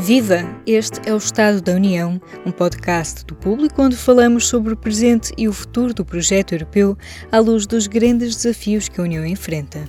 Viva! 0.00 0.48
Este 0.66 0.98
é 1.06 1.12
o 1.12 1.18
Estado 1.18 1.60
da 1.60 1.72
União, 1.72 2.18
um 2.46 2.50
podcast 2.50 3.22
do 3.26 3.34
público 3.34 3.82
onde 3.82 3.96
falamos 3.96 4.46
sobre 4.48 4.72
o 4.72 4.76
presente 4.76 5.30
e 5.36 5.46
o 5.46 5.52
futuro 5.52 5.92
do 5.92 6.06
projeto 6.06 6.54
europeu 6.54 6.96
à 7.30 7.38
luz 7.38 7.66
dos 7.66 7.86
grandes 7.86 8.34
desafios 8.34 8.88
que 8.88 8.98
a 8.98 9.04
União 9.04 9.26
enfrenta. 9.26 9.86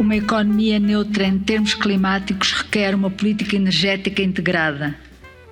Uma 0.00 0.16
economia 0.16 0.80
neutra 0.80 1.24
em 1.24 1.38
termos 1.38 1.74
climáticos 1.74 2.50
requer 2.50 2.92
uma 2.92 3.08
política 3.08 3.54
energética 3.54 4.20
integrada, 4.20 4.96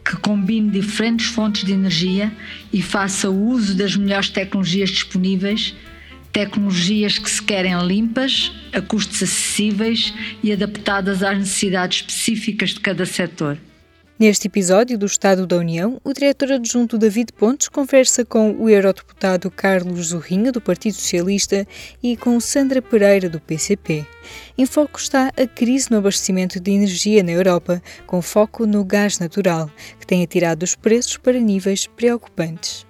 que 0.05 0.17
combine 0.17 0.71
diferentes 0.71 1.27
fontes 1.27 1.63
de 1.63 1.73
energia 1.73 2.33
e 2.73 2.83
faça 2.83 3.31
uso 3.31 3.77
das 3.77 3.95
melhores 3.95 4.29
tecnologias 4.29 4.91
disponíveis, 4.91 5.77
tecnologias 6.33 7.17
que 7.17 7.31
se 7.31 7.43
querem 7.43 7.79
limpas, 7.87 8.51
a 8.73 8.81
custos 8.81 9.23
acessíveis 9.23 10.13
e 10.43 10.53
adaptadas 10.53 11.23
às 11.23 11.39
necessidades 11.39 11.99
específicas 11.99 12.71
de 12.71 12.81
cada 12.81 13.07
setor. 13.07 13.57
Neste 14.21 14.49
episódio 14.49 14.99
do 14.99 15.07
Estado 15.07 15.47
da 15.47 15.57
União, 15.57 15.99
o 16.05 16.13
diretor 16.13 16.53
adjunto 16.53 16.99
David 16.99 17.33
Pontes 17.33 17.71
conversa 17.71 18.23
com 18.23 18.53
o 18.53 18.69
eurodeputado 18.69 19.51
Carlos 19.51 20.09
Zorrinha, 20.09 20.53
do 20.53 20.61
Partido 20.61 20.93
Socialista, 20.93 21.67
e 22.03 22.19
com 22.19 22.39
Sandra 22.39 22.83
Pereira, 22.83 23.31
do 23.31 23.41
PCP. 23.41 24.05
Em 24.59 24.67
foco 24.67 24.99
está 24.99 25.29
a 25.29 25.47
crise 25.47 25.91
no 25.91 25.97
abastecimento 25.97 26.61
de 26.61 26.71
energia 26.71 27.23
na 27.23 27.33
Europa, 27.33 27.83
com 28.07 28.21
foco 28.21 28.67
no 28.67 28.85
gás 28.85 29.19
natural, 29.19 29.71
que 29.99 30.07
tem 30.07 30.23
atirado 30.23 30.65
os 30.65 30.75
preços 30.75 31.17
para 31.17 31.41
níveis 31.41 31.87
preocupantes. 31.87 32.85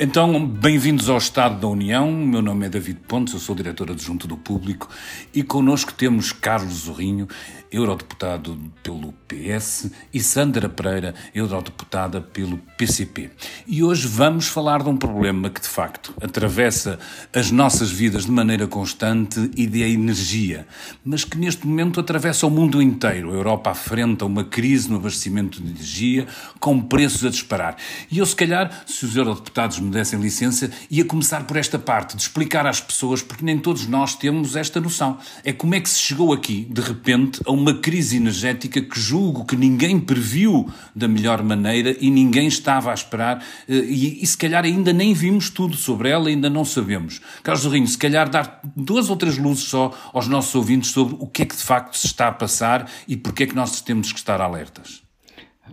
Então, 0.00 0.46
bem-vindos 0.46 1.08
ao 1.08 1.18
Estado 1.18 1.58
da 1.58 1.66
União. 1.66 2.08
Meu 2.12 2.40
nome 2.40 2.66
é 2.66 2.68
David 2.68 3.00
Pontes, 3.08 3.34
eu 3.34 3.40
sou 3.40 3.52
diretor 3.52 3.90
adjunto 3.90 4.28
do 4.28 4.36
Público 4.36 4.88
e 5.34 5.42
connosco 5.42 5.92
temos 5.92 6.30
Carlos 6.30 6.84
Zorrinho, 6.84 7.26
eurodeputado 7.70 8.58
pelo 8.82 9.12
PS, 9.28 9.90
e 10.12 10.20
Sandra 10.20 10.68
Pereira, 10.68 11.14
eurodeputada 11.34 12.20
pelo 12.20 12.58
PCP. 12.76 13.30
E 13.66 13.82
hoje 13.82 14.06
vamos 14.06 14.48
falar 14.48 14.82
de 14.82 14.88
um 14.88 14.96
problema 14.96 15.50
que, 15.50 15.60
de 15.60 15.68
facto, 15.68 16.14
atravessa 16.20 16.98
as 17.34 17.50
nossas 17.50 17.90
vidas 17.90 18.24
de 18.24 18.30
maneira 18.30 18.66
constante 18.66 19.50
e 19.56 19.66
de 19.66 19.82
energia, 19.82 20.66
mas 21.04 21.24
que 21.24 21.36
neste 21.36 21.66
momento 21.66 22.00
atravessa 22.00 22.46
o 22.46 22.50
mundo 22.50 22.80
inteiro. 22.80 23.30
A 23.30 23.34
Europa 23.34 23.70
afrenta 23.70 24.24
uma 24.24 24.44
crise 24.44 24.88
no 24.88 24.96
abastecimento 24.96 25.62
de 25.62 25.70
energia, 25.70 26.26
com 26.58 26.80
preços 26.80 27.24
a 27.24 27.30
disparar. 27.30 27.76
E 28.10 28.18
eu, 28.18 28.26
se 28.26 28.34
calhar, 28.34 28.84
se 28.86 29.04
os 29.04 29.14
eurodeputados 29.14 29.78
me 29.78 29.90
dessem 29.90 30.20
licença, 30.20 30.70
ia 30.90 31.04
começar 31.04 31.44
por 31.44 31.56
esta 31.56 31.78
parte, 31.78 32.16
de 32.16 32.22
explicar 32.22 32.66
às 32.66 32.80
pessoas, 32.80 33.22
porque 33.22 33.44
nem 33.44 33.58
todos 33.58 33.86
nós 33.86 34.14
temos 34.14 34.56
esta 34.56 34.80
noção. 34.80 35.18
É 35.44 35.52
como 35.52 35.74
é 35.74 35.80
que 35.80 35.88
se 35.88 35.98
chegou 35.98 36.32
aqui, 36.32 36.66
de 36.70 36.80
repente, 36.80 37.40
a 37.46 37.57
crise 37.74 38.16
energética 38.16 38.80
que 38.80 38.98
julgo 38.98 39.44
que 39.44 39.56
ninguém 39.56 39.98
previu 40.00 40.68
da 40.94 41.06
melhor 41.06 41.42
maneira 41.42 41.96
e 42.00 42.10
ninguém 42.10 42.48
estava 42.48 42.90
a 42.90 42.94
esperar, 42.94 43.42
eh, 43.68 43.74
e, 43.74 44.22
e 44.22 44.26
se 44.26 44.36
calhar 44.36 44.64
ainda 44.64 44.92
nem 44.92 45.14
vimos 45.14 45.50
tudo 45.50 45.76
sobre 45.76 46.08
ela, 46.08 46.28
ainda 46.28 46.50
não 46.50 46.64
sabemos. 46.64 47.20
Carlos 47.42 47.62
Zorrinho, 47.62 47.86
se 47.86 47.98
calhar 47.98 48.28
dar 48.28 48.60
duas 48.76 49.10
ou 49.10 49.16
três 49.16 49.38
luzes 49.38 49.64
só 49.64 49.92
aos 50.12 50.28
nossos 50.28 50.54
ouvintes 50.54 50.90
sobre 50.90 51.16
o 51.18 51.26
que 51.26 51.42
é 51.42 51.46
que 51.46 51.56
de 51.56 51.62
facto 51.62 51.96
se 51.96 52.06
está 52.06 52.28
a 52.28 52.32
passar 52.32 52.90
e 53.06 53.16
porque 53.16 53.44
é 53.44 53.46
que 53.46 53.54
nós 53.54 53.80
temos 53.80 54.12
que 54.12 54.18
estar 54.18 54.40
alertas. 54.40 55.02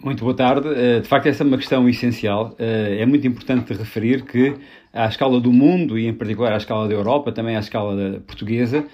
Muito 0.04 0.24
boa 0.24 0.36
tarde. 0.36 0.68
Eh, 0.68 1.00
de 1.00 1.08
facto, 1.08 1.28
essa 1.28 1.44
é 1.44 1.48
uma 1.48 1.58
questão 1.58 1.88
essencial. 1.88 2.56
Eh, 2.60 2.98
é 3.00 3.06
muito 3.06 3.26
importante 3.26 3.74
referir 3.74 4.24
que, 4.26 4.56
à 4.94 5.08
escala 5.08 5.40
do 5.40 5.52
mundo 5.52 5.98
e, 5.98 6.08
em 6.08 6.14
particular, 6.14 6.54
à 6.54 6.58
escala 6.58 6.88
da 6.88 6.94
Europa, 6.94 7.32
também 7.32 7.56
à 7.56 7.60
escala 7.60 8.22
portuguesa, 8.28 8.86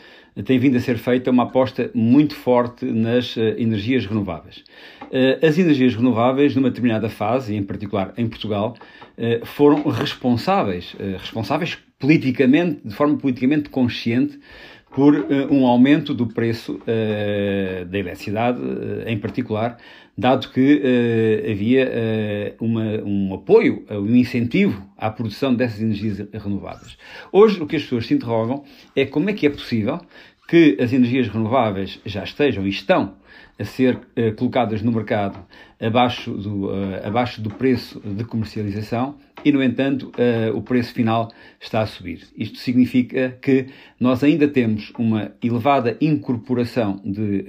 tem 0.46 0.58
vindo 0.58 0.78
a 0.78 0.80
ser 0.80 0.98
feita 0.98 1.30
uma 1.30 1.44
aposta 1.44 1.92
muito 1.94 2.36
forte 2.36 2.86
nas 2.86 3.36
eh, 3.38 3.56
energias 3.58 4.06
renováveis. 4.06 4.64
As 5.46 5.58
energias 5.58 5.94
renováveis, 5.94 6.56
numa 6.56 6.70
determinada 6.70 7.10
fase, 7.10 7.54
em 7.54 7.62
particular 7.62 8.14
em 8.18 8.30
Portugal, 8.30 8.78
foram 9.44 9.84
responsáveis, 9.90 10.96
responsáveis 11.20 11.78
politicamente, 12.00 12.80
de 12.86 12.96
forma 12.96 13.18
politicamente 13.18 13.68
consciente, 13.68 14.40
por 14.96 15.14
um 15.50 15.66
aumento 15.66 16.14
do 16.14 16.28
preço 16.28 16.80
da 17.90 18.00
eletricidade, 18.00 18.62
em 19.06 19.18
particular, 19.18 19.78
dado 20.22 20.50
que 20.50 20.76
uh, 20.76 21.52
havia 21.52 21.90
uh, 21.90 22.64
uma, 22.64 23.04
um 23.04 23.34
apoio, 23.34 23.84
uh, 23.90 23.96
um 23.96 24.16
incentivo 24.16 24.88
à 24.96 25.10
produção 25.10 25.54
dessas 25.54 25.82
energias 25.82 26.20
renováveis. 26.32 26.96
Hoje, 27.32 27.60
o 27.60 27.66
que 27.66 27.76
as 27.76 27.82
pessoas 27.82 28.06
se 28.06 28.14
interrogam 28.14 28.64
é 28.96 29.04
como 29.04 29.32
é 29.32 29.34
que 29.34 29.48
é 29.48 29.50
possível 29.50 30.00
que 30.52 30.76
as 30.82 30.92
energias 30.92 31.30
renováveis 31.30 31.98
já 32.06 32.26
estejam 32.26 32.68
e 32.68 32.70
estão 32.70 33.14
a 33.58 33.64
ser 33.64 33.96
uh, 33.96 34.36
colocadas 34.36 34.82
no 34.82 34.92
mercado 34.92 35.40
abaixo 35.80 36.30
do, 36.34 36.66
uh, 36.66 37.08
abaixo 37.08 37.42
do 37.42 37.50
preço 37.50 38.02
de 38.02 38.26
comercialização 38.26 39.16
e, 39.46 39.52
no 39.54 39.64
entanto, 39.64 40.12
uh, 40.12 40.54
o 40.54 40.62
preço 40.62 40.94
final 40.94 41.32
está 41.58 41.80
a 41.80 41.86
subir. 41.86 42.28
Isto 42.36 42.58
significa 42.58 43.38
que 43.42 43.68
nós 43.98 44.26
ainda 44.26 44.46
temos 44.46 44.92
uma 45.00 45.32
elevada 45.42 45.96
incorporação 46.02 47.00
de 47.02 47.46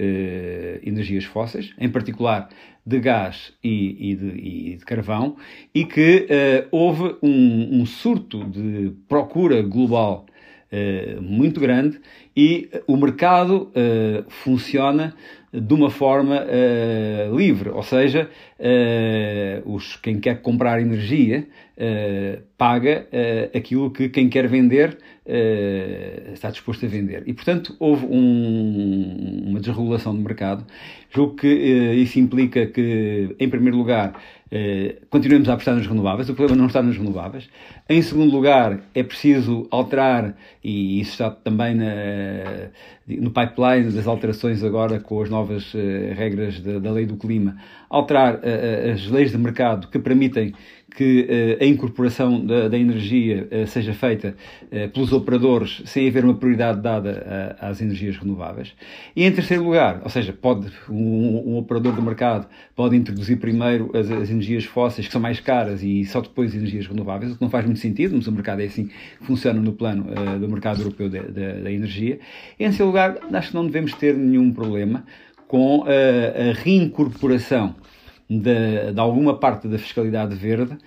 energias 0.81 1.25
fósseis, 1.25 1.73
em 1.77 1.89
particular 1.89 2.47
de 2.85 2.99
gás 3.01 3.53
e, 3.61 4.11
e, 4.11 4.15
de, 4.15 4.27
e 4.27 4.77
de, 4.77 4.85
carvão, 4.85 5.35
e 5.75 5.83
que 5.83 6.27
houve 6.71 7.17
um, 7.21 7.81
um 7.81 7.85
surto 7.85 8.45
de 8.45 8.93
procura 9.07 9.61
global 9.61 10.25
muito 11.21 11.59
grande 11.59 11.99
e 12.35 12.69
o 12.87 12.97
mercado 12.97 13.71
uh, 13.71 14.25
funciona 14.27 15.13
de 15.51 15.71
uma 15.71 15.91
forma 15.91 16.41
uh, 16.41 17.37
livre, 17.37 17.69
ou 17.69 17.83
seja, 17.83 18.27
os, 19.65 19.97
quem 19.97 20.19
quer 20.19 20.41
comprar 20.41 20.81
energia 20.81 21.47
paga 22.57 23.07
aquilo 23.55 23.91
que 23.91 24.09
quem 24.09 24.29
quer 24.29 24.47
vender 24.47 24.97
está 26.33 26.49
disposto 26.49 26.85
a 26.85 26.89
vender. 26.89 27.23
E, 27.27 27.33
portanto, 27.33 27.75
houve 27.77 28.05
um, 28.05 29.47
uma 29.47 29.59
desregulação 29.59 30.15
do 30.15 30.21
mercado. 30.21 30.65
Julgo 31.09 31.35
que 31.35 31.47
isso 31.47 32.19
implica 32.19 32.65
que, 32.67 33.35
em 33.37 33.49
primeiro 33.49 33.77
lugar, 33.77 34.13
continuemos 35.09 35.49
a 35.49 35.53
apostar 35.53 35.75
nas 35.75 35.87
renováveis. 35.87 36.29
O 36.29 36.35
problema 36.35 36.59
não 36.59 36.67
está 36.67 36.81
nas 36.81 36.97
renováveis. 36.97 37.49
Em 37.89 38.01
segundo 38.01 38.31
lugar, 38.31 38.79
é 38.93 39.03
preciso 39.03 39.67
alterar, 39.71 40.35
e 40.63 40.99
isso 40.99 41.11
está 41.11 41.31
também 41.31 41.75
na, 41.75 42.69
no 43.07 43.31
pipeline 43.31 43.91
das 43.91 44.07
alterações 44.07 44.63
agora 44.63 44.99
com 44.99 45.21
as 45.21 45.29
novas 45.29 45.73
uh, 45.73 45.77
regras 46.15 46.59
da, 46.59 46.79
da, 46.79 46.91
lei 46.91 47.05
do 47.05 47.17
clima, 47.17 47.57
alterar 47.89 48.35
uh, 48.35 48.91
as 48.93 49.07
leis 49.07 49.31
de 49.31 49.37
mercado 49.37 49.87
que 49.87 49.99
permitem 49.99 50.53
que 50.95 51.57
a 51.59 51.65
incorporação 51.65 52.45
da, 52.45 52.67
da 52.67 52.77
energia 52.77 53.49
seja 53.65 53.93
feita 53.93 54.35
pelos 54.93 55.11
operadores 55.11 55.81
sem 55.85 56.07
haver 56.07 56.23
uma 56.23 56.35
prioridade 56.35 56.81
dada 56.81 57.57
às 57.59 57.81
energias 57.81 58.15
renováveis. 58.15 58.75
E 59.15 59.23
em 59.23 59.31
terceiro 59.31 59.63
lugar, 59.63 60.01
ou 60.03 60.09
seja, 60.11 60.31
pode 60.31 60.71
um, 60.87 61.53
um 61.53 61.57
operador 61.57 61.93
do 61.93 62.01
mercado 62.03 62.47
pode 62.75 62.95
introduzir 62.95 63.37
primeiro 63.37 63.89
as, 63.93 64.09
as, 64.09 64.29
energias 64.29 64.42
fósseis 64.65 65.07
que 65.07 65.11
são 65.11 65.21
mais 65.21 65.39
caras 65.39 65.83
e 65.83 66.03
só 66.05 66.21
depois 66.21 66.51
as 66.51 66.55
energias 66.55 66.87
renováveis, 66.87 67.31
o 67.31 67.35
que 67.35 67.41
não 67.41 67.49
faz 67.49 67.65
muito 67.65 67.79
sentido, 67.79 68.15
mas 68.15 68.27
o 68.27 68.31
mercado 68.31 68.61
é 68.61 68.65
assim 68.65 68.87
que 68.87 68.93
funciona 69.21 69.59
no 69.59 69.73
plano 69.73 70.05
do 70.39 70.49
mercado 70.49 70.81
europeu 70.81 71.09
da, 71.09 71.71
energia. 71.71 72.19
Em 72.59 72.65
terceiro 72.65 72.87
lugar, 72.87 73.17
acho 73.31 73.49
que 73.49 73.55
não 73.55 73.65
devemos 73.65 73.93
ter 73.93 74.15
nenhum 74.15 74.51
problema 74.51 75.05
com 75.47 75.83
a 75.83 76.53
reincorporação 76.63 77.75
de, 78.29 78.91
de 78.93 78.99
alguma 78.99 79.37
parte 79.37 79.67
da 79.67 79.77
fiscalidade 79.77 80.35
verde, 80.35 80.73
uh, 80.73 80.79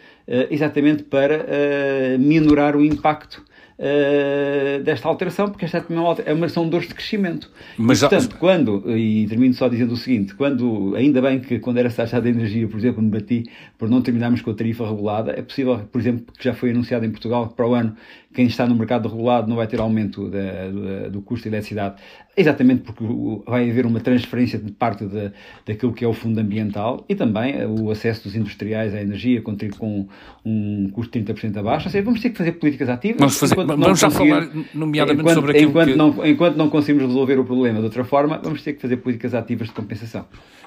exatamente 0.51 1.03
para 1.05 1.45
uh, 1.45 2.19
minorar 2.19 2.77
o 2.77 2.85
impacto 2.85 3.45
Uh, 3.79 4.83
desta 4.83 5.07
alteração, 5.07 5.51
porque 5.51 5.67
esta 5.67 5.77
é 5.77 5.85
uma, 5.91 6.17
é 6.25 6.33
uma 6.33 6.49
são 6.49 6.67
dores 6.67 6.89
de 6.89 6.95
crescimento. 6.95 7.51
Mas 7.77 7.99
e, 7.99 8.01
portanto, 8.01 8.33
já... 8.33 8.39
quando, 8.39 8.97
e 8.97 9.27
termino 9.27 9.53
só 9.53 9.69
dizendo 9.69 9.93
o 9.93 9.97
seguinte, 9.99 10.35
quando, 10.35 10.95
ainda 10.97 11.21
bem 11.21 11.41
que 11.41 11.59
quando 11.59 11.77
era 11.77 11.91
taxa 11.91 12.19
de 12.19 12.31
energia, 12.31 12.67
por 12.67 12.79
exemplo, 12.79 13.03
me 13.03 13.11
bati 13.11 13.45
por 13.77 13.91
não 13.91 14.01
terminarmos 14.01 14.41
com 14.41 14.51
a 14.51 14.55
tarifa 14.55 14.89
regulada, 14.89 15.33
é 15.33 15.43
possível, 15.43 15.79
por 15.93 16.01
exemplo, 16.01 16.33
que 16.33 16.43
já 16.43 16.55
foi 16.55 16.71
anunciado 16.71 17.05
em 17.05 17.11
Portugal 17.11 17.49
que 17.49 17.55
para 17.55 17.69
o 17.69 17.75
ano 17.75 17.95
quem 18.33 18.47
está 18.47 18.67
no 18.67 18.75
mercado 18.75 19.09
regulado 19.11 19.47
não 19.47 19.57
vai 19.57 19.67
ter 19.67 19.79
aumento 19.79 20.31
da, 20.31 20.69
do, 20.69 21.11
do 21.11 21.23
custo 21.23 21.43
de 21.43 21.49
eletricidade, 21.51 21.97
exatamente 22.37 22.83
porque 22.83 23.05
vai 23.47 23.71
haver 23.71 23.87
uma 23.87 24.01
transferência 24.01 24.59
de 24.59 24.71
parte 24.73 25.07
de, 25.07 25.33
daquilo 25.65 25.93
que 25.93 26.05
é 26.05 26.09
o 26.09 26.13
fundo 26.13 26.39
ambiental 26.39 27.05
e 27.09 27.15
também 27.15 27.55
eh, 27.55 27.67
o 27.67 27.91
acesso 27.91 28.25
dos 28.25 28.37
industriais 28.37 28.95
à 28.95 29.01
energia 29.01 29.41
com, 29.41 29.57
com 29.79 30.07
um 30.45 30.91
custo 30.91 31.19
de 31.19 31.25
30% 31.25 31.57
abaixo. 31.57 31.87
Ou 31.87 31.93
seja, 31.93 32.05
vamos 32.05 32.21
ter 32.21 32.31
que 32.31 32.39
fazer 32.39 32.53
políticas 32.53 32.89
ativas. 32.89 33.19
Vamos, 33.19 33.39
fazer, 33.39 33.55
vamos 33.55 33.99
já 33.99 34.11
falar, 34.11 34.49
nomeadamente, 34.75 35.21
enquanto, 35.23 35.35
sobre 35.35 35.53
aquilo 35.53 35.71
enquanto 35.71 35.89
que... 35.89 35.97
Não, 35.97 36.27
enquanto 36.27 36.57
não 36.57 36.69
conseguimos 36.69 37.07
resolver 37.07 37.39
o 37.39 37.45
problema 37.45 37.79
de 37.79 37.85
outra 37.85 38.05
forma, 38.05 38.39
vamos 38.43 38.63
ter 38.63 38.75
que 38.75 38.83
fazer 38.83 38.99
políticas 38.99 39.35
ativas 39.35 39.69
de 39.69 39.75
compensação. 39.75 40.27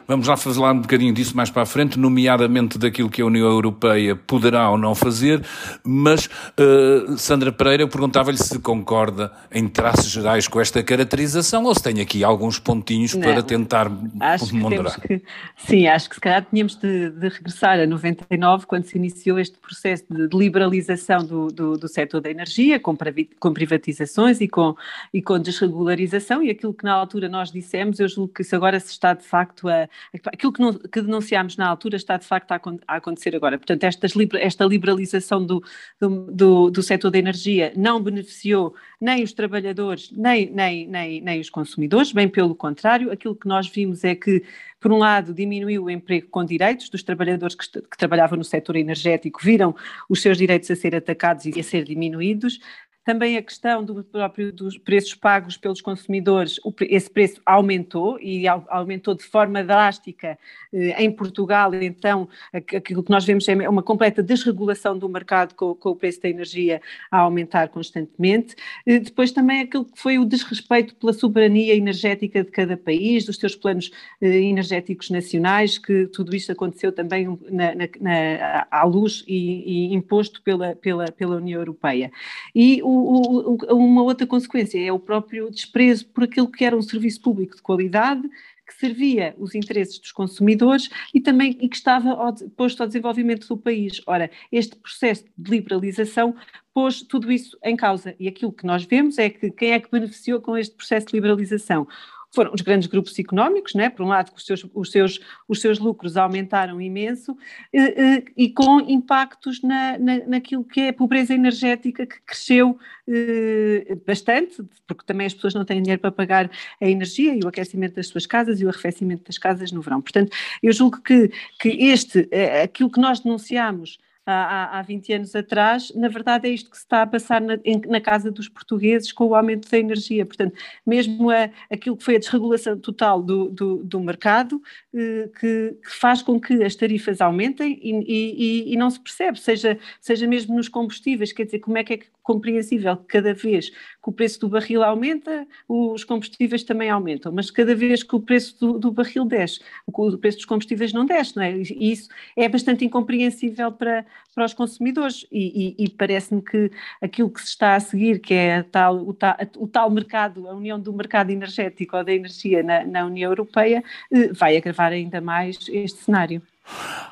Vamos 0.10 0.28
lá 0.28 0.36
falar 0.36 0.72
um 0.72 0.82
bocadinho 0.82 1.14
disso 1.14 1.38
mais 1.38 1.52
para 1.52 1.62
a 1.62 1.66
frente, 1.68 2.00
nomeadamente 2.00 2.80
daquilo 2.80 3.12
que 3.12 3.22
a 3.22 3.26
União 3.28 3.48
Europeia 3.48 4.16
poderá 4.16 4.68
ou 4.72 4.76
não 4.76 4.96
fazer, 4.96 5.40
mas 5.84 6.26
uh, 6.26 7.16
Sandra 7.16 7.52
Pereira, 7.52 7.84
eu 7.84 7.88
perguntava-lhe 7.88 8.40
se 8.40 8.58
concorda, 8.58 9.32
em 9.52 9.68
traços 9.68 10.10
gerais, 10.10 10.48
com 10.48 10.60
esta 10.60 10.82
caracterização 10.82 11.59
liberalização 11.60 11.66
ou 11.66 11.76
se 11.76 11.84
tem 11.84 12.02
aqui 12.02 12.24
alguns 12.24 12.60
pontinhos 12.60 13.14
não, 13.14 13.22
para 13.22 13.44
tentar 13.44 13.92
acho 14.20 14.56
moderar? 14.56 15.00
Que, 15.00 15.22
sim, 15.58 15.88
acho 15.88 16.10
que 16.10 16.16
se 16.16 16.22
calhar 16.22 16.46
tínhamos 16.50 16.76
de, 16.76 17.10
de, 17.10 17.30
regressar 17.30 17.80
a 17.80 17.86
99, 17.86 18.66
quando 18.66 18.86
se 18.86 18.98
iniciou 18.98 19.40
este 19.40 19.58
processo 19.58 20.06
de, 20.10 20.28
de 20.28 20.38
liberalização 20.38 21.26
do, 21.26 21.48
do, 21.48 21.78
do, 21.78 21.88
setor 21.88 22.22
da 22.22 22.30
energia, 22.30 22.80
com, 22.80 22.96
com 23.40 23.54
privatizações 23.54 24.42
e 24.42 24.48
com, 24.48 24.76
e 25.14 25.22
com 25.22 25.40
desregularização, 25.40 26.42
e 26.44 26.50
aquilo 26.50 26.74
que 26.74 26.84
na 26.84 26.94
altura 26.94 27.28
nós 27.28 27.52
dissemos, 27.52 28.00
eu 28.00 28.08
julgo 28.08 28.34
que 28.34 28.42
isso 28.42 28.56
agora 28.56 28.80
se 28.80 28.92
está 28.92 29.14
de 29.14 29.24
facto 29.24 29.68
a. 29.68 29.88
aquilo 30.14 30.54
que, 30.54 30.62
não, 30.62 30.74
que 30.74 31.02
denunciámos 31.02 31.58
na 31.58 31.68
altura 31.68 31.98
está 31.98 32.18
de 32.18 32.26
facto 32.26 32.52
a, 32.52 32.62
a 32.88 32.96
acontecer 32.96 33.36
agora. 33.36 33.58
Portanto, 33.58 33.84
estas, 33.84 34.14
esta 34.40 34.66
liberalização 34.66 35.46
do, 35.46 35.64
do, 36.00 36.32
do, 36.32 36.70
do 36.70 36.84
setor 36.84 37.12
da 37.12 37.18
energia 37.18 37.74
não 37.76 38.02
beneficiou 38.02 38.76
nem 39.00 39.24
os 39.24 39.32
trabalhadores, 39.32 40.12
nem, 40.12 40.50
nem, 40.52 40.88
nem, 40.88 41.22
nem 41.22 41.40
os 41.40 41.49
consumidores, 41.50 42.12
bem 42.12 42.28
pelo 42.28 42.56
contrário, 42.56 43.12
aquilo 43.12 43.36
que 43.36 43.48
nós 43.48 43.68
vimos 43.68 44.04
é 44.04 44.16
que, 44.16 44.44
por 44.80 44.92
um 44.92 44.98
lado, 44.98 45.34
diminuiu 45.34 45.86
o 45.86 45.90
emprego 45.90 46.28
com 46.30 46.46
direitos 46.46 46.90
dos 46.90 47.04
trabalhadores 47.04 47.56
que, 47.56 47.82
que 47.82 47.98
trabalhavam 47.98 48.38
no 48.38 48.44
setor 48.44 48.76
energético, 48.76 49.40
viram 49.42 49.76
os 50.08 50.22
seus 50.22 50.38
direitos 50.38 50.70
a 50.72 50.76
ser 50.76 50.96
atacados 50.96 51.46
e 51.46 51.60
a 51.60 51.64
ser 51.64 51.84
diminuídos, 51.84 52.60
também 53.06 53.38
a 53.38 53.42
questão 53.42 53.84
do 53.84 54.04
próprio 54.04 54.52
dos 54.52 54.78
preços 54.78 55.16
pagos 55.16 55.58
pelos 55.58 55.82
consumidores, 55.82 56.60
esse 56.82 57.10
preço 57.10 57.42
aumentou 57.46 58.20
e 58.20 58.48
aumentou 58.48 59.16
de 59.16 59.24
forma 59.24 59.64
drástica 59.64 60.38
eh, 60.72 61.04
em 61.04 61.12
Portugal, 61.12 61.74
então 61.74 62.30
aquilo 62.54 63.04
que 63.04 63.10
nós 63.10 63.26
vemos 63.26 63.48
é 63.48 63.70
uma 63.70 63.82
completa 63.82 64.22
desregulação 64.22 64.98
do 64.98 65.10
mercado 65.10 65.56
com, 65.56 65.78
o 65.82 65.96
preço 65.96 66.22
da 66.22 66.30
energia 66.30 66.82
a 67.10 67.20
aumentar 67.20 67.70
constantemente. 67.70 68.56
Depois 68.86 69.32
também 69.32 69.62
aquilo 69.62 69.86
que 69.86 70.00
foi 70.00 70.20
o 70.20 70.26
desrespeito 70.26 70.96
pela 70.96 71.14
soberania 71.14 71.76
energética 71.76 72.44
de 72.44 72.52
cada 72.52 72.78
país, 72.78 73.26
dos 73.26 73.38
seus 73.38 73.56
planos 73.56 73.92
eh, 74.22 74.28
energéticos 74.28 75.10
nacionais, 75.10 75.78
que 75.78 76.08
tudo 76.08 76.36
isto 76.36 76.52
aconteceu 76.52 76.92
também 76.92 77.40
na, 77.50 77.76
na, 77.76 77.88
na, 78.00 78.68
à 78.70 78.84
luz 78.84 79.24
e, 79.28 79.90
e 79.90 79.94
imposto 79.94 80.42
pela, 80.42 80.76
pela, 80.76 81.06
pela 81.12 81.38
União 81.38 81.60
Europeia. 81.60 82.12
E 82.54 82.82
o 82.90 83.54
o, 83.54 83.76
uma 83.76 84.04
outra 84.04 84.26
consequência 84.26 84.80
é 84.80 84.92
o 84.92 85.00
próprio 85.00 85.50
desprezo 85.50 86.08
por 86.08 86.24
aquilo 86.24 86.52
que 86.52 86.66
era 86.66 86.76
um 86.76 86.82
serviço 86.82 87.22
público 87.22 87.56
de 87.56 87.62
qualidade, 87.62 88.28
que 88.70 88.76
servia 88.76 89.36
os 89.38 89.56
interesses 89.56 89.98
dos 89.98 90.12
consumidores 90.12 90.90
e 91.14 91.20
também 91.20 91.58
e 91.60 91.68
que 91.68 91.76
estava 91.76 92.12
ao, 92.12 92.34
posto 92.56 92.82
ao 92.82 92.88
desenvolvimento 92.88 93.48
do 93.48 93.58
país. 93.58 94.00
Ora, 94.06 94.30
este 94.52 94.76
processo 94.76 95.26
de 95.36 95.50
liberalização 95.50 96.36
pôs 96.74 97.02
tudo 97.02 97.32
isso 97.32 97.58
em 97.64 97.76
causa 97.76 98.16
e 98.20 98.28
aquilo 98.28 98.54
que 98.54 98.66
nós 98.66 98.84
vemos 98.84 99.18
é 99.18 99.30
que 99.30 99.50
quem 99.50 99.72
é 99.72 99.80
que 99.80 99.92
beneficiou 99.92 100.40
com 100.40 100.56
este 100.56 100.76
processo 100.76 101.08
de 101.08 101.14
liberalização? 101.14 101.88
Foram 102.32 102.54
os 102.54 102.62
grandes 102.62 102.88
grupos 102.88 103.18
económicos, 103.18 103.74
né? 103.74 103.90
por 103.90 104.04
um 104.04 104.08
lado, 104.08 104.32
os 104.36 104.46
seus, 104.46 104.66
os 104.74 104.92
seus, 104.92 105.20
os 105.48 105.60
seus 105.60 105.80
lucros 105.80 106.16
aumentaram 106.16 106.80
imenso 106.80 107.36
e, 107.74 107.78
eh, 107.78 107.94
eh, 107.98 108.24
e 108.38 108.50
com 108.50 108.80
impactos 108.82 109.62
na, 109.62 109.98
na, 109.98 110.18
naquilo 110.26 110.64
que 110.64 110.82
é 110.82 110.90
a 110.90 110.94
pobreza 110.94 111.34
energética 111.34 112.06
que 112.06 112.22
cresceu 112.22 112.78
eh, 113.08 113.98
bastante, 114.06 114.64
porque 114.86 115.06
também 115.06 115.26
as 115.26 115.34
pessoas 115.34 115.56
não 115.56 115.66
têm 115.66 115.82
dinheiro 115.82 116.02
para 116.02 116.12
pagar 116.12 116.52
a 116.80 116.88
energia 116.88 117.34
e 117.36 117.40
o 117.44 117.48
aquecimento 117.48 117.96
das 117.96 118.08
suas 118.08 118.26
casas 118.26 118.62
e 118.62 118.66
o 118.66 118.70
arrefecimento 118.70 119.24
das 119.24 119.38
casas 119.38 119.72
no 119.72 119.82
verão. 119.82 120.02
Portanto, 120.02 120.36
eu 120.62 120.72
julgo 120.72 121.02
que, 121.02 121.32
que 121.60 121.70
este, 121.70 122.30
aquilo 122.64 122.92
que 122.92 123.00
nós 123.00 123.20
denunciamos 123.20 123.98
há, 124.32 124.80
há 124.80 124.82
20 124.82 125.14
anos 125.14 125.36
atrás, 125.36 125.92
na 125.96 126.08
verdade 126.08 126.48
é 126.48 126.52
isto 126.52 126.70
que 126.70 126.78
se 126.78 126.84
está 126.84 127.02
a 127.02 127.08
passar 127.08 127.42
na, 127.42 127.60
em, 127.64 127.82
na 127.88 128.00
casa 128.02 128.32
dos 128.32 128.48
portugueses 128.48 129.12
com 129.12 129.26
o 129.28 129.36
aumento 129.36 129.70
da 129.70 129.78
energia. 129.78 130.26
Portanto, 130.26 130.56
mesmo 130.86 131.30
a, 131.30 131.50
aquilo 131.70 131.98
que 131.98 132.04
foi 132.04 132.16
a 132.16 132.20
desregulação 132.20 132.78
total 132.78 133.22
do, 133.22 133.50
do, 133.50 133.84
do 133.84 134.00
mercado, 134.00 134.62
eh, 134.94 135.30
que, 135.40 135.78
que, 135.84 135.92
faz 136.00 136.22
com 136.22 136.40
que 136.40 136.64
as 136.64 136.76
tarifas 136.76 137.22
aumentem 137.22 137.80
e, 137.82 137.92
e, 138.08 138.74
e, 138.74 138.78
não 138.78 138.90
se 138.90 139.00
percebe, 139.00 139.40
seja, 139.40 139.78
seja 140.00 140.28
mesmo 140.28 140.56
nos 140.56 140.70
combustíveis, 140.70 141.32
quer 141.32 141.46
dizer, 141.46 141.60
como 141.60 141.78
é 141.78 141.84
que 141.84 141.94
é 141.94 141.98
compreensível 142.30 142.96
que 142.96 143.06
cada 143.06 143.34
vez 143.34 143.72
que 143.72 144.10
o 144.10 144.12
preço 144.12 144.40
do 144.42 144.50
barril 144.50 144.84
aumenta, 144.84 145.48
os 145.68 146.04
combustíveis 146.04 146.62
também 146.62 146.88
aumentam, 146.88 147.32
mas 147.32 147.50
cada 147.50 147.74
vez 147.74 148.04
que 148.04 148.16
o 148.16 148.20
preço 148.20 148.56
do, 148.60 148.78
do 148.78 148.92
barril 148.92 149.26
desce, 149.26 149.60
o 149.88 150.16
preço 150.16 150.38
dos 150.38 150.46
combustíveis 150.46 150.94
não 150.94 151.08
desce, 151.08 151.36
não 151.36 151.42
é? 151.42 151.58
E 151.58 151.92
isso 151.92 152.08
é 152.38 152.48
bastante 152.48 152.86
incompreensível 152.86 153.72
para, 153.72 154.06
para 154.36 154.46
os 154.46 154.54
consumidores 154.54 155.26
e, 155.32 155.76
e, 155.80 155.86
e 155.86 155.90
parece-me 155.90 156.44
que 156.44 156.72
aquilo 157.02 157.32
que 157.32 157.42
se 157.42 157.48
está 157.48 157.74
a 157.74 157.80
seguir, 157.80 158.20
que 158.20 158.36
é 158.36 158.62
tal, 158.62 158.98
o, 158.98 159.12
tal, 159.12 159.36
o, 159.58 159.68
tal, 159.68 159.90
mercado, 159.90 160.48
a 160.48 160.54
união 160.54 160.80
do 160.80 160.94
mercado 160.94 161.32
energético 161.32 161.98
ou 161.98 162.04
da 162.04 162.14
energia 162.14 162.62
na, 162.62 162.86
na 162.86 163.06
União 163.08 163.32
Europeia, 163.32 163.84
eh, 164.14 164.32
vai 164.34 164.56
agravar 164.56 164.92
ainda 164.92 165.20
mais 165.20 165.58
este 165.68 166.04
cenário. 166.04 166.44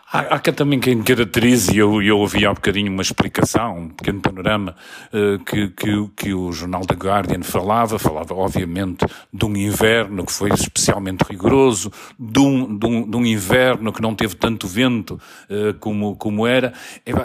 Há, 0.09 0.35
há 0.35 0.39
também 0.39 0.79
quem 0.79 1.03
caracterize, 1.03 1.75
e 1.75 1.79
eu, 1.79 2.01
eu 2.01 2.17
ouvi 2.17 2.45
há 2.45 2.51
um 2.51 2.53
bocadinho 2.53 2.89
uma 2.89 3.01
explicação, 3.01 3.77
um 3.77 3.89
pequeno 3.89 4.21
panorama, 4.21 4.73
uh, 5.11 5.43
que, 5.43 5.67
que, 5.67 6.09
que 6.15 6.33
o 6.33 6.49
jornal 6.53 6.85
The 6.85 6.95
Guardian 6.95 7.43
falava, 7.43 7.99
falava 7.99 8.33
obviamente 8.33 9.05
de 9.33 9.45
um 9.45 9.53
inverno 9.57 10.25
que 10.25 10.31
foi 10.31 10.49
especialmente 10.51 11.25
rigoroso, 11.29 11.91
de 12.17 12.39
um, 12.39 12.77
de 12.77 12.87
um, 12.87 13.09
de 13.09 13.17
um 13.17 13.25
inverno 13.25 13.91
que 13.91 14.01
não 14.01 14.15
teve 14.15 14.35
tanto 14.35 14.65
vento 14.65 15.19
uh, 15.49 15.73
como, 15.77 16.15
como 16.15 16.47
era, 16.47 16.73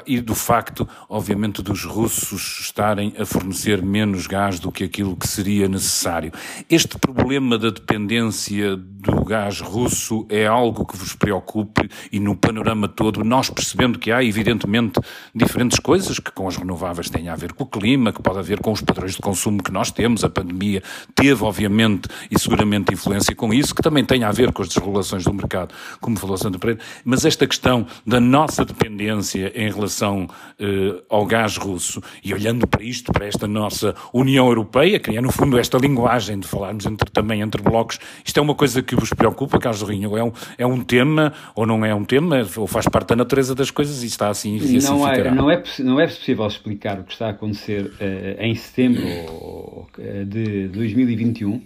e 0.05 0.21
do 0.21 0.35
facto, 0.35 0.89
obviamente, 1.09 1.63
dos 1.63 1.85
russos 1.85 2.63
estarem 2.63 3.15
a 3.17 3.25
fornecer 3.25 3.81
menos 3.81 4.27
gás 4.27 4.59
do 4.59 4.73
que 4.73 4.83
aquilo 4.83 5.17
que 5.17 5.29
seria 5.29 5.69
necessário. 5.69 6.33
Este 6.69 6.99
problema 6.99 7.57
da 7.57 7.71
dependência 7.71 8.77
do 8.77 9.25
gás 9.25 9.61
russo 9.61 10.27
é 10.29 10.47
algo 10.47 10.85
que 10.85 10.97
vos 10.97 11.15
preocupe 11.15 11.89
e 12.11 12.19
no 12.23 12.37
panorama 12.37 12.89
todo, 12.89 13.25
nós 13.25 13.51
percebendo 13.51 13.99
que 13.99 14.11
há, 14.11 14.23
evidentemente, 14.23 15.01
diferentes 15.35 15.79
coisas 15.79 16.19
que 16.19 16.31
com 16.31 16.49
as 16.49 16.57
renováveis 16.57 17.11
têm 17.11 17.29
a 17.29 17.37
ver 17.37 17.53
com 17.53 17.65
o 17.65 17.67
clima, 17.67 18.13
que 18.13 18.23
pode 18.23 18.39
haver 18.39 18.61
com 18.61 18.73
os 18.73 18.81
padrões 18.81 19.15
de 19.15 19.19
consumo 19.19 19.63
que 19.63 19.73
nós 19.73 19.91
temos, 19.91 20.25
a 20.25 20.31
pandemia 20.31 20.83
teve, 21.15 21.45
obviamente, 21.45 22.09
e 22.31 22.39
seguramente 22.39 22.93
influência 22.93 23.35
com 23.35 23.53
isso, 23.53 23.75
que 23.75 23.83
também 23.83 24.05
tem 24.05 24.25
a 24.25 24.31
ver 24.31 24.53
com 24.53 24.63
as 24.63 24.69
desregulações 24.69 25.25
do 25.25 25.35
mercado, 25.35 25.75
como 26.01 26.17
falou 26.17 26.37
Sandra 26.37 26.59
Pereira, 26.59 26.81
mas 27.05 27.25
esta 27.25 27.47
questão 27.47 27.87
da 28.07 28.21
nossa 28.21 28.65
dependência 28.65 29.53
em 29.55 29.71
relação 29.71 30.29
eh, 30.59 31.03
ao 31.09 31.27
gás 31.27 31.57
russo, 31.57 32.01
e 32.23 32.33
olhando 32.33 32.67
para 32.67 32.83
isto, 32.83 33.13
para 33.13 33.27
esta 33.27 33.47
nossa 33.47 33.95
União 34.13 34.47
Europeia, 34.47 34.99
que 35.01 35.17
é 35.17 35.21
no 35.21 35.33
fundo 35.33 35.59
esta 35.59 35.79
linguagem 35.79 36.39
de 36.39 36.47
falarmos 36.47 36.87
entre, 36.87 37.11
também 37.11 37.41
entre 37.41 37.63
blocos, 37.63 37.99
isto 38.25 38.39
é 38.39 38.43
uma 38.43 38.55
coisa 38.55 38.83
que 38.83 38.95
vos 38.95 39.11
preocupa, 39.11 39.59
Carlos 39.59 39.83
Rinho? 39.83 40.17
É 40.17 40.25
um, 40.25 40.33
é 40.59 40.67
um 40.67 40.81
tema 40.81 41.33
ou 41.55 41.67
não 41.67 41.85
é 41.85 41.95
um 41.95 42.05
tema, 42.05 42.12
ou 42.57 42.67
faz 42.67 42.87
parte 42.89 43.09
da 43.09 43.17
natureza 43.17 43.55
das 43.55 43.71
coisas 43.71 44.03
e 44.03 44.07
está 44.07 44.29
assim 44.29 44.57
e 44.57 44.77
assim 44.77 44.89
não, 44.89 45.09
é, 45.09 45.31
não, 45.31 45.51
é, 45.51 45.63
não 45.81 46.01
é 46.01 46.07
possível 46.07 46.47
explicar 46.47 47.01
o 47.01 47.05
que 47.05 47.13
está 47.13 47.27
a 47.27 47.31
acontecer 47.31 47.87
uh, 47.87 48.41
em 48.41 48.55
setembro 48.55 49.03
de 50.27 50.69
2021 50.69 51.63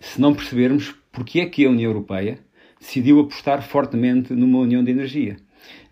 se 0.00 0.20
não 0.20 0.34
percebermos 0.34 0.94
porque 1.12 1.40
é 1.40 1.46
que 1.46 1.64
a 1.64 1.70
União 1.70 1.90
Europeia 1.90 2.38
decidiu 2.80 3.20
apostar 3.20 3.62
fortemente 3.62 4.34
numa 4.34 4.58
união 4.58 4.84
de 4.84 4.90
energia. 4.90 5.36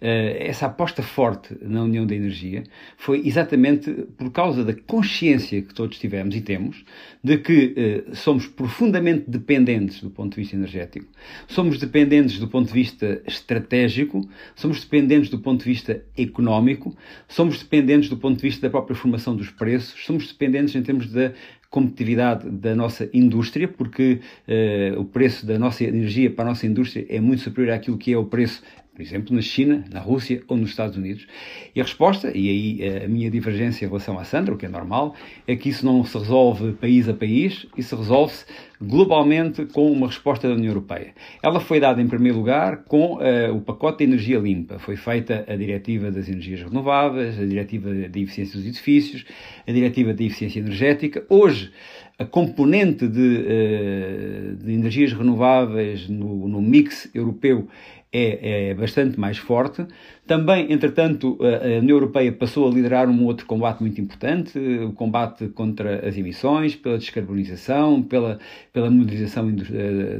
Eh, 0.04 0.48
essa 0.48 0.66
aposta 0.66 1.00
forte 1.00 1.56
na 1.62 1.84
União 1.84 2.04
da 2.04 2.12
Energia 2.12 2.64
foi 2.96 3.24
exatamente 3.24 3.88
por 4.18 4.32
causa 4.32 4.64
da 4.64 4.74
consciência 4.74 5.62
que 5.62 5.72
todos 5.72 5.96
tivemos 5.96 6.34
e 6.34 6.40
temos 6.40 6.84
de 7.22 7.38
que 7.38 7.72
eh, 7.76 8.04
somos 8.12 8.48
profundamente 8.48 9.30
dependentes 9.30 10.00
do 10.00 10.10
ponto 10.10 10.34
de 10.34 10.40
vista 10.40 10.56
energético, 10.56 11.06
somos 11.46 11.78
dependentes 11.78 12.40
do 12.40 12.48
ponto 12.48 12.66
de 12.66 12.74
vista 12.74 13.22
estratégico, 13.28 14.28
somos 14.56 14.80
dependentes 14.80 15.30
do 15.30 15.38
ponto 15.38 15.60
de 15.62 15.70
vista 15.70 16.02
económico, 16.18 16.96
somos 17.28 17.60
dependentes 17.60 18.08
do 18.08 18.16
ponto 18.16 18.38
de 18.38 18.42
vista 18.42 18.62
da 18.62 18.70
própria 18.70 18.96
formação 18.96 19.36
dos 19.36 19.50
preços, 19.50 20.04
somos 20.04 20.26
dependentes 20.26 20.74
em 20.74 20.82
termos 20.82 21.12
da 21.12 21.32
competitividade 21.72 22.50
da 22.50 22.76
nossa 22.76 23.08
indústria, 23.14 23.66
porque 23.66 24.20
uh, 24.46 25.00
o 25.00 25.06
preço 25.06 25.46
da 25.46 25.58
nossa 25.58 25.82
energia 25.82 26.30
para 26.30 26.44
a 26.44 26.48
nossa 26.48 26.66
indústria 26.66 27.06
é 27.08 27.18
muito 27.18 27.42
superior 27.42 27.72
àquilo 27.72 27.96
que 27.96 28.12
é 28.12 28.18
o 28.18 28.26
preço 28.26 28.62
por 28.94 29.00
exemplo, 29.00 29.34
na 29.34 29.40
China, 29.40 29.84
na 29.90 30.00
Rússia 30.00 30.42
ou 30.46 30.56
nos 30.56 30.70
Estados 30.70 30.98
Unidos. 30.98 31.26
E 31.74 31.80
a 31.80 31.82
resposta, 31.82 32.30
e 32.36 32.48
aí 32.48 32.82
eh, 32.82 33.04
a 33.06 33.08
minha 33.08 33.30
divergência 33.30 33.86
em 33.86 33.88
relação 33.88 34.18
à 34.18 34.24
Sandra, 34.24 34.54
o 34.54 34.58
que 34.58 34.66
é 34.66 34.68
normal, 34.68 35.14
é 35.46 35.56
que 35.56 35.70
isso 35.70 35.86
não 35.86 36.04
se 36.04 36.18
resolve 36.18 36.72
país 36.72 37.08
a 37.08 37.14
país, 37.14 37.66
isso 37.74 37.96
resolve-se 37.96 38.44
globalmente 38.82 39.64
com 39.66 39.90
uma 39.90 40.08
resposta 40.08 40.46
da 40.46 40.54
União 40.54 40.70
Europeia. 40.70 41.14
Ela 41.42 41.58
foi 41.58 41.80
dada, 41.80 42.02
em 42.02 42.06
primeiro 42.06 42.36
lugar, 42.36 42.84
com 42.84 43.14
uh, 43.14 43.56
o 43.56 43.62
pacote 43.62 43.98
de 43.98 44.04
energia 44.04 44.38
limpa. 44.38 44.78
Foi 44.78 44.96
feita 44.96 45.44
a 45.48 45.56
Diretiva 45.56 46.10
das 46.10 46.28
Energias 46.28 46.60
Renováveis, 46.60 47.38
a 47.38 47.46
Diretiva 47.46 47.94
de 47.94 48.22
Eficiência 48.22 48.58
dos 48.58 48.66
Edifícios, 48.66 49.24
a 49.66 49.72
Diretiva 49.72 50.12
de 50.12 50.26
Eficiência 50.26 50.60
Energética. 50.60 51.24
Hoje, 51.30 51.72
a 52.18 52.26
componente 52.26 53.08
de, 53.08 53.20
uh, 53.20 54.56
de 54.56 54.72
energias 54.72 55.14
renováveis 55.14 56.08
no, 56.08 56.46
no 56.46 56.60
mix 56.60 57.08
europeu 57.14 57.68
é, 58.12 58.70
é, 58.70 58.74
bastante 58.74 59.18
mais 59.18 59.38
forte. 59.38 59.86
Também, 60.26 60.70
entretanto, 60.72 61.38
a 61.40 61.78
União 61.78 61.96
Europeia 61.96 62.30
passou 62.30 62.68
a 62.68 62.70
liderar 62.70 63.08
um 63.08 63.24
outro 63.24 63.44
combate 63.46 63.80
muito 63.80 64.00
importante, 64.00 64.58
o 64.58 64.92
combate 64.92 65.48
contra 65.48 66.06
as 66.06 66.16
emissões, 66.16 66.76
pela 66.76 66.96
descarbonização, 66.96 68.02
pela, 68.02 68.38
pela 68.72 68.88
modernização 68.88 69.52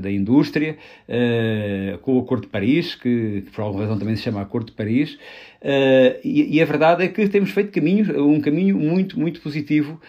da 0.01 0.11
indústria, 0.11 0.77
com 2.03 2.17
o 2.17 2.21
Acordo 2.21 2.43
de 2.43 2.49
Paris, 2.49 2.97
que, 2.97 3.45
por 3.55 3.63
alguma 3.63 3.85
razão 3.85 3.99
também 3.99 4.17
se 4.17 4.23
chama 4.23 4.41
Acordo 4.41 4.67
de 4.67 4.73
Paris, 4.73 5.19
Uh, 5.63 6.19
e, 6.25 6.57
e, 6.57 6.61
a 6.61 6.65
verdade 6.65 7.05
é 7.05 7.09
que 7.09 7.29
temos 7.29 7.53
feito 7.53 7.71
caminhos, 7.71 8.09
um 8.09 8.41
caminho 8.41 8.77
muito, 8.77 9.19
muito 9.19 9.41
positivo 9.41 10.01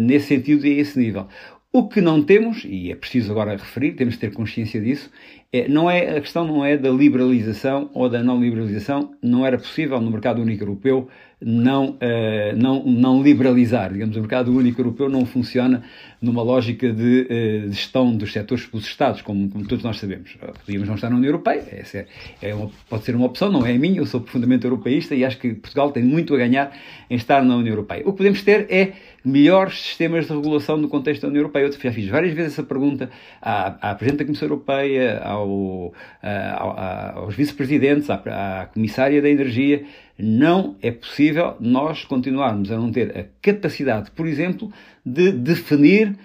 nesse 0.00 0.26
sentido 0.26 0.66
e 0.66 0.72
a 0.72 0.80
esse 0.80 0.98
nível. 0.98 1.28
O 1.72 1.86
que 1.86 2.00
não 2.00 2.20
temos, 2.20 2.64
e 2.64 2.90
é 2.90 2.96
preciso 2.96 3.30
agora 3.30 3.52
referir, 3.52 3.92
temos 3.92 4.14
de 4.14 4.20
ter 4.20 4.32
consciência 4.32 4.80
disso, 4.80 5.08
é, 5.52 5.68
não 5.68 5.88
é, 5.88 6.16
a 6.16 6.20
questão 6.20 6.44
não 6.44 6.64
é 6.64 6.76
da 6.76 6.90
liberalização 6.90 7.90
ou 7.94 8.08
da 8.08 8.22
não 8.24 8.40
liberalização, 8.40 9.14
não 9.22 9.46
era 9.46 9.56
possível 9.56 10.00
no 10.00 10.10
mercado 10.10 10.42
único 10.42 10.64
europeu 10.64 11.08
não, 11.40 11.92
uh, 11.92 12.56
não, 12.56 12.84
não 12.84 13.22
liberalizar. 13.22 13.92
Digamos, 13.92 14.16
o 14.16 14.20
mercado 14.20 14.54
único 14.54 14.80
europeu 14.80 15.08
não 15.08 15.24
funciona 15.24 15.82
numa 16.20 16.42
lógica 16.42 16.92
de 16.92 17.22
uh, 17.22 17.72
gestão 17.72 18.14
dos 18.14 18.32
setores 18.32 18.66
pelos 18.66 18.86
Estados, 18.86 19.22
como, 19.22 19.48
como, 19.48 19.66
todos 19.66 19.82
nós 19.82 19.98
sabemos. 19.98 20.36
Podíamos 20.66 20.86
não 20.86 20.96
estar 20.96 21.08
na 21.08 21.16
União 21.16 21.30
Europeia, 21.30 21.64
essa 21.72 21.98
é, 21.98 22.06
é 22.42 22.54
uma, 22.54 22.70
pode 22.88 23.04
ser 23.04 23.16
uma 23.16 23.26
opção, 23.26 23.50
não 23.50 23.64
é 23.64 23.72
a 23.74 23.78
minha, 23.78 23.98
eu 23.98 24.06
sou 24.06 24.20
profundamente 24.20 24.64
europeísta 24.64 25.14
e 25.14 25.24
acho 25.24 25.38
que 25.38 25.54
Portugal 25.54 25.90
tem 25.90 26.02
muito 26.02 26.34
a 26.34 26.38
ganhar 26.38 26.76
em 27.08 27.16
estar 27.16 27.42
na 27.42 27.56
União 27.56 27.72
Europeia. 27.72 28.02
O 28.02 28.12
que 28.12 28.18
podemos 28.18 28.42
ter 28.42 28.66
é 28.70 28.92
melhores 29.24 29.80
sistemas 29.80 30.26
de 30.26 30.32
regulação 30.32 30.76
no 30.76 30.88
contexto 30.88 31.22
da 31.22 31.28
União 31.28 31.40
Europeia. 31.40 31.64
Eu 31.64 31.72
já 31.72 31.92
fiz 31.92 32.08
várias 32.08 32.32
vezes 32.32 32.52
essa 32.52 32.62
pergunta 32.62 33.10
à, 33.40 33.90
à 33.90 33.94
Presidente 33.94 34.20
da 34.20 34.24
Comissão 34.24 34.48
Europeia, 34.48 35.20
ao, 35.22 35.94
ao, 36.22 36.78
aos 37.24 37.34
vice-presidentes, 37.34 38.08
à, 38.10 38.14
à 38.62 38.66
Comissária 38.66 39.20
da 39.20 39.28
Energia, 39.28 39.84
não 40.18 40.76
é 40.82 40.90
possível 40.90 41.56
nós 41.60 42.04
continuarmos 42.04 42.70
a 42.70 42.76
não 42.76 42.90
ter 42.90 43.16
a 43.16 43.24
capacidade, 43.40 44.10
por 44.10 44.26
exemplo, 44.26 44.70
de 45.04 45.32
definir 45.32 46.16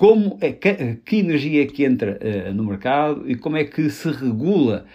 como 0.00 0.38
é 0.40 0.50
que, 0.50 0.96
que 1.04 1.18
energia 1.18 1.62
é 1.62 1.66
que 1.66 1.84
entra 1.84 2.18
uh, 2.18 2.54
no 2.54 2.64
mercado 2.64 3.30
e 3.30 3.34
como 3.34 3.58
é 3.58 3.64
que 3.64 3.90
se 3.90 4.10
regula 4.10 4.86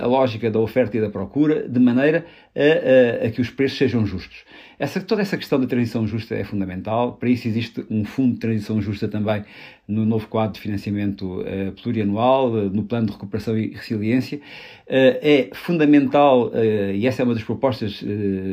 a 0.00 0.06
lógica 0.06 0.50
da 0.50 0.58
oferta 0.58 0.96
e 0.96 1.00
da 1.00 1.10
procura 1.10 1.68
de 1.68 1.80
maneira 1.80 2.26
a, 2.54 3.24
a, 3.24 3.26
a 3.26 3.30
que 3.30 3.40
os 3.40 3.50
preços 3.50 3.78
sejam 3.78 4.04
justos. 4.04 4.44
Essa, 4.80 4.98
toda 4.98 5.20
essa 5.20 5.36
questão 5.36 5.60
da 5.60 5.66
transição 5.66 6.06
justa 6.06 6.34
é 6.34 6.42
fundamental. 6.42 7.12
Para 7.12 7.28
isso 7.28 7.46
existe 7.46 7.84
um 7.90 8.02
fundo 8.02 8.32
de 8.32 8.40
transição 8.40 8.80
justa 8.80 9.06
também 9.06 9.44
no 9.86 10.06
novo 10.06 10.26
quadro 10.26 10.54
de 10.54 10.60
financiamento 10.60 11.42
uh, 11.42 11.72
plurianual, 11.82 12.50
uh, 12.50 12.70
no 12.70 12.84
plano 12.84 13.08
de 13.08 13.12
recuperação 13.12 13.58
e 13.58 13.74
resiliência. 13.74 14.38
Uh, 14.38 15.20
é 15.20 15.50
fundamental, 15.52 16.50
e 16.94 17.06
essa 17.06 17.20
é 17.20 17.24
uma 17.26 17.34
das 17.34 17.44
propostas 17.44 18.02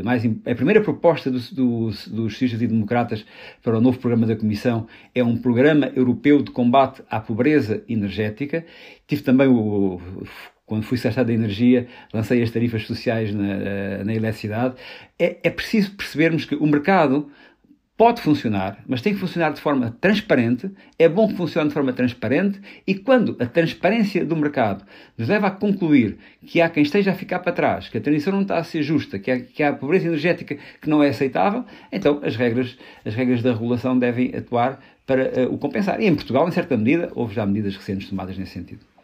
mais. 0.04 0.26
A 0.46 0.54
primeira 0.54 0.82
proposta 0.82 1.32
dos, 1.32 1.52
dos, 1.54 2.08
dos 2.10 2.34
socialistas 2.34 2.62
e 2.62 2.68
democratas 2.68 3.26
para 3.64 3.78
o 3.78 3.82
novo 3.82 3.98
programa 3.98 4.28
da 4.28 4.36
Comissão 4.36 4.86
é 5.16 5.24
um 5.24 5.38
programa 5.38 5.90
europeu 5.96 6.42
de 6.42 6.52
combate 6.52 7.02
à 7.10 7.22
pobreza 7.22 7.84
energética. 7.88 8.66
Tive 9.08 9.22
também 9.24 9.48
o 9.48 10.02
quando 10.68 10.84
fui 10.84 10.98
secretário 10.98 11.30
da 11.30 11.34
Energia, 11.34 11.88
lancei 12.14 12.44
as 12.44 12.52
tarifas 12.52 12.86
sociais 12.86 13.34
na, 13.34 13.54
eh, 13.54 14.04
na 14.04 14.14
eletricidade. 14.14 14.76
É, 15.18 15.38
é 15.42 15.50
preciso 15.50 15.92
percebermos 15.94 16.44
que 16.44 16.56
o 16.56 16.68
mercado 16.68 17.32
pode 17.96 18.22
funcionar, 18.22 18.84
mas 18.86 19.02
tem 19.02 19.14
que 19.14 19.20
funcionar 19.20 19.52
de 19.54 19.62
forma 19.62 19.96
transparente. 20.00 20.70
É 21.00 21.08
bom 21.08 21.28
que 21.30 21.36
funcione 21.36 21.70
de 21.70 21.74
forma 21.74 21.94
transparente 21.94 22.62
e 22.86 22.94
quando 22.94 23.38
a 23.40 23.46
transparência 23.46 24.26
do 24.26 24.36
mercado 24.36 24.86
nos 25.18 25.30
leva 25.30 25.48
a 25.48 25.52
concluir 25.52 26.18
que 26.46 26.60
há 26.60 26.70
quem 26.70 26.84
esteja 26.84 27.12
a 27.12 27.16
ficar 27.16 27.40
para 27.40 27.54
trás, 27.54 27.88
que 27.88 27.98
a 27.98 28.02
transição 28.02 28.34
não 28.34 28.42
está 28.42 28.58
a 28.58 28.64
ser 28.64 28.84
justa, 28.84 29.18
que 29.18 29.32
há, 29.32 29.40
que 29.40 29.64
há 29.64 29.72
pobreza 29.72 30.06
energética 30.06 30.58
que 30.82 30.90
não 30.90 31.02
é 31.02 31.10
aceitável, 31.10 31.64
então 31.92 32.20
as 32.24 32.36
regras, 32.36 32.78
as 33.06 33.16
regras 33.16 33.42
da 33.42 33.54
regulação 33.54 33.98
devem 33.98 34.36
atuar 34.36 34.80
para 35.06 35.48
uh, 35.48 35.54
o 35.54 35.58
compensar. 35.58 36.02
E 36.02 36.06
em 36.06 36.14
Portugal, 36.14 36.48
em 36.48 36.52
certa 36.52 36.76
medida, 36.76 37.10
houve 37.16 37.34
já 37.34 37.46
medidas 37.46 37.76
recentes 37.78 38.10
tomadas 38.10 38.38
nesse 38.38 38.52
sentido. 38.52 38.97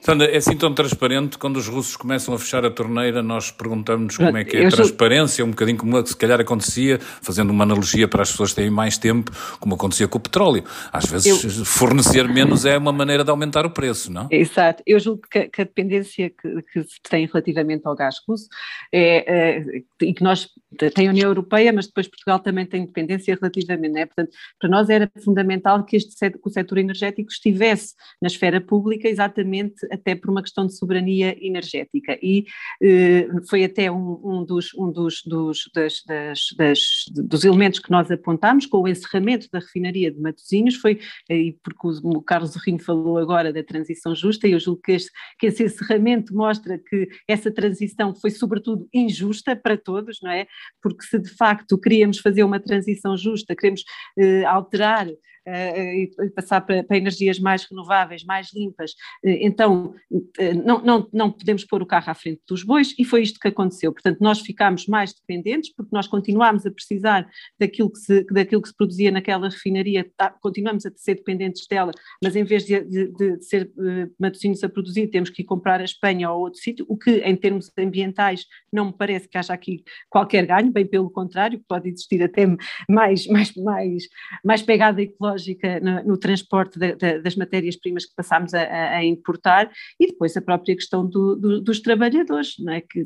Sandra, 0.00 0.26
é 0.28 0.38
assim 0.38 0.56
tão 0.56 0.72
transparente, 0.72 1.36
quando 1.36 1.58
os 1.58 1.68
russos 1.68 1.94
começam 1.94 2.32
a 2.32 2.38
fechar 2.38 2.64
a 2.64 2.70
torneira, 2.70 3.22
nós 3.22 3.50
perguntamos 3.50 4.16
como 4.16 4.34
é 4.36 4.44
que 4.44 4.56
é 4.56 4.66
a 4.66 4.70
transparência, 4.70 5.44
um 5.44 5.50
bocadinho 5.50 5.76
como 5.76 6.06
se 6.06 6.16
calhar 6.16 6.40
acontecia, 6.40 6.98
fazendo 6.98 7.50
uma 7.50 7.64
analogia 7.64 8.08
para 8.08 8.22
as 8.22 8.30
pessoas 8.30 8.54
terem 8.54 8.70
mais 8.70 8.96
tempo, 8.96 9.30
como 9.60 9.74
acontecia 9.74 10.08
com 10.08 10.16
o 10.16 10.20
petróleo. 10.20 10.64
Às 10.90 11.04
vezes, 11.04 11.58
Eu... 11.58 11.64
fornecer 11.66 12.26
menos 12.26 12.64
é 12.64 12.78
uma 12.78 12.92
maneira 12.92 13.22
de 13.22 13.30
aumentar 13.30 13.66
o 13.66 13.70
preço, 13.70 14.10
não? 14.10 14.26
Exato. 14.30 14.82
Eu 14.86 14.98
julgo 14.98 15.22
que, 15.30 15.48
que 15.48 15.60
a 15.60 15.64
dependência 15.64 16.30
que, 16.30 16.62
que, 16.72 16.82
se 16.82 17.00
tem 17.02 17.26
relativamente 17.26 17.86
ao 17.86 17.94
gás 17.94 18.16
russo 18.26 18.48
é, 18.90 19.58
é, 19.58 19.82
e 20.00 20.14
que 20.14 20.22
nós 20.22 20.48
tem 20.94 21.08
a 21.08 21.10
União 21.10 21.28
Europeia, 21.28 21.72
mas 21.72 21.86
depois 21.86 22.06
Portugal 22.06 22.38
também 22.38 22.64
tem 22.64 22.86
dependência 22.86 23.36
relativamente, 23.38 23.92
né? 23.92 24.06
Portanto, 24.06 24.30
para 24.58 24.68
nós 24.68 24.88
era 24.88 25.10
fundamental 25.22 25.84
que 25.84 25.96
este 25.96 26.10
que 26.30 26.38
o 26.44 26.50
setor 26.50 26.78
energético 26.78 27.30
estivesse 27.30 27.94
na 28.22 28.28
esfera 28.28 28.60
pública 28.60 29.08
exatamente 29.08 29.74
até 29.90 30.14
por 30.14 30.30
uma 30.30 30.42
questão 30.42 30.66
de 30.66 30.76
soberania 30.76 31.36
energética 31.44 32.18
e 32.22 32.46
eh, 32.82 33.28
foi 33.48 33.64
até 33.64 33.90
um, 33.90 34.20
um, 34.22 34.44
dos, 34.44 34.72
um 34.74 34.90
dos, 34.90 35.22
dos, 35.24 35.70
das, 35.74 36.02
das, 36.06 36.40
das, 36.56 36.80
dos 37.08 37.44
elementos 37.44 37.80
que 37.80 37.90
nós 37.90 38.10
apontámos 38.10 38.66
com 38.66 38.78
o 38.78 38.88
encerramento 38.88 39.48
da 39.52 39.58
refinaria 39.58 40.10
de 40.10 40.20
Matosinhos, 40.20 40.76
foi, 40.76 41.00
eh, 41.28 41.36
e 41.36 41.58
porque 41.62 41.88
o, 42.04 42.22
Carlos 42.22 42.54
Rinho 42.56 42.78
falou 42.78 43.18
agora 43.18 43.52
da 43.52 43.62
transição 43.62 44.14
justa 44.14 44.46
e 44.46 44.52
eu 44.52 44.60
julgo 44.60 44.80
que, 44.82 44.92
este, 44.92 45.10
que 45.38 45.46
esse 45.46 45.64
encerramento 45.64 46.34
mostra 46.34 46.78
que 46.78 47.08
essa 47.28 47.50
transição 47.50 48.14
foi 48.14 48.30
sobretudo 48.30 48.88
injusta 48.92 49.56
para 49.56 49.76
todos, 49.76 50.18
não 50.22 50.30
é? 50.30 50.46
Porque 50.82 51.04
se 51.04 51.18
de 51.18 51.30
facto 51.30 51.78
queríamos 51.78 52.18
fazer 52.18 52.44
uma 52.44 52.60
transição 52.60 53.16
justa, 53.16 53.56
queremos 53.56 53.82
eh, 54.18 54.44
alterar 54.44 55.06
e 55.46 56.30
passar 56.34 56.60
para, 56.60 56.84
para, 56.84 56.96
energias 56.96 57.38
mais 57.38 57.64
renováveis, 57.64 58.24
mais 58.24 58.52
limpas, 58.54 58.92
eh, 59.24 59.46
então 59.46 59.94
eh, 60.38 60.52
não, 60.52 60.82
não, 60.82 61.08
não 61.12 61.30
podemos 61.30 61.64
pôr 61.64 61.82
o 61.82 61.86
carro 61.86 62.10
à 62.10 62.14
frente 62.14 62.40
dos 62.46 62.62
bois 62.62 62.94
e 62.98 63.04
foi 63.04 63.22
isto 63.22 63.40
que 63.40 63.48
aconteceu. 63.48 63.92
Portanto, 63.92 64.18
nós 64.20 64.40
ficámos 64.40 64.86
mais 64.86 65.14
dependentes 65.14 65.72
porque 65.74 65.90
nós 65.92 66.06
continuámos 66.06 66.66
a 66.66 66.70
precisar 66.70 67.28
daquilo 67.58 67.90
que 67.90 67.98
se, 67.98 68.24
daquilo 68.24 68.62
que 68.62 68.68
se 68.68 68.76
produzia 68.76 69.10
naquela 69.10 69.48
refinaria, 69.48 70.08
tá, 70.16 70.30
continuamos 70.30 70.84
a 70.84 70.90
ser 70.94 71.14
dependentes 71.14 71.66
dela, 71.66 71.92
mas 72.22 72.36
em 72.36 72.44
vez 72.44 72.64
de, 72.64 72.80
de, 72.84 73.08
de 73.08 73.44
ser 73.44 73.70
Matosinhos 74.18 74.62
a 74.62 74.68
produzir, 74.68 75.08
temos 75.08 75.30
que 75.30 75.42
ir 75.42 75.44
comprar 75.44 75.80
a 75.80 75.84
Espanha 75.84 76.30
ou 76.30 76.40
outro 76.42 76.60
sítio, 76.60 76.84
o 76.88 76.96
que 76.96 77.18
em 77.18 77.36
termos 77.36 77.70
ambientais 77.78 78.46
não 78.72 78.86
me 78.86 78.92
parece 78.92 79.28
que 79.28 79.38
haja 79.38 79.52
aqui 79.54 79.82
qualquer 80.08 80.46
ganho, 80.46 80.70
bem 80.70 80.86
pelo 80.86 81.10
contrário, 81.10 81.62
pode 81.66 81.88
existir 81.88 82.22
até 82.22 82.46
mais, 82.88 83.26
mais, 83.26 83.54
mais, 83.54 84.04
mais 84.44 84.62
pegada 84.62 85.00
ecológica 85.00 85.29
ecológica 85.30 85.80
no, 85.80 86.02
no 86.04 86.16
transporte 86.16 86.78
das 86.78 87.36
matérias-primas 87.36 88.04
que 88.04 88.14
passámos 88.14 88.54
a, 88.54 88.62
a, 88.96 89.04
importar 89.04 89.70
e 89.98 90.06
depois 90.06 90.36
a 90.36 90.42
própria 90.42 90.74
questão 90.74 91.06
do, 91.06 91.36
do, 91.36 91.60
dos 91.60 91.80
trabalhadores, 91.80 92.56
não 92.58 92.72
é? 92.72 92.80
que 92.80 93.02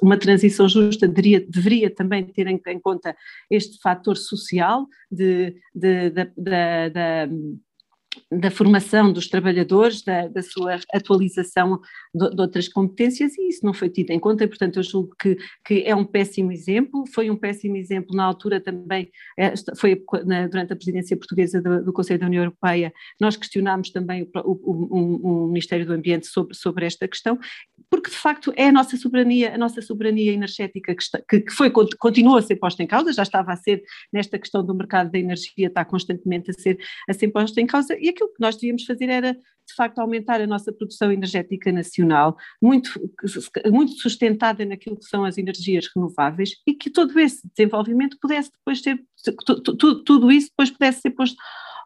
uma 0.00 0.16
transição 0.16 0.68
justa 0.68 1.08
deveria, 1.08 1.40
deveria 1.40 1.90
também 1.90 2.24
ter 2.24 2.46
em, 2.46 2.60
em 2.66 2.78
conta 2.78 3.16
este 3.50 3.78
fator 3.82 4.16
social 4.16 4.86
de, 5.10 5.54
de, 5.74 6.10
de 6.10 6.20
da 8.30 8.50
formação 8.50 9.12
dos 9.12 9.28
trabalhadores, 9.28 10.02
da, 10.02 10.28
da 10.28 10.42
sua 10.42 10.78
atualização 10.92 11.80
de, 12.14 12.30
de, 12.30 12.40
outras 12.40 12.68
competências 12.68 13.36
e 13.38 13.48
isso 13.48 13.64
não 13.64 13.74
foi 13.74 13.88
tido 13.88 14.10
em 14.10 14.18
conta, 14.18 14.44
e, 14.44 14.48
portanto 14.48 14.76
eu 14.78 14.82
julgo 14.82 15.14
que, 15.20 15.36
que 15.64 15.82
é 15.84 15.94
um 15.94 16.04
péssimo 16.04 16.52
exemplo, 16.52 17.04
foi 17.12 17.30
um 17.30 17.36
péssimo 17.36 17.76
exemplo 17.76 18.16
na 18.16 18.24
altura 18.24 18.60
também, 18.60 19.10
é, 19.38 19.54
foi 19.76 20.02
na, 20.24 20.46
durante 20.46 20.72
a 20.72 20.76
presidência 20.76 21.16
portuguesa 21.16 21.60
do, 21.60 21.84
do, 21.84 21.92
Conselho 21.92 22.20
da 22.20 22.26
União 22.26 22.42
Europeia, 22.42 22.92
nós 23.20 23.36
questionámos 23.36 23.90
também 23.90 24.28
o, 24.34 24.50
o, 24.50 24.72
o, 24.90 25.44
o 25.44 25.48
Ministério 25.48 25.86
do 25.86 25.92
Ambiente 25.92 26.26
sobre, 26.26 26.54
sobre 26.54 26.86
esta 26.86 27.06
questão, 27.06 27.38
porque 27.90 28.10
de 28.10 28.16
facto 28.16 28.52
é 28.56 28.68
a 28.68 28.72
nossa 28.72 28.96
soberania, 28.96 29.54
a 29.54 29.58
nossa 29.58 29.80
soberania 29.80 30.32
energética 30.32 30.94
que, 30.94 31.02
está, 31.02 31.20
que, 31.28 31.40
que 31.40 31.52
foi, 31.52 31.70
continua 31.70 32.38
a 32.38 32.42
ser 32.42 32.56
posta 32.56 32.82
em 32.82 32.86
causa, 32.86 33.12
já 33.12 33.22
estava 33.22 33.52
a 33.52 33.56
ser 33.56 33.82
nesta 34.12 34.38
questão 34.38 34.64
do 34.64 34.74
mercado 34.74 35.10
da 35.10 35.18
energia, 35.18 35.68
está 35.68 35.84
constantemente 35.84 36.50
a 36.50 36.54
ser, 36.54 36.78
a 37.08 37.12
ser 37.12 37.28
posta 37.28 37.60
em 37.60 37.66
causa, 37.66 37.96
e 38.04 38.10
aquilo 38.10 38.28
que 38.28 38.40
nós 38.40 38.54
devíamos 38.56 38.84
fazer 38.84 39.08
era, 39.08 39.32
de 39.32 39.74
facto, 39.74 39.98
aumentar 39.98 40.40
a 40.40 40.46
nossa 40.46 40.70
produção 40.72 41.10
energética 41.10 41.72
nacional, 41.72 42.36
muito, 42.60 42.90
muito 43.72 43.92
sustentada 43.94 44.64
naquilo 44.64 44.96
que 44.96 45.06
são 45.06 45.24
as 45.24 45.38
energias 45.38 45.88
renováveis, 45.94 46.50
e 46.66 46.74
que 46.74 46.90
todo 46.90 47.18
esse 47.18 47.48
desenvolvimento 47.56 48.18
pudesse 48.20 48.50
depois 48.52 48.82
ser, 48.82 49.02
tudo, 50.04 50.30
isso 50.30 50.50
depois 50.50 50.70
pudesse 50.70 51.00
ser 51.00 51.10
posto 51.10 51.36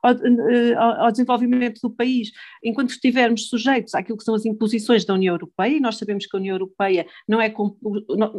ao, 0.02 0.12
eh, 0.12 0.74
ao, 0.74 1.10
desenvolvimento 1.10 1.80
do 1.80 1.90
país, 1.90 2.30
enquanto 2.62 2.90
estivermos 2.90 3.48
sujeitos 3.48 3.94
àquilo 3.94 4.18
que 4.18 4.24
são 4.24 4.34
as 4.34 4.44
imposições 4.44 5.04
da 5.04 5.14
União 5.14 5.34
Europeia, 5.34 5.76
e 5.76 5.80
nós 5.80 5.96
sabemos 5.96 6.26
que 6.26 6.36
a 6.36 6.40
União 6.40 6.54
Europeia 6.54 7.06
não 7.26 7.40
é, 7.40 7.52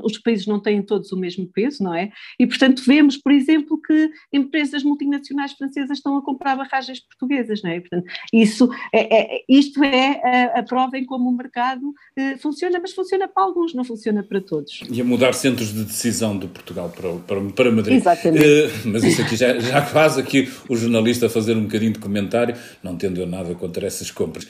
os 0.03 0.17
países 0.17 0.45
não 0.45 0.59
têm 0.59 0.81
todos 0.81 1.11
o 1.11 1.17
mesmo 1.17 1.47
peso, 1.47 1.83
não 1.83 1.93
é? 1.93 2.11
E 2.39 2.45
portanto 2.45 2.83
vemos, 2.85 3.17
por 3.17 3.31
exemplo, 3.31 3.79
que 3.81 4.09
empresas 4.33 4.83
multinacionais 4.83 5.53
francesas 5.53 5.97
estão 5.97 6.17
a 6.17 6.23
comprar 6.23 6.55
barragens 6.55 6.99
portuguesas, 6.99 7.61
não 7.63 7.71
é? 7.71 7.77
E, 7.77 7.81
portanto, 7.81 8.05
isso 8.33 8.69
é, 8.93 9.37
é, 9.37 9.41
isto 9.47 9.83
é 9.83 10.21
a, 10.23 10.59
a, 10.59 10.63
prova 10.63 10.97
em 10.97 11.05
como 11.05 11.29
o 11.29 11.35
mercado 11.35 11.93
eh, 12.17 12.37
funciona, 12.37 12.79
mas 12.79 12.93
funciona 12.93 13.27
para 13.27 13.43
alguns, 13.43 13.73
não 13.73 13.83
funciona 13.83 14.23
para 14.23 14.41
todos. 14.41 14.83
E 14.89 15.01
a 15.01 15.03
mudar 15.03 15.33
centros 15.33 15.73
de 15.73 15.83
decisão 15.83 16.37
de 16.37 16.47
Portugal 16.47 16.89
para, 16.89 17.13
para, 17.19 17.41
para 17.51 17.71
Madrid. 17.71 17.97
Exatamente. 17.97 18.45
Uh, 18.45 18.69
mas 18.85 19.03
isso 19.03 19.21
aqui 19.21 19.35
já, 19.35 19.59
já 19.59 19.81
quase 19.81 20.19
aqui 20.19 20.49
o 20.67 20.75
jornalista 20.75 21.27
a 21.27 21.29
fazer 21.29 21.48
fazer 21.49 21.57
um 21.57 21.63
bocadinho 21.63 21.93
de 21.93 21.99
comentário, 21.99 22.55
não 22.83 22.95
tendo 22.95 23.19
eu 23.19 23.25
nada 23.25 23.55
contra 23.55 23.87
essas 23.87 24.11
compras. 24.11 24.47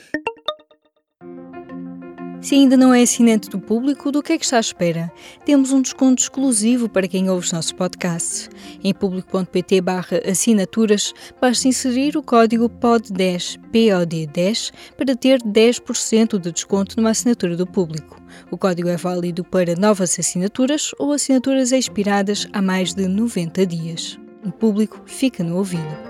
Se 2.41 2.55
ainda 2.55 2.77
não 2.77 2.93
é 2.93 3.01
assinante 3.01 3.49
do 3.49 3.59
público, 3.59 4.11
do 4.11 4.23
que 4.23 4.33
é 4.33 4.37
que 4.37 4.45
está 4.45 4.57
à 4.57 4.59
espera? 4.61 5.11
Temos 5.45 5.71
um 5.71 5.81
desconto 5.81 6.21
exclusivo 6.21 6.87
para 6.87 7.07
quem 7.07 7.29
ouve 7.29 7.45
os 7.45 7.51
nossos 7.51 7.73
podcasts. 7.73 8.49
Em 8.81 8.93
público.pt 8.93 9.83
assinaturas, 10.25 11.13
basta 11.39 11.67
inserir 11.67 12.15
o 12.15 12.23
código 12.23 12.69
POD10, 12.69 13.59
POD10, 13.71 14.71
para 14.97 15.15
ter 15.15 15.41
10% 15.41 16.39
de 16.39 16.51
desconto 16.51 16.95
numa 16.95 17.11
assinatura 17.11 17.57
do 17.57 17.67
público. 17.67 18.21
O 18.49 18.57
código 18.57 18.87
é 18.87 18.95
válido 18.95 19.43
para 19.43 19.75
novas 19.75 20.17
assinaturas 20.17 20.91
ou 20.97 21.11
assinaturas 21.11 21.73
expiradas 21.73 22.47
há 22.53 22.61
mais 22.61 22.93
de 22.93 23.05
90 23.07 23.65
dias. 23.65 24.17
O 24.45 24.51
público 24.51 25.01
fica 25.05 25.43
no 25.43 25.57
ouvido. 25.57 26.08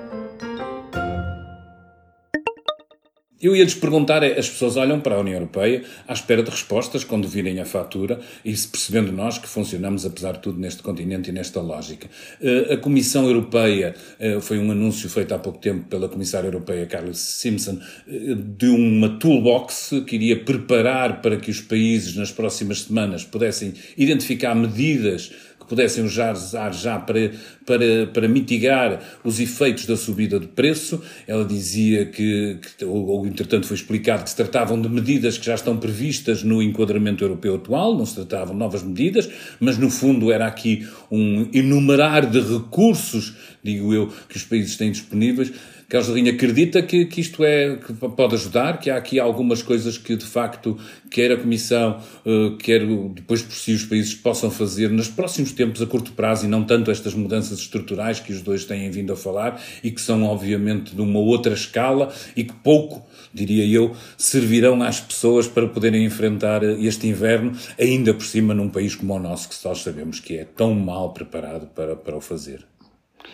Eu 3.41 3.55
ia-lhes 3.55 3.73
perguntar, 3.73 4.21
é, 4.21 4.37
as 4.37 4.49
pessoas 4.49 4.75
olham 4.75 4.99
para 4.99 5.15
a 5.15 5.19
União 5.19 5.35
Europeia 5.35 5.83
à 6.05 6.11
espera 6.11 6.43
de 6.43 6.49
respostas 6.49 7.05
quando 7.05 7.25
virem 7.25 7.61
a 7.61 7.65
fatura 7.65 8.19
e 8.43 8.53
se 8.53 8.67
percebendo 8.67 9.13
nós 9.13 9.37
que 9.37 9.47
funcionamos, 9.47 10.05
apesar 10.05 10.33
de 10.33 10.39
tudo, 10.39 10.59
neste 10.59 10.83
continente 10.83 11.29
e 11.29 11.31
nesta 11.31 11.61
lógica. 11.61 12.09
Eh, 12.41 12.73
a 12.73 12.77
Comissão 12.77 13.27
Europeia, 13.27 13.95
eh, 14.19 14.41
foi 14.41 14.59
um 14.59 14.69
anúncio 14.71 15.09
feito 15.09 15.33
há 15.33 15.39
pouco 15.39 15.57
tempo 15.57 15.87
pela 15.87 16.09
Comissária 16.09 16.47
Europeia, 16.47 16.85
Carlos 16.85 17.17
Simpson, 17.17 17.79
eh, 18.09 18.35
de 18.35 18.67
uma 18.67 19.17
toolbox 19.17 19.91
que 20.05 20.15
iria 20.15 20.43
preparar 20.43 21.21
para 21.21 21.37
que 21.37 21.49
os 21.49 21.61
países, 21.61 22.17
nas 22.17 22.33
próximas 22.33 22.81
semanas, 22.81 23.23
pudessem 23.23 23.73
identificar 23.95 24.53
medidas 24.53 25.31
pudessem 25.69 26.03
usar 26.03 26.33
já 26.73 26.97
para, 26.97 27.31
para, 27.65 28.07
para 28.11 28.27
mitigar 28.27 28.99
os 29.23 29.39
efeitos 29.39 29.85
da 29.85 29.95
subida 29.95 30.39
de 30.39 30.47
preço. 30.47 31.01
Ela 31.27 31.45
dizia 31.45 32.07
que, 32.07 32.57
que 32.61 32.83
entretanto 33.29 33.67
foi 33.67 33.75
explicado 33.75 34.23
que 34.23 34.29
se 34.29 34.35
tratavam 34.35 34.81
de 34.81 34.89
medidas 34.89 35.37
que 35.37 35.45
já 35.45 35.55
estão 35.55 35.77
previstas 35.77 36.43
no 36.43 36.61
enquadramento 36.61 37.23
europeu 37.23 37.55
atual, 37.55 37.97
não 37.97 38.05
se 38.05 38.15
tratavam 38.15 38.53
de 38.53 38.59
novas 38.59 38.83
medidas, 38.83 39.29
mas 39.59 39.77
no 39.77 39.89
fundo 39.89 40.31
era 40.31 40.47
aqui 40.47 40.87
um 41.11 41.47
enumerar 41.53 42.29
de 42.29 42.39
recursos, 42.41 43.35
digo 43.63 43.93
eu, 43.93 44.11
que 44.27 44.37
os 44.37 44.43
países 44.43 44.75
têm 44.75 44.91
disponíveis 44.91 45.51
Carlos 45.89 46.09
Ladinho 46.09 46.31
acredita 46.31 46.83
que, 46.83 47.05
que 47.05 47.19
isto 47.19 47.43
é, 47.43 47.75
que 47.77 47.91
pode 47.93 48.35
ajudar, 48.35 48.79
que 48.79 48.91
há 48.91 48.95
aqui 48.95 49.19
algumas 49.19 49.63
coisas 49.63 49.97
que 49.97 50.15
de 50.15 50.23
facto 50.23 50.77
quer 51.09 51.31
a 51.31 51.37
Comissão, 51.37 51.99
uh, 52.23 52.55
quer 52.57 52.85
depois 53.11 53.41
por 53.41 53.55
si 53.55 53.73
os 53.73 53.85
países 53.85 54.13
possam 54.13 54.51
fazer 54.51 54.91
nos 54.91 55.07
próximos 55.07 55.51
tempos 55.51 55.81
a 55.81 55.87
curto 55.87 56.11
prazo 56.11 56.45
e 56.45 56.47
não 56.47 56.63
tanto 56.63 56.91
estas 56.91 57.15
mudanças 57.15 57.57
estruturais 57.57 58.19
que 58.19 58.31
os 58.31 58.43
dois 58.43 58.65
têm 58.65 58.91
vindo 58.91 59.11
a 59.11 59.15
falar 59.15 59.59
e 59.83 59.89
que 59.89 59.99
são 59.99 60.23
obviamente 60.25 60.95
de 60.95 61.01
uma 61.01 61.17
outra 61.17 61.55
escala 61.55 62.13
e 62.35 62.43
que 62.43 62.53
pouco, 62.53 63.03
diria 63.33 63.65
eu, 63.65 63.95
servirão 64.15 64.83
às 64.83 64.99
pessoas 64.99 65.47
para 65.47 65.67
poderem 65.67 66.05
enfrentar 66.05 66.61
este 66.63 67.07
inverno, 67.07 67.53
ainda 67.79 68.13
por 68.13 68.25
cima 68.25 68.53
num 68.53 68.69
país 68.69 68.93
como 68.93 69.15
o 69.15 69.19
nosso, 69.19 69.49
que 69.49 69.67
nós 69.67 69.79
sabemos 69.79 70.19
que 70.19 70.37
é 70.37 70.45
tão 70.45 70.75
mal 70.75 71.13
preparado 71.13 71.65
para, 71.73 71.95
para 71.95 72.15
o 72.15 72.21
fazer. 72.21 72.63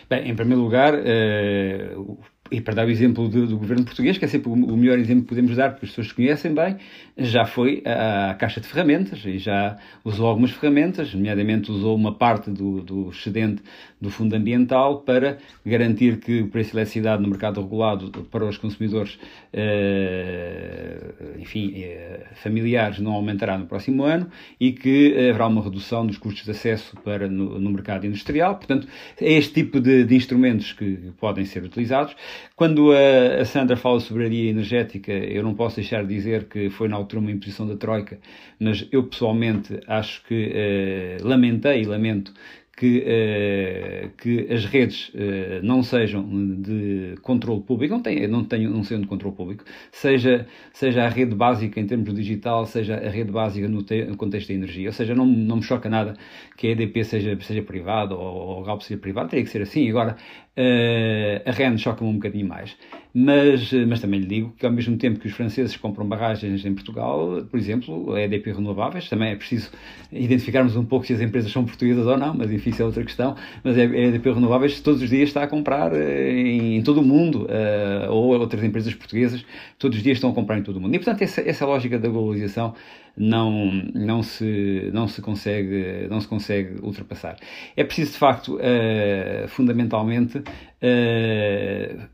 Bem, 0.08 0.30
em 0.30 0.34
primeiro 0.34 0.62
lugar, 0.62 0.94
uh, 0.94 2.18
e 2.50 2.60
para 2.60 2.74
dar 2.74 2.86
o 2.86 2.90
exemplo 2.90 3.28
do, 3.28 3.46
do, 3.46 3.56
governo 3.56 3.84
português, 3.84 4.18
que 4.18 4.24
é 4.24 4.28
sempre 4.28 4.48
o, 4.48 4.76
melhor 4.76 4.98
exemplo 4.98 5.22
que 5.22 5.28
podemos 5.28 5.56
dar, 5.56 5.70
porque 5.70 5.86
as 5.86 5.90
pessoas 5.90 6.12
conhecem 6.12 6.54
bem, 6.54 6.76
já 7.16 7.44
foi 7.44 7.82
à, 7.84 8.34
caixa 8.34 8.60
de 8.60 8.66
ferramentas 8.66 9.24
e 9.24 9.38
já 9.38 9.76
usou 10.04 10.26
algumas 10.26 10.50
ferramentas, 10.52 11.12
nomeadamente 11.14 11.70
usou 11.70 11.94
uma 11.94 12.14
parte 12.14 12.50
do, 12.50 12.80
do 12.82 13.10
excedente 13.10 13.62
do 14.00 14.10
fundo 14.10 14.34
ambiental 14.34 15.00
para 15.00 15.38
garantir 15.64 16.18
que 16.18 16.42
o 16.42 16.48
preço 16.48 16.72
de 16.72 16.76
eletricidade 16.76 17.22
no 17.22 17.28
mercado 17.28 17.62
regulado 17.62 18.10
para 18.24 18.44
os 18.44 18.58
consumidores, 18.58 19.18
eh, 19.52 21.14
enfim, 21.38 21.72
eh, 21.76 22.26
familiares 22.34 22.98
não 22.98 23.12
aumentará 23.12 23.56
no 23.56 23.66
próximo 23.66 24.04
ano 24.04 24.28
e 24.60 24.72
que 24.72 25.14
haverá 25.30 25.46
uma 25.46 25.62
redução 25.62 26.06
dos 26.06 26.18
custos 26.18 26.44
de 26.44 26.50
acesso 26.50 26.94
para 27.02 27.26
no, 27.28 27.58
no 27.58 27.70
mercado 27.70 28.06
industrial. 28.06 28.56
Portanto, 28.56 28.86
é 29.20 29.32
este 29.32 29.54
tipo 29.54 29.80
de, 29.80 30.04
de 30.04 30.14
instrumentos 30.14 30.72
que 30.72 31.12
podem 31.18 31.44
ser 31.44 31.62
utilizados. 31.62 32.14
Quando 32.54 32.92
a, 32.92 33.40
a 33.40 33.44
Sandra 33.44 33.76
fala 33.76 34.00
sobre 34.00 34.24
a 34.24 34.28
energética, 34.28 35.12
eu 35.12 35.42
não 35.42 35.54
posso 35.54 35.76
deixar 35.76 36.02
de 36.02 36.14
dizer 36.14 36.44
que 36.44 36.68
foi 36.68 36.88
na 36.88 36.96
altura 36.96 37.20
uma 37.20 37.30
imposição 37.30 37.66
da 37.66 37.76
Troika, 37.76 38.18
mas 38.60 38.86
eu 38.92 39.04
pessoalmente 39.04 39.80
acho 39.86 40.22
que 40.24 40.52
eh, 40.54 41.16
lamentei 41.22 41.82
e 41.82 41.84
lamento 41.84 42.32
que, 42.76 42.98
uh, 42.98 44.10
que 44.18 44.52
as 44.52 44.66
redes 44.66 45.08
uh, 45.08 45.62
não 45.62 45.82
sejam 45.82 46.22
de 46.60 47.14
controle 47.22 47.62
público, 47.62 47.94
não, 47.94 48.02
tem, 48.02 48.28
não, 48.28 48.44
tenho, 48.44 48.70
não 48.70 48.84
sendo 48.84 49.02
de 49.02 49.08
controle 49.08 49.34
público, 49.34 49.64
seja, 49.90 50.46
seja 50.74 51.04
a 51.04 51.08
rede 51.08 51.34
básica 51.34 51.80
em 51.80 51.86
termos 51.86 52.12
digital, 52.14 52.66
seja 52.66 52.96
a 52.96 53.08
rede 53.08 53.32
básica 53.32 53.66
no, 53.66 53.82
te, 53.82 54.04
no 54.04 54.16
contexto 54.16 54.48
da 54.48 54.54
energia. 54.54 54.88
Ou 54.88 54.92
seja, 54.92 55.14
não, 55.14 55.24
não 55.24 55.56
me 55.56 55.62
choca 55.62 55.88
nada 55.88 56.16
que 56.56 56.66
a 56.66 56.70
EDP 56.70 57.02
seja, 57.02 57.40
seja 57.40 57.62
privada 57.62 58.14
ou, 58.14 58.20
ou 58.20 58.62
a 58.62 58.66
Galp 58.66 58.82
seja 58.82 59.00
privada, 59.00 59.30
teria 59.30 59.44
que 59.44 59.50
ser 59.50 59.62
assim. 59.62 59.88
Agora, 59.88 60.16
Uh, 60.58 61.42
a 61.44 61.52
REN 61.52 61.76
choca-me 61.76 62.08
um 62.08 62.14
bocadinho 62.14 62.48
mais. 62.48 62.76
Mas, 63.18 63.72
eh, 63.72 63.86
mas 63.86 64.00
também 64.00 64.20
lhe 64.20 64.26
digo 64.26 64.54
que, 64.58 64.66
ao 64.66 64.70
mesmo 64.70 64.94
tempo 64.98 65.18
que 65.18 65.26
os 65.26 65.32
franceses 65.32 65.74
compram 65.74 66.06
barragens 66.06 66.66
em 66.66 66.74
Portugal, 66.74 67.42
por 67.50 67.58
exemplo, 67.58 68.12
a 68.12 68.20
EDP 68.20 68.52
Renováveis, 68.52 69.08
também 69.08 69.30
é 69.30 69.36
preciso 69.36 69.70
identificarmos 70.12 70.76
um 70.76 70.84
pouco 70.84 71.06
se 71.06 71.14
as 71.14 71.22
empresas 71.22 71.50
são 71.50 71.64
portuguesas 71.64 72.06
ou 72.06 72.18
não, 72.18 72.34
mas 72.34 72.52
enfim, 72.52 72.68
isso 72.68 72.82
é 72.82 72.84
outra 72.84 73.02
questão. 73.02 73.34
Mas 73.64 73.78
a 73.78 73.82
EDP 73.84 74.34
Renováveis 74.34 74.80
todos 74.80 75.00
os 75.00 75.08
dias 75.08 75.30
está 75.30 75.44
a 75.44 75.46
comprar 75.46 75.94
eh, 75.94 76.30
em, 76.30 76.76
em 76.76 76.82
todo 76.82 77.00
o 77.00 77.02
mundo, 77.02 77.46
uh, 77.46 78.12
ou 78.12 78.38
outras 78.38 78.62
empresas 78.62 78.94
portuguesas, 78.94 79.46
todos 79.78 79.96
os 79.96 80.02
dias 80.02 80.18
estão 80.18 80.28
a 80.28 80.34
comprar 80.34 80.58
em 80.58 80.62
todo 80.62 80.76
o 80.76 80.80
mundo. 80.80 80.94
E, 80.94 80.98
portanto, 80.98 81.22
essa, 81.22 81.40
essa 81.40 81.64
lógica 81.64 81.98
da 81.98 82.10
globalização 82.10 82.74
não, 83.16 83.72
não, 83.94 84.22
se, 84.22 84.90
não, 84.92 85.08
se 85.08 85.22
consegue, 85.22 86.06
não 86.08 86.20
se 86.20 86.28
consegue 86.28 86.80
ultrapassar. 86.82 87.36
É 87.76 87.82
preciso, 87.84 88.12
de 88.12 88.18
facto, 88.18 88.56
uh, 88.56 89.48
fundamentalmente, 89.48 90.38
uh, 90.38 92.08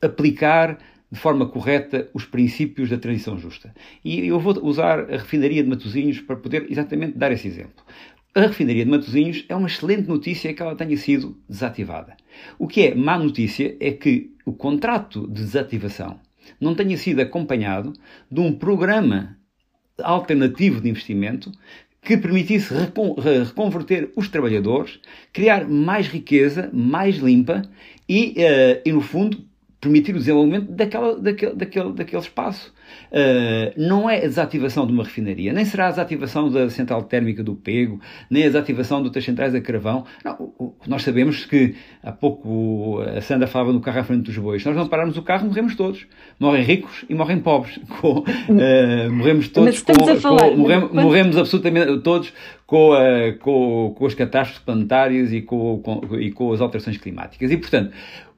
aplicar 0.00 0.78
de 1.10 1.18
forma 1.18 1.46
correta 1.46 2.08
os 2.12 2.24
princípios 2.24 2.90
da 2.90 2.98
transição 2.98 3.38
justa. 3.38 3.74
E 4.04 4.26
eu 4.26 4.38
vou 4.38 4.54
usar 4.64 5.00
a 5.00 5.16
refinaria 5.16 5.62
de 5.62 5.68
Matosinhos 5.68 6.20
para 6.20 6.36
poder 6.36 6.66
exatamente 6.70 7.16
dar 7.16 7.30
esse 7.30 7.46
exemplo. 7.46 7.84
A 8.34 8.40
refinaria 8.40 8.84
de 8.84 8.90
Matosinhos 8.90 9.44
é 9.48 9.54
uma 9.54 9.68
excelente 9.68 10.08
notícia 10.08 10.52
que 10.52 10.60
ela 10.60 10.74
tenha 10.74 10.96
sido 10.96 11.38
desativada. 11.48 12.16
O 12.58 12.66
que 12.66 12.88
é 12.88 12.94
má 12.94 13.16
notícia 13.16 13.76
é 13.78 13.92
que 13.92 14.34
o 14.44 14.52
contrato 14.52 15.26
de 15.28 15.42
desativação 15.42 16.18
não 16.60 16.74
tenha 16.74 16.96
sido 16.96 17.20
acompanhado 17.20 17.92
de 18.30 18.40
um 18.40 18.52
programa 18.52 19.38
alternativo 20.02 20.80
de 20.80 20.88
investimento 20.88 21.52
que 22.02 22.16
permitisse 22.16 22.74
reconverter 22.74 24.10
os 24.14 24.28
trabalhadores, 24.28 25.00
criar 25.32 25.66
mais 25.66 26.06
riqueza, 26.06 26.68
mais 26.72 27.16
limpa 27.16 27.62
e, 28.08 28.34
uh, 28.36 28.82
e 28.84 28.92
no 28.92 29.00
fundo, 29.00 29.42
permitir 29.84 30.14
o 30.14 30.18
desenvolvimento 30.18 30.72
daquela, 30.72 31.18
daquele, 31.18 31.54
daquele, 31.54 31.92
daquele 31.92 32.22
espaço. 32.22 32.72
Uh, 33.10 33.72
não 33.76 34.08
é 34.08 34.18
a 34.18 34.20
desativação 34.20 34.86
de 34.86 34.92
uma 34.92 35.04
refinaria, 35.04 35.52
nem 35.52 35.64
será 35.64 35.86
a 35.86 35.90
desativação 35.90 36.50
da 36.50 36.68
central 36.70 37.02
térmica 37.04 37.42
do 37.42 37.54
Pego, 37.54 38.00
nem 38.30 38.42
a 38.42 38.46
desativação 38.46 39.00
de 39.00 39.06
outras 39.06 39.24
centrais 39.24 39.54
a 39.54 39.60
carvão. 39.60 40.04
Não, 40.24 40.52
nós 40.86 41.02
sabemos 41.02 41.44
que 41.44 41.74
há 42.02 42.12
pouco 42.12 43.00
a 43.00 43.20
Sandra 43.20 43.46
falava 43.46 43.72
no 43.72 43.80
carro 43.80 44.00
à 44.00 44.04
frente 44.04 44.22
dos 44.22 44.36
bois. 44.36 44.62
Se 44.62 44.68
nós 44.68 44.76
não 44.76 44.88
pararmos 44.88 45.16
o 45.16 45.22
carro, 45.22 45.46
morremos 45.46 45.74
todos. 45.74 46.06
Morrem 46.38 46.62
ricos 46.62 47.04
e 47.08 47.14
morrem 47.14 47.38
pobres. 47.40 47.78
Com, 48.00 48.18
uh, 48.18 48.24
morremos 49.12 49.48
todos 49.48 49.82
com, 49.82 49.92
com 49.94 50.56
morremos, 50.56 50.92
morremos, 50.92 51.36
absolutamente 51.36 52.00
todos 52.00 52.32
com, 52.66 52.92
uh, 52.92 53.38
com, 53.38 53.94
com 53.96 54.06
as 54.06 54.14
catástrofes 54.14 54.62
planetárias 54.64 55.32
e 55.32 55.42
com, 55.42 55.78
com, 55.78 56.16
e 56.16 56.30
com 56.30 56.52
as 56.52 56.60
alterações 56.60 56.96
climáticas. 56.96 57.50
E, 57.50 57.56
portanto, 57.56 57.92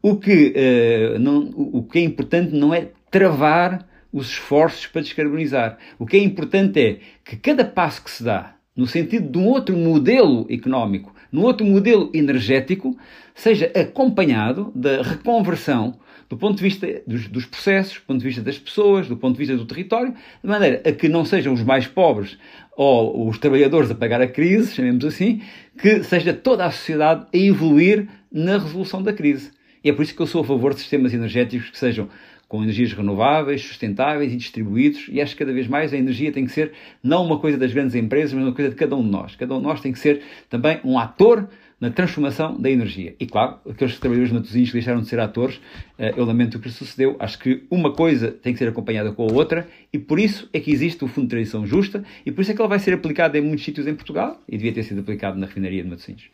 o 0.09 0.16
que, 0.16 0.55
uh, 0.55 1.19
não, 1.19 1.51
o 1.57 1.83
que 1.83 1.99
é 1.99 2.03
importante 2.03 2.55
não 2.55 2.73
é 2.73 2.90
travar 3.11 3.85
os 4.12 4.29
esforços 4.29 4.87
para 4.87 5.03
descarbonizar. 5.03 5.79
O 5.99 6.07
que 6.07 6.16
é 6.16 6.21
importante 6.21 6.81
é 6.81 6.99
que 7.25 7.35
cada 7.35 7.64
passo 7.64 8.05
que 8.05 8.11
se 8.11 8.23
dá 8.23 8.55
no 8.77 8.87
sentido 8.87 9.29
de 9.29 9.37
um 9.37 9.47
outro 9.47 9.77
modelo 9.77 10.47
económico, 10.49 11.12
num 11.33 11.42
outro 11.42 11.66
modelo 11.66 12.09
energético, 12.14 12.97
seja 13.35 13.73
acompanhado 13.75 14.71
da 14.77 15.03
reconversão 15.03 15.99
do 16.29 16.37
ponto 16.37 16.57
de 16.57 16.62
vista 16.62 16.87
dos, 17.05 17.27
dos, 17.27 17.47
processos, 17.47 17.95
do 17.95 18.03
ponto 18.03 18.19
de 18.21 18.27
vista 18.27 18.42
das 18.42 18.59
pessoas, 18.59 19.09
do 19.09 19.16
ponto 19.16 19.33
de 19.33 19.38
vista 19.38 19.57
do 19.57 19.66
território, 19.66 20.12
de 20.12 20.49
maneira 20.49 20.83
a 20.85 20.92
que 20.92 21.09
não 21.09 21.25
sejam 21.25 21.53
os 21.53 21.64
mais 21.64 21.87
pobres 21.87 22.38
ou 22.77 23.29
os 23.29 23.38
trabalhadores 23.38 23.90
a 23.90 23.95
pagar 23.95 24.21
a 24.21 24.29
crise, 24.29 24.75
chamemos 24.75 25.05
assim, 25.05 25.42
que 25.81 26.05
seja 26.05 26.33
toda 26.33 26.64
a 26.64 26.71
sociedade 26.71 27.27
a 27.33 27.37
evoluir 27.37 28.09
na 28.31 28.59
resolução 28.59 29.03
da 29.03 29.12
crise. 29.12 29.56
E 29.87 29.88
é 29.88 29.92
por 29.92 30.03
isso 30.03 30.16
que 30.16 30.20
eu 30.20 30.27
sou 30.27 30.40
a 30.40 30.44
favor 30.44 30.75
de 30.75 30.81
sistemas 30.81 31.14
energéticos 31.14 31.70
que 31.70 31.79
sejam 31.79 32.09
com 32.49 32.61
energias 32.61 32.92
renováveis, 32.92 33.62
sustentáveis 33.62 34.33
e 34.33 34.37
distribuídos, 34.37 35.07
e 35.09 35.20
acho 35.20 35.35
que 35.35 35.38
cada 35.38 35.53
vez 35.53 35.68
mais 35.68 35.94
a 35.94 35.96
energia 35.96 36.33
tem 36.33 36.44
que 36.44 36.51
ser 36.51 36.72
não 37.01 37.25
uma 37.25 37.38
coisa 37.38 37.57
das 37.57 37.72
grandes 37.72 37.94
empresas, 37.94 38.33
mas 38.33 38.42
uma 38.42 38.53
coisa 38.53 38.70
de 38.70 38.75
cada 38.75 38.96
um 38.96 39.03
de 39.05 39.11
nós. 39.11 39.37
Cada 39.37 39.55
um 39.55 39.59
de 39.59 39.62
nós 39.62 39.81
tem 39.81 39.92
que 39.92 40.01
ser 40.01 40.22
também 40.51 40.81
um 40.83 40.99
ator 40.99 41.49
na 41.81 41.88
transformação 41.88 42.61
da 42.61 42.68
energia. 42.68 43.14
E 43.20 43.27
claro, 43.27 43.59
aqueles 43.70 43.96
trabalhadores 44.01 44.33
matosinhos 44.33 44.70
que 44.70 44.72
deixaram 44.72 45.03
de 45.03 45.07
ser 45.07 45.20
atores, 45.20 45.61
eh, 46.01 46.14
eu 46.16 46.25
lamento 46.25 46.59
o 46.59 46.61
que 46.61 46.68
sucedeu. 46.68 47.14
Acho 47.20 47.38
que 47.38 47.62
uma 47.70 47.92
coisa 47.92 48.33
tem 48.33 48.53
que 48.53 48.59
ser 48.59 48.66
acompanhada 48.66 49.12
com 49.12 49.22
a 49.22 49.33
outra 49.33 49.68
e 49.92 50.01
por 50.01 50.18
isso 50.18 50.49
é 50.53 50.59
que 50.59 50.72
existe 50.72 51.05
o 51.05 51.07
Fundo 51.07 51.27
de 51.27 51.31
Transição 51.31 51.64
Justa 51.64 52.03
e 52.25 52.33
por 52.33 52.40
isso 52.40 52.51
é 52.51 52.55
que 52.55 52.61
ele 52.61 52.68
vai 52.68 52.81
ser 52.81 52.92
aplicado 52.92 53.37
em 53.37 53.40
muitos 53.40 53.64
sítios 53.64 53.87
em 53.87 53.94
Portugal 53.94 54.42
e 54.49 54.57
devia 54.57 54.72
ter 54.72 54.83
sido 54.83 55.01
aplicado 55.01 55.38
na 55.38 55.46
refinaria 55.46 55.85
de 55.85 55.88
Matosinhos. 55.88 56.25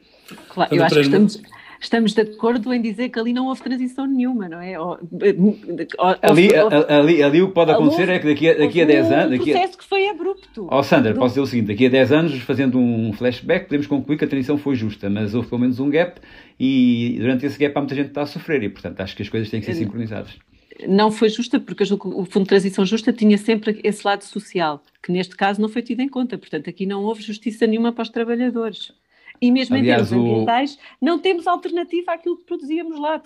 Claro, 0.48 0.74
eu 0.74 0.82
acho 0.82 0.94
que 0.94 1.00
estamos 1.02 1.42
estamos 1.82 2.14
de 2.14 2.22
acordo 2.22 2.72
em 2.72 2.80
dizer 2.80 3.08
que 3.08 3.18
ali 3.18 3.32
não 3.32 3.48
houve 3.48 3.62
transição 3.62 4.06
nenhuma, 4.06 4.48
não 4.48 4.60
é? 4.60 4.78
Ou, 4.78 4.90
ou, 4.90 6.16
ali, 6.22 6.48
ali, 6.88 7.22
ali 7.22 7.42
o 7.42 7.48
que 7.48 7.54
pode 7.54 7.72
acontecer 7.72 8.08
é 8.08 8.18
que 8.18 8.26
daqui 8.26 8.48
a, 8.48 8.54
daqui 8.56 8.80
a 8.80 8.84
10 8.84 9.12
anos. 9.12 9.40
Um 9.40 9.44
processo 9.44 9.78
que 9.78 9.84
foi 9.84 10.08
abrupto. 10.08 10.68
Ó 10.70 10.78
oh, 10.78 10.82
Sandra, 10.82 11.12
posso 11.14 11.30
dizer 11.30 11.40
o 11.40 11.46
seguinte: 11.46 11.66
daqui 11.68 11.86
a 11.86 11.90
10 11.90 12.12
anos, 12.12 12.40
fazendo 12.42 12.78
um 12.78 13.12
flashback, 13.12 13.66
podemos 13.66 13.86
concluir 13.86 14.16
que 14.16 14.24
a 14.24 14.28
transição 14.28 14.56
foi 14.56 14.76
justa, 14.76 15.10
mas 15.10 15.34
houve 15.34 15.48
pelo 15.48 15.60
menos 15.60 15.80
um 15.80 15.90
gap 15.90 16.20
e 16.58 17.16
durante 17.18 17.44
esse 17.44 17.58
gap 17.58 17.76
há 17.76 17.80
muita 17.80 17.94
gente 17.94 18.04
que 18.06 18.10
está 18.10 18.22
a 18.22 18.26
sofrer 18.26 18.62
e, 18.62 18.68
portanto, 18.68 19.00
acho 19.00 19.16
que 19.16 19.22
as 19.22 19.28
coisas 19.28 19.50
têm 19.50 19.60
que 19.60 19.66
ser 19.66 19.74
sincronizadas 19.74 20.30
não 20.88 21.12
foi 21.12 21.28
justa, 21.28 21.60
porque 21.60 21.84
o 21.84 22.24
Fundo 22.24 22.44
de 22.44 22.48
Transição 22.48 22.84
Justa 22.84 23.12
tinha 23.12 23.36
sempre 23.38 23.78
esse 23.84 24.04
lado 24.04 24.24
social, 24.24 24.82
que 25.02 25.12
neste 25.12 25.36
caso 25.36 25.60
não 25.60 25.68
foi 25.68 25.82
tido 25.82 26.00
em 26.00 26.08
conta. 26.08 26.36
Portanto, 26.38 26.68
aqui 26.68 26.86
não 26.86 27.04
houve 27.04 27.22
justiça 27.22 27.66
nenhuma 27.66 27.92
para 27.92 28.02
os 28.02 28.08
trabalhadores 28.08 28.92
e 29.42 29.50
mesmo 29.50 29.74
Aliás, 29.74 30.06
em 30.06 30.10
termos 30.10 30.24
o... 30.24 30.30
ambientais, 30.30 30.78
não 31.00 31.18
temos 31.18 31.48
alternativa 31.48 32.12
àquilo 32.12 32.36
que 32.36 32.44
produzíamos 32.44 33.00
lá. 33.00 33.20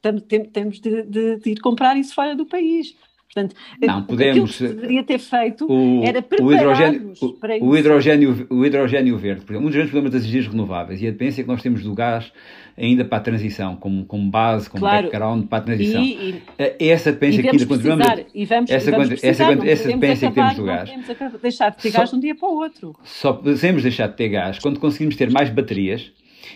Temos, 0.00 0.22
temos 0.50 0.80
de, 0.80 1.02
de, 1.02 1.36
de 1.36 1.50
ir 1.50 1.60
comprar 1.60 1.94
isso 1.98 2.14
fora 2.14 2.34
do 2.34 2.46
país. 2.46 2.96
Portanto, 3.34 3.56
não, 3.80 4.02
podemos, 4.02 4.50
aquilo 4.50 4.68
que 4.68 4.74
deveria 4.74 5.04
ter 5.04 5.18
feito 5.18 5.66
o, 5.66 6.04
era 6.04 6.20
preparar 6.20 6.46
o 6.46 6.54
hidrogênio, 6.54 7.12
o, 7.18 7.66
o, 7.66 7.76
hidrogênio, 7.76 8.46
o 8.50 8.66
hidrogênio 8.66 9.16
verde, 9.16 9.40
por 9.46 9.52
exemplo, 9.52 9.66
um 9.66 9.70
dos 9.70 9.74
grandes 9.74 9.90
problemas 9.90 10.12
das 10.12 10.22
energias 10.22 10.46
renováveis 10.48 11.00
e 11.00 11.06
a 11.06 11.10
dependência 11.10 11.42
que 11.42 11.48
nós 11.48 11.62
temos 11.62 11.82
do 11.82 11.94
gás 11.94 12.30
ainda 12.76 13.06
para 13.06 13.18
a 13.18 13.20
transição, 13.22 13.74
como, 13.76 14.04
como 14.04 14.30
base, 14.30 14.68
como 14.68 14.80
claro. 14.80 15.04
background 15.04 15.46
para 15.46 15.58
a 15.58 15.60
transição. 15.62 16.02
E, 16.02 16.42
e, 16.78 16.88
essa 16.88 17.10
dependência 17.10 17.42
que 17.42 17.48
ainda 17.48 17.66
continuamos 17.66 18.06
e 18.34 18.44
vamos, 18.44 18.70
essa, 18.70 18.90
e 18.90 18.92
vamos 18.92 19.12
essa, 19.12 19.26
essa, 19.26 19.44
essa 19.44 19.88
dependência 19.88 20.28
que 20.28 20.34
temos 20.34 20.56
do 20.56 20.64
gás. 20.64 20.90
Não 20.90 21.02
podemos 21.02 21.40
deixar 21.40 21.70
de 21.70 21.76
ter 21.78 21.90
gás 21.90 22.10
de 22.10 22.16
um 22.16 22.20
dia 22.20 22.34
para 22.34 22.48
o 22.48 22.54
outro. 22.54 22.94
Só 23.02 23.32
podemos 23.32 23.82
deixar 23.82 24.08
de 24.08 24.16
ter 24.16 24.28
gás 24.28 24.58
quando 24.58 24.78
conseguimos 24.78 25.16
ter 25.16 25.30
mais 25.30 25.48
baterias 25.48 26.12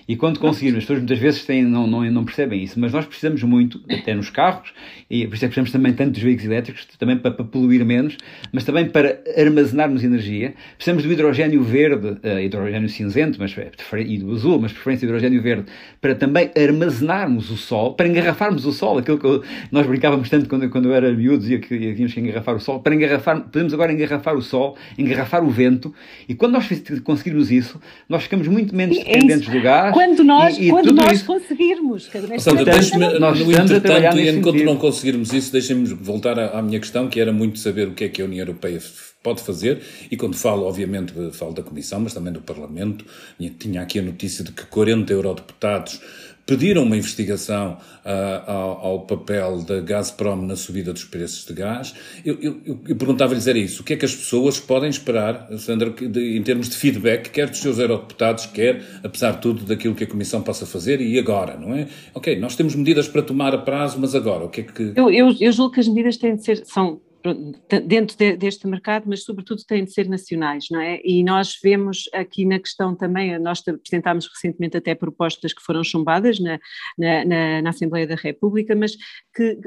e 0.09 0.17
quando 0.17 0.39
conseguirmos, 0.39 0.79
as 0.79 0.85
pessoas 0.85 1.01
muitas 1.01 1.19
vezes 1.19 1.45
têm, 1.45 1.65
não, 1.65 1.87
não, 1.87 2.05
não 2.11 2.25
percebem 2.25 2.63
isso, 2.63 2.79
mas 2.79 2.93
nós 2.93 3.05
precisamos 3.07 3.43
muito, 3.43 3.81
até 3.91 4.15
nos 4.15 4.31
carros, 4.31 4.73
e 5.11 5.27
por 5.27 5.35
isso 5.35 5.45
é 5.45 5.49
que 5.49 5.55
precisamos 5.55 5.73
também 5.73 5.93
tanto 5.93 6.13
dos 6.13 6.23
veículos 6.23 6.51
elétricos, 6.51 6.87
também 6.99 7.17
para, 7.17 7.31
para 7.31 7.45
poluir 7.45 7.85
menos, 7.85 8.17
mas 8.53 8.65
também 8.65 8.89
para 8.89 9.21
armazenarmos 9.37 10.03
energia. 10.03 10.55
Precisamos 10.77 11.05
do 11.05 11.13
hidrogênio 11.13 11.63
verde, 11.63 12.09
uh, 12.09 12.41
hidrogênio 12.41 12.89
cinzento 12.89 13.39
mas, 13.39 13.55
e 14.07 14.19
do 14.19 14.33
azul, 14.33 14.59
mas 14.61 14.73
preferência 14.73 15.07
do 15.07 15.11
hidrogênio 15.11 15.43
verde, 15.43 15.67
para 16.01 16.15
também 16.15 16.51
armazenarmos 16.57 17.51
o 17.51 17.57
sol, 17.57 17.95
para 17.95 18.09
engarrafarmos 18.09 18.65
o 18.65 18.73
sol, 18.73 18.99
aquilo 18.99 19.19
que 19.19 19.49
nós 19.71 19.87
brincávamos 19.87 20.29
tanto 20.29 20.49
quando, 20.49 20.69
quando 20.69 20.89
eu 20.89 20.95
era 20.95 21.13
miúdo, 21.13 21.39
dizia 21.39 21.59
que 21.59 21.69
tínhamos 21.79 22.15
que 22.15 22.21
engarrafar 22.21 22.57
o 22.57 22.61
sol, 22.61 22.81
para 22.81 22.95
engarrafar, 22.95 23.41
podemos 23.43 23.73
agora 23.73 23.93
engarrafar 23.93 24.35
o 24.35 24.43
sol, 24.43 24.77
engarrafar 24.99 25.45
o 25.45 25.51
vento, 25.51 25.95
e 26.29 26.35
quando 26.35 26.53
nós 26.53 26.69
conseguirmos 27.05 27.51
isso, 27.51 27.81
nós 28.09 28.25
ficamos 28.25 28.49
muito 28.49 28.75
menos 28.75 28.97
é 28.99 29.05
dependentes 29.05 29.49
do 29.49 29.61
gás, 29.61 29.76
quando 29.93 30.25
nós, 30.25 30.59
e, 30.59 30.67
e 30.67 30.71
quando 30.71 30.93
nós 30.93 31.19
isso... 31.19 31.27
conseguirmos. 31.27 32.11
Sandra, 32.39 32.65
deixe-me, 32.65 33.19
no 33.19 33.53
entretanto, 33.53 34.19
e 34.19 34.29
enquanto 34.29 34.65
não 34.65 34.77
conseguirmos 34.77 35.33
isso, 35.33 35.53
deixem-me 35.53 35.87
voltar 35.87 36.39
à, 36.39 36.59
à 36.59 36.63
minha 36.63 36.81
questão, 36.81 37.09
que 37.09 37.21
era 37.21 37.33
muito 37.33 37.59
saber 37.59 37.89
o 37.89 37.93
que 37.93 38.05
é 38.05 38.09
que 38.09 38.23
a 38.23 38.25
União 38.25 38.41
Europeia 38.41 38.81
pode 39.27 39.43
fazer, 39.43 39.83
e 40.09 40.17
quando 40.17 40.37
falo, 40.37 40.67
obviamente, 40.67 41.13
falo 41.33 41.53
da 41.53 41.63
Comissão, 41.63 41.99
mas 41.99 42.15
também 42.15 42.33
do 42.33 42.41
Parlamento, 42.41 43.05
tinha 43.59 43.83
aqui 43.83 43.99
a 43.99 44.03
notícia 44.03 44.45
de 44.45 44.53
que 44.53 44.65
40 44.67 45.13
eurodeputados 45.13 46.01
pediram 46.47 46.85
uma 46.85 46.97
investigação 46.97 47.73
uh, 48.05 48.51
ao, 48.51 48.87
ao, 48.87 49.01
papel 49.01 49.63
da 49.63 49.81
Gazprom 49.81 50.43
na 50.43 50.55
subida 50.55 50.93
dos 50.93 51.03
preços 51.03 51.45
de 51.45 51.53
gás. 51.53 51.93
Eu, 52.25 52.39
eu, 52.41 52.61
eu 52.87 52.95
perguntava-lhes 52.95 53.49
era 53.49 53.59
isso. 53.59 53.83
O 53.83 53.85
que 53.85 53.95
é 53.95 53.97
que 53.97 54.05
as 54.05 54.15
pessoas 54.15 54.61
podem 54.61 54.89
esperar, 54.89 55.49
Sandra, 55.59 55.91
de, 55.91 56.37
em 56.37 56.43
termos 56.45 56.69
de 56.69 56.77
feedback, 56.77 57.31
quer 57.31 57.51
dos 57.51 57.59
seus 57.59 57.81
eurodeputados, 57.81 58.47
quer, 58.47 58.81
apesar 59.03 59.33
de 59.33 59.39
tudo, 59.43 59.65
daquilo 59.65 59.97
que 59.97 60.05
a 60.05 60.07
Comissão 60.07 60.41
possa 60.41 60.65
fazer 60.65 61.01
e 61.01 61.19
agora, 61.19 61.57
não 61.57 61.75
é? 61.75 61.89
Ok, 62.15 62.39
nós 62.39 62.55
temos 62.55 62.77
medidas 62.77 63.09
para 63.09 63.23
tomar 63.23 63.53
a 63.53 63.59
prazo, 63.59 63.99
mas 64.01 64.15
agora, 64.15 64.45
o 64.45 64.49
que 64.49 64.61
é 64.61 64.65
que... 64.65 64.93
Eu, 64.95 65.11
eu, 65.11 65.35
eu 65.41 65.51
julgo 65.51 65.73
que 65.73 65.81
as 65.81 65.89
medidas 65.89 66.17
têm 66.17 66.37
de 66.37 66.45
ser, 66.45 66.65
são 66.65 67.01
dentro 67.87 68.17
de, 68.17 68.37
deste 68.37 68.67
mercado, 68.67 69.05
mas 69.07 69.25
sobretudo 69.25 69.63
têm 69.65 69.85
de 69.85 69.93
ser 69.93 70.09
nacionais, 70.09 70.67
não 70.71 70.81
é? 70.81 71.01
E 71.05 71.23
nós 71.25 71.59
vemos 71.63 72.05
aqui 72.13 72.45
na 72.45 72.59
questão 72.59 72.95
também, 72.95 73.39
nós 73.39 73.63
apresentámos 73.67 74.29
recentemente 74.29 74.77
até 74.77 74.95
propostas 74.95 75.53
que 75.53 75.63
foram 75.63 75.83
chumbadas 75.83 76.39
na, 76.39 76.59
na, 76.99 77.63
na, 77.63 77.71
Assembleia 77.71 78.07
da 78.07 78.15
República, 78.15 78.75
mas 78.75 78.97
que 79.35 79.59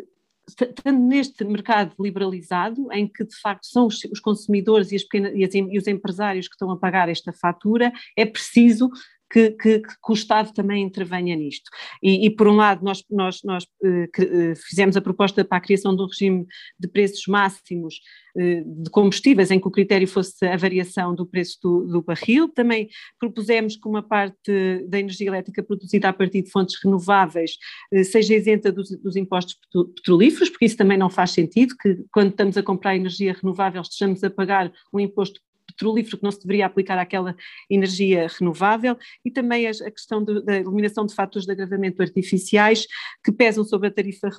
estando 0.48 1.00
neste 1.00 1.44
mercado 1.44 1.94
liberalizado, 2.00 2.92
em 2.92 3.08
que 3.08 3.24
de 3.24 3.36
facto 3.40 3.66
são 3.66 3.86
os, 3.86 4.04
os 4.06 4.20
consumidores 4.20 4.92
e, 4.92 4.96
as 4.96 5.04
pequenas, 5.04 5.34
e, 5.36 5.44
as, 5.44 5.54
e, 5.54 5.78
os 5.78 5.88
empresários 5.88 6.48
que 6.48 6.56
estão 6.56 6.72
a 6.72 6.78
pagar 6.78 7.10
esta 7.10 7.32
fatura, 7.32 7.92
é 8.18 8.26
preciso 8.26 8.90
que, 9.32 9.52
que, 9.52 9.80
que, 9.80 10.10
o 10.10 10.14
Estado 10.14 10.54
também 10.54 10.84
intervenha 10.84 11.36
nisto. 11.36 11.70
E, 12.02 12.26
e 12.26 12.30
por 12.30 12.48
um 12.48 12.56
lado, 12.56 12.84
nós, 12.84 13.04
nós, 13.10 13.42
nós 13.44 13.64
uh, 13.64 14.56
fizemos 14.68 14.98
a 14.98 15.02
proposta 15.02 15.46
para 15.46 15.58
a 15.58 15.62
criação 15.62 15.96
de 15.96 16.02
um 16.02 16.08
regime 16.08 16.48
de 16.80 16.88
preços 16.88 17.28
máximos 17.28 18.00
uh, 18.36 18.84
de 18.84 18.90
combustíveis, 18.90 19.52
em 19.52 19.60
que 19.60 19.68
o 19.68 19.72
critério 19.72 20.08
fosse 20.08 20.46
a 20.46 20.58
variação 20.58 21.14
do 21.14 21.26
preço 21.26 21.60
do, 21.62 21.86
do, 21.86 22.02
barril. 22.02 22.50
Também 22.50 22.90
propusemos 23.20 23.76
que 23.76 23.88
uma 23.88 24.02
parte 24.02 24.52
da 24.88 25.00
energia 25.00 25.28
elétrica 25.28 25.62
produzida 25.62 26.10
a 26.10 26.14
partir 26.14 26.42
de 26.42 26.50
fontes 26.50 26.76
renováveis 26.84 27.58
seja 28.06 28.34
isenta 28.34 28.72
dos, 28.72 28.90
dos 29.02 29.16
impostos 29.16 29.58
petrolíferos, 29.96 30.50
porque 30.50 30.66
isso 30.66 30.78
também 30.78 30.98
não 30.98 31.10
faz 31.10 31.32
sentido, 31.32 31.76
que 31.80 32.04
quando 32.12 32.32
estamos 32.32 32.58
a 32.58 32.64
comprar 32.64 32.96
energia 32.96 33.34
renovável 33.34 33.82
estejamos 33.82 34.24
a 34.24 34.30
pagar 34.30 34.72
um 34.94 35.00
imposto 35.00 35.40
petrolífero 35.80 36.18
que 36.18 36.24
não 36.24 36.32
se 36.32 36.42
deveria 36.42 36.66
aplicar 36.66 37.00
àquela 37.00 37.36
energia 37.70 38.28
renovável 38.38 38.98
e 39.24 39.32
também 39.32 39.66
a, 39.66 39.72
questão 39.72 40.24
da 40.24 40.58
eliminação 40.58 41.06
de 41.06 41.16
fatores 41.16 41.46
de 41.46 41.54
agravamento 41.54 42.02
artificiais 42.02 42.86
que 43.24 43.32
pesam 43.32 43.64
sobre 43.64 43.88
a 43.88 43.92
tarifa 43.92 44.30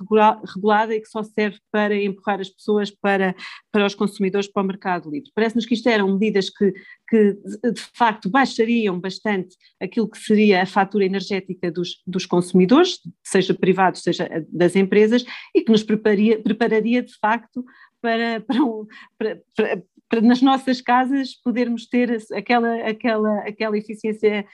regulada 0.45 0.95
e 0.95 1.01
que 1.01 1.09
só 1.09 1.23
serve 1.23 1.59
para 1.73 1.97
empurrar 1.97 2.41
as 2.41 2.51
pessoas 2.51 2.91
para, 2.91 3.35
para 3.73 3.87
os 3.87 3.95
consumidores 3.95 4.47
para 4.47 4.63
o 4.63 4.67
mercado 4.67 5.11
livre. 5.11 5.31
Parece-nos 5.35 5.65
que 5.65 5.75
isto 5.75 5.89
eram 5.89 6.13
medidas 6.13 6.51
que, 6.51 6.73
que 7.09 7.33
de 7.73 7.81
facto 7.95 8.29
baixariam 8.29 9.01
bastante 9.01 9.57
aquilo 9.81 10.09
que 10.09 10.19
seria 10.19 10.63
a 10.63 10.67
fatura 10.67 11.05
energética 11.05 11.71
dos, 11.71 12.03
dos 12.07 12.27
consumidores, 12.27 12.99
seja 13.25 13.55
privados, 13.55 14.03
seja 14.03 14.29
das 14.51 14.77
empresas, 14.77 15.25
e 15.55 15.63
que 15.63 15.73
nos 15.73 15.83
prepararia, 15.83 16.41
prepararia 16.43 17.03
de 17.03 17.17
facto 17.19 17.65
para, 18.01 18.41
para, 18.41 19.43
para, 19.55 19.83
para, 20.09 20.21
nas 20.21 20.43
nossas 20.43 20.81
casas 20.81 21.35
podermos 21.35 21.87
ter 21.87 22.19
aquela, 22.35 22.75
aquela, 22.87 23.39
aquela 23.41 23.79
eficiência 23.79 24.45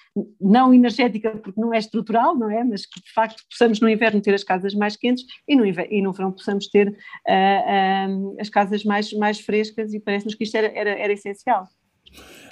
não 0.40 0.74
energética, 0.74 1.30
porque 1.36 1.60
não 1.60 1.72
é 1.72 1.78
estrutural, 1.78 2.36
não 2.36 2.50
é? 2.50 2.62
Mas 2.62 2.84
que 2.84 3.00
de 3.00 3.12
facto 3.12 3.42
possamos 3.50 3.80
no 3.80 3.88
inverno 3.88 4.20
ter 4.20 4.34
as 4.34 4.44
casas 4.44 4.74
mais 4.74 4.96
quentes 4.96 5.24
e 5.48 5.56
no, 5.56 5.64
inverno, 5.64 5.92
e 5.92 6.02
no 6.02 6.12
verão 6.12 6.32
possamos 6.32 6.68
ter 6.68 6.88
uh, 6.88 6.92
uh, 6.92 8.36
as 8.40 8.50
casas 8.50 8.84
mais, 8.84 9.12
mais 9.12 9.40
frescas 9.40 9.94
e 9.94 10.00
parece-nos 10.00 10.34
que 10.34 10.44
isto 10.44 10.56
era, 10.56 10.68
era, 10.68 10.90
era 10.90 11.12
essencial. 11.12 11.66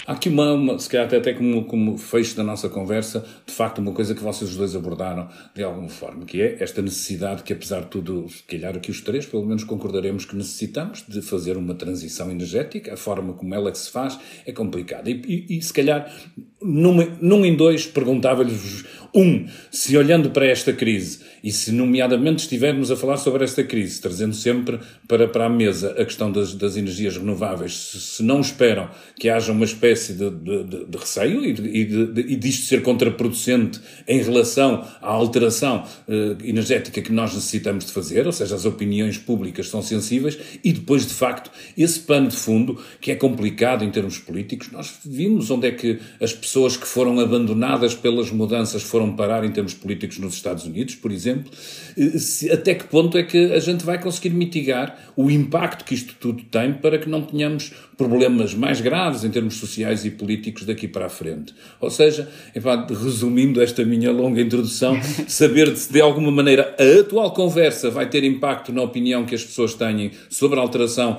Há 0.07 0.13
aqui 0.13 0.29
uma, 0.29 0.79
se 0.79 0.89
calhar 0.89 1.07
até 1.07 1.33
como, 1.33 1.65
como 1.65 1.97
fecho 1.97 2.37
da 2.37 2.45
nossa 2.45 2.69
conversa, 2.69 3.25
de 3.47 3.53
facto 3.55 3.79
uma 3.79 3.93
coisa 3.93 4.15
que 4.15 4.23
vocês 4.23 4.51
os 4.51 4.57
dois 4.57 4.77
abordaram 4.77 5.31
de 5.55 5.63
alguma 5.63 5.89
forma, 5.89 6.27
que 6.27 6.43
é 6.43 6.63
esta 6.63 6.83
necessidade 6.83 7.43
que 7.43 7.55
apesar 7.55 7.81
de 7.81 7.87
tudo, 7.87 8.29
se 8.29 8.43
calhar 8.43 8.77
aqui 8.77 8.91
os 8.91 9.01
três 9.01 9.25
pelo 9.25 9.47
menos 9.47 9.65
concordaremos 9.65 10.27
que 10.27 10.37
necessitamos 10.37 11.05
de 11.09 11.23
fazer 11.23 11.57
uma 11.57 11.75
transição 11.75 12.31
energética, 12.31 12.93
a 12.93 12.97
forma 12.99 13.33
como 13.33 13.55
ela 13.55 13.73
que 13.73 13.79
se 13.79 13.91
faz 13.91 14.19
é 14.45 14.53
complicada. 14.53 15.09
E, 15.09 15.23
e, 15.27 15.59
e 15.59 15.63
se 15.63 15.73
calhar 15.73 16.15
num, 16.61 16.97
num 17.23 17.45
em 17.45 17.57
dois 17.57 17.87
perguntava-lhes 17.87 18.85
um, 19.15 19.47
se 19.71 19.97
olhando 19.97 20.31
para 20.31 20.47
esta 20.47 20.73
crise 20.73 21.21
e 21.43 21.53
se 21.53 21.71
nomeadamente 21.71 22.43
estivermos 22.43 22.91
a 22.91 22.97
falar 22.97 23.17
sobre 23.19 23.45
esta 23.45 23.63
crise, 23.63 24.01
trazendo 24.01 24.35
sempre 24.35 24.81
para, 25.07 25.29
para 25.29 25.47
a 25.47 25.49
mesa 25.49 25.93
a 25.93 26.05
questão 26.05 26.33
das, 26.33 26.55
das 26.55 26.77
energias 26.77 27.17
renováveis, 27.17 27.77
se, 27.77 28.01
se 28.01 28.23
não 28.23 28.41
esperam 28.41 28.89
que 29.19 29.29
haja 29.29 29.53
uma 29.53 29.65
espécie 29.65 30.15
de, 30.15 30.31
de, 30.31 30.65
de, 30.65 30.85
de 30.87 30.99
receio 30.99 31.45
e, 31.45 31.53
de, 31.53 32.21
e 32.21 32.37
disto 32.37 32.67
ser 32.67 32.83
contraproducente 32.83 33.81
em 34.09 34.23
relação 34.23 34.85
à 35.01 35.11
alteração 35.11 35.85
uh, 36.09 36.37
energética 36.43 37.01
que 37.01 37.13
nós 37.13 37.35
necessitamos 37.35 37.85
de 37.85 37.93
fazer, 37.93 38.27
ou 38.27 38.33
seja, 38.33 38.55
as 38.55 38.65
opiniões 38.65 39.19
públicas 39.19 39.69
são 39.69 39.83
sensíveis 39.83 40.39
e 40.65 40.73
depois, 40.73 41.07
de 41.07 41.15
facto, 41.15 41.51
esse 41.77 42.01
pano 42.01 42.29
de 42.29 42.37
fundo, 42.37 42.81
que 43.01 43.13
é 43.13 43.15
complicado 43.15 43.85
em 43.85 43.91
termos 43.91 44.19
políticos, 44.19 44.71
nós 44.73 44.95
vimos 45.05 45.51
onde 45.51 45.69
é 45.69 45.71
que 45.71 46.01
as 46.21 46.33
pessoas 46.33 46.77
que 46.77 46.87
foram 46.87 47.21
abandonadas 47.21 47.95
pelas 47.95 48.31
mudanças 48.31 48.83
foram 48.83 49.04
foram 49.05 49.17
parar 49.17 49.45
em 49.45 49.51
termos 49.51 49.75
políticos 49.75 50.19
nos 50.19 50.35
Estados 50.35 50.65
Unidos, 50.65 50.95
por 50.95 51.13
exemplo, 51.13 51.51
eh, 51.97 52.19
se, 52.19 52.51
até 52.51 52.75
que 52.75 52.85
ponto 52.85 53.19
é 53.19 53.23
que 53.23 53.53
a 53.53 53.61
gente 53.61 53.85
vai 53.85 54.01
conseguir 54.01 54.31
mitigar 54.31 55.13
o 55.17 55.31
impacto 55.31 55.85
que 55.85 55.95
isto 55.95 56.15
tudo 56.19 56.43
tem 56.45 56.73
para 56.73 56.99
que 56.99 57.09
não 57.09 57.23
tenhamos 57.23 57.73
problemas 57.97 58.55
mais 58.55 58.81
graves 58.81 59.25
em 59.25 59.31
termos 59.31 59.55
sociais 59.55 60.05
e 60.05 60.11
políticos 60.11 60.65
daqui 60.65 60.89
para 60.89 61.07
a 61.07 61.09
frente. 61.09 61.55
Ou 61.81 61.91
seja, 61.91 62.29
enfim, 62.55 62.69
resumindo 63.03 63.63
esta 63.63 63.85
minha 63.85 64.11
longa 64.11 64.41
introdução, 64.41 64.99
saber 65.29 65.77
se 65.77 65.93
de 65.93 66.01
alguma 66.01 66.31
maneira 66.31 66.75
a 66.79 67.01
atual 67.01 67.33
conversa 67.33 67.91
vai 67.91 68.09
ter 68.09 68.25
impacto 68.25 68.73
na 68.73 68.83
opinião 68.83 69.25
que 69.25 69.35
as 69.35 69.45
pessoas 69.45 69.75
têm 69.75 70.11
sobre 70.29 70.59
a 70.59 70.63
alteração, 70.63 71.19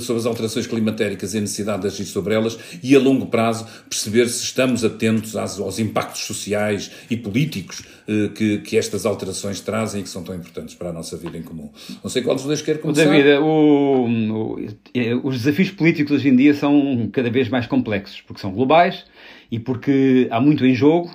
sobre 0.00 0.20
as 0.20 0.26
alterações 0.26 0.66
climatéricas 0.66 1.34
e 1.34 1.38
a 1.38 1.40
necessidade 1.40 1.82
de 1.82 1.88
agir 1.88 2.04
sobre 2.04 2.34
elas 2.34 2.58
e 2.82 2.94
a 2.94 2.98
longo 2.98 3.26
prazo 3.26 3.66
perceber 3.88 4.28
se 4.28 4.42
estamos 4.44 4.84
atentos 4.84 5.36
aos, 5.36 5.78
impactos 5.78 6.22
sociais 6.22 6.90
e 7.10 7.16
políticos 7.16 7.82
que, 8.34 8.58
que 8.58 8.76
estas 8.76 9.04
alterações 9.04 9.60
trazem 9.60 10.00
e 10.00 10.04
que 10.04 10.08
são 10.08 10.22
tão 10.22 10.34
importantes 10.34 10.74
para 10.74 10.90
a 10.90 10.92
nossa 10.92 11.16
vida 11.16 11.36
em 11.36 11.42
comum. 11.42 11.70
Não 12.02 12.10
sei 12.10 12.22
qual 12.22 12.36
dos 12.36 12.44
dois 12.44 12.62
quer 12.62 12.80
começar. 12.80 13.04
David, 13.04 13.38
o, 13.40 14.06
o, 14.06 14.56
os 15.24 15.38
desafios 15.38 15.70
políticos 15.70 16.12
hoje 16.12 16.28
em 16.28 16.36
dia 16.36 16.54
são 16.54 17.08
cada 17.12 17.30
vez 17.30 17.48
mais 17.48 17.66
complexos, 17.66 18.20
porque 18.20 18.40
são 18.40 18.52
globais 18.52 19.04
e 19.50 19.58
porque 19.58 20.28
há 20.30 20.40
muito 20.40 20.64
em 20.64 20.74
jogo 20.74 21.10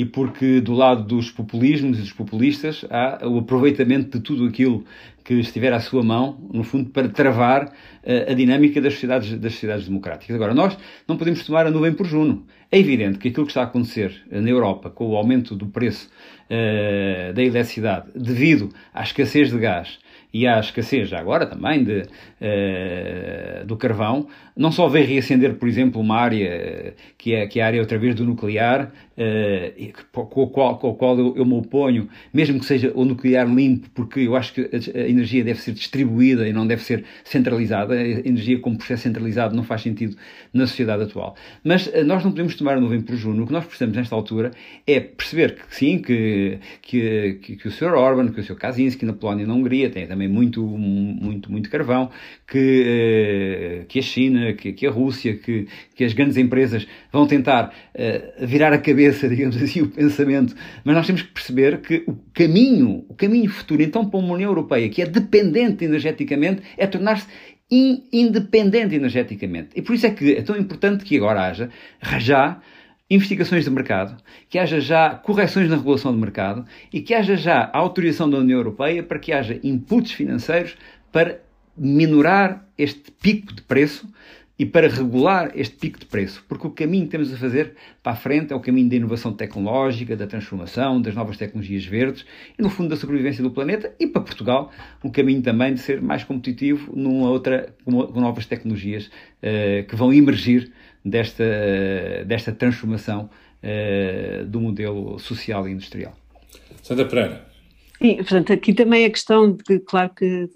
e 0.00 0.04
porque 0.06 0.62
do 0.62 0.72
lado 0.72 1.04
dos 1.04 1.30
populismos 1.30 1.98
e 1.98 2.00
dos 2.00 2.12
populistas 2.12 2.86
há 2.88 3.20
o 3.28 3.40
aproveitamento 3.40 4.16
de 4.16 4.24
tudo 4.24 4.46
aquilo 4.46 4.82
que 5.22 5.34
estiver 5.34 5.74
à 5.74 5.78
sua 5.78 6.02
mão, 6.02 6.38
no 6.50 6.64
fundo, 6.64 6.88
para 6.88 7.06
travar 7.06 7.66
uh, 7.66 8.30
a 8.30 8.32
dinâmica 8.32 8.80
das 8.80 8.94
sociedades, 8.94 9.38
das 9.38 9.52
sociedades 9.52 9.86
democráticas. 9.86 10.34
Agora, 10.34 10.54
nós 10.54 10.74
não 11.06 11.18
podemos 11.18 11.44
tomar 11.44 11.66
a 11.66 11.70
nuvem 11.70 11.92
por 11.92 12.06
Juno. 12.06 12.46
É 12.72 12.78
evidente 12.78 13.18
que 13.18 13.28
aquilo 13.28 13.44
que 13.44 13.50
está 13.50 13.60
a 13.60 13.64
acontecer 13.64 14.22
na 14.30 14.48
Europa 14.48 14.88
com 14.88 15.06
o 15.06 15.16
aumento 15.16 15.54
do 15.54 15.66
preço 15.66 16.08
uh, 16.46 17.34
da 17.34 17.42
eletricidade 17.42 18.06
devido 18.16 18.70
à 18.94 19.02
escassez 19.02 19.50
de 19.50 19.58
gás 19.58 19.98
e 20.32 20.46
à 20.46 20.60
escassez, 20.60 21.08
já 21.08 21.18
agora 21.18 21.44
também, 21.46 21.82
de, 21.82 22.02
uh, 22.02 23.66
do 23.66 23.76
carvão, 23.76 24.28
não 24.56 24.70
só 24.70 24.88
vem 24.88 25.04
reacender, 25.04 25.54
por 25.54 25.68
exemplo, 25.68 26.00
uma 26.00 26.16
área 26.16 26.94
que 27.18 27.34
é, 27.34 27.46
que 27.46 27.58
é 27.58 27.62
a 27.62 27.66
área 27.66 27.80
outra 27.80 27.98
vez 27.98 28.14
do 28.14 28.24
nuclear, 28.24 28.92
uh, 29.16 29.92
com, 30.12 30.42
a 30.42 30.46
qual, 30.48 30.78
com 30.78 30.90
a 30.90 30.94
qual 30.94 31.18
eu, 31.18 31.34
eu, 31.36 31.44
me 31.44 31.54
oponho, 31.54 32.08
mesmo 32.32 32.60
que 32.60 32.66
seja 32.66 32.92
o 32.94 33.04
nuclear 33.04 33.48
limpo, 33.48 33.88
porque 33.94 34.20
eu 34.20 34.36
acho 34.36 34.54
que 34.54 34.60
a, 34.60 35.08
energia 35.08 35.42
deve 35.42 35.60
ser 35.60 35.72
distribuída 35.72 36.46
e 36.46 36.52
não 36.52 36.66
deve 36.66 36.82
ser 36.82 37.04
centralizada. 37.24 37.94
A 37.94 38.02
energia 38.02 38.58
como 38.60 38.76
processo 38.76 39.02
centralizado 39.04 39.56
não 39.56 39.64
faz 39.64 39.82
sentido 39.82 40.16
na 40.52 40.66
sociedade 40.66 41.04
atual. 41.04 41.34
Mas 41.64 41.86
uh, 41.86 42.04
nós 42.04 42.22
não 42.22 42.30
podemos 42.30 42.54
tomar 42.54 42.76
a 42.76 42.80
nuvem 42.80 43.00
por 43.00 43.16
juno. 43.16 43.42
O 43.42 43.46
que 43.46 43.52
nós 43.52 43.64
precisamos 43.64 43.96
nesta 43.96 44.14
altura 44.14 44.52
é 44.86 45.00
perceber 45.00 45.56
que 45.56 45.74
sim, 45.74 45.98
que, 45.98 46.58
que, 46.82 47.38
que, 47.42 47.56
que 47.56 47.68
o 47.68 47.70
Sr. 47.70 47.94
Orban, 47.94 48.28
que 48.28 48.40
o 48.40 48.44
Sr. 48.44 48.56
Kaczynski 48.56 49.06
na 49.06 49.12
Polónia 49.12 49.44
e 49.44 49.46
na 49.46 49.54
Hungria 49.54 49.90
têm 49.90 50.06
também 50.06 50.19
muito, 50.28 50.62
muito, 50.62 51.50
muito 51.50 51.70
carvão, 51.70 52.10
que, 52.46 53.82
uh, 53.82 53.86
que 53.86 53.98
a 53.98 54.02
China, 54.02 54.52
que, 54.52 54.72
que, 54.72 54.86
a 54.86 54.90
Rússia, 54.90 55.36
que, 55.36 55.66
que 55.94 56.04
as 56.04 56.12
grandes 56.12 56.36
empresas 56.36 56.86
vão 57.12 57.26
tentar 57.26 57.74
uh, 57.94 58.46
virar 58.46 58.72
a 58.72 58.78
cabeça, 58.78 59.28
digamos 59.30 59.60
assim, 59.62 59.82
o 59.82 59.88
pensamento, 59.88 60.54
mas 60.84 60.94
nós 60.94 61.06
temos 61.06 61.22
que 61.22 61.32
perceber 61.32 61.80
que 61.80 62.04
o 62.06 62.16
caminho, 62.34 63.04
o 63.08 63.14
caminho 63.14 63.50
futuro, 63.50 63.82
então, 63.82 64.08
para 64.08 64.18
uma 64.18 64.34
União 64.34 64.50
Europeia 64.50 64.88
que 64.88 65.02
é 65.02 65.06
dependente 65.06 65.84
energeticamente, 65.84 66.62
é 66.76 66.86
tornar-se 66.86 67.26
independente 67.70 68.96
energeticamente. 68.96 69.68
E 69.76 69.82
por 69.82 69.94
isso 69.94 70.06
é 70.06 70.10
que 70.10 70.32
é 70.34 70.42
tão 70.42 70.56
importante 70.56 71.04
que 71.04 71.16
agora 71.16 71.42
haja, 71.42 71.70
já, 72.18 72.60
investigações 73.10 73.64
de 73.64 73.70
mercado, 73.70 74.16
que 74.48 74.58
haja 74.58 74.80
já 74.80 75.10
correções 75.10 75.68
na 75.68 75.76
regulação 75.76 76.12
de 76.12 76.18
mercado 76.18 76.64
e 76.92 77.00
que 77.00 77.12
haja 77.12 77.36
já 77.36 77.68
a 77.72 77.78
autorização 77.78 78.30
da 78.30 78.38
União 78.38 78.58
Europeia 78.58 79.02
para 79.02 79.18
que 79.18 79.32
haja 79.32 79.58
inputs 79.64 80.12
financeiros 80.12 80.76
para 81.10 81.40
minorar 81.76 82.64
este 82.78 83.10
pico 83.10 83.52
de 83.52 83.62
preço 83.62 84.08
e 84.60 84.66
para 84.66 84.88
regular 84.88 85.52
este 85.54 85.74
pico 85.74 85.98
de 85.98 86.04
preço, 86.04 86.44
porque 86.46 86.66
o 86.66 86.70
caminho 86.70 87.06
que 87.06 87.12
temos 87.12 87.32
a 87.32 87.36
fazer 87.38 87.76
para 88.02 88.12
a 88.12 88.14
frente 88.14 88.52
é 88.52 88.54
o 88.54 88.60
caminho 88.60 88.90
da 88.90 88.96
inovação 88.96 89.32
tecnológica, 89.32 90.14
da 90.14 90.26
transformação, 90.26 91.00
das 91.00 91.14
novas 91.14 91.38
tecnologias 91.38 91.86
verdes 91.86 92.26
e, 92.58 92.60
no 92.60 92.68
fundo, 92.68 92.90
da 92.90 92.96
sobrevivência 92.96 93.42
do 93.42 93.50
planeta 93.50 93.90
e 93.98 94.06
para 94.06 94.20
Portugal, 94.20 94.70
um 95.02 95.08
caminho 95.08 95.40
também 95.40 95.72
de 95.72 95.80
ser 95.80 96.02
mais 96.02 96.24
competitivo 96.24 96.94
numa 96.94 97.30
outra, 97.30 97.74
com 97.86 98.20
novas 98.20 98.44
tecnologias 98.44 99.06
uh, 99.06 99.88
que 99.88 99.96
vão 99.96 100.12
emergir 100.12 100.70
desta, 101.02 101.42
uh, 101.42 102.26
desta 102.26 102.52
transformação 102.52 103.30
uh, 103.64 104.44
do 104.44 104.60
modelo 104.60 105.18
social 105.18 105.66
e 105.66 105.72
industrial. 105.72 106.14
Sandra 106.82 107.06
Pereira. 107.06 107.49
Sim, 108.02 108.16
portanto, 108.16 108.50
aqui 108.50 108.72
também 108.72 109.04
a 109.04 109.10
questão 109.10 109.52
de, 109.52 109.78
claro 109.80 110.14
que 110.14 110.48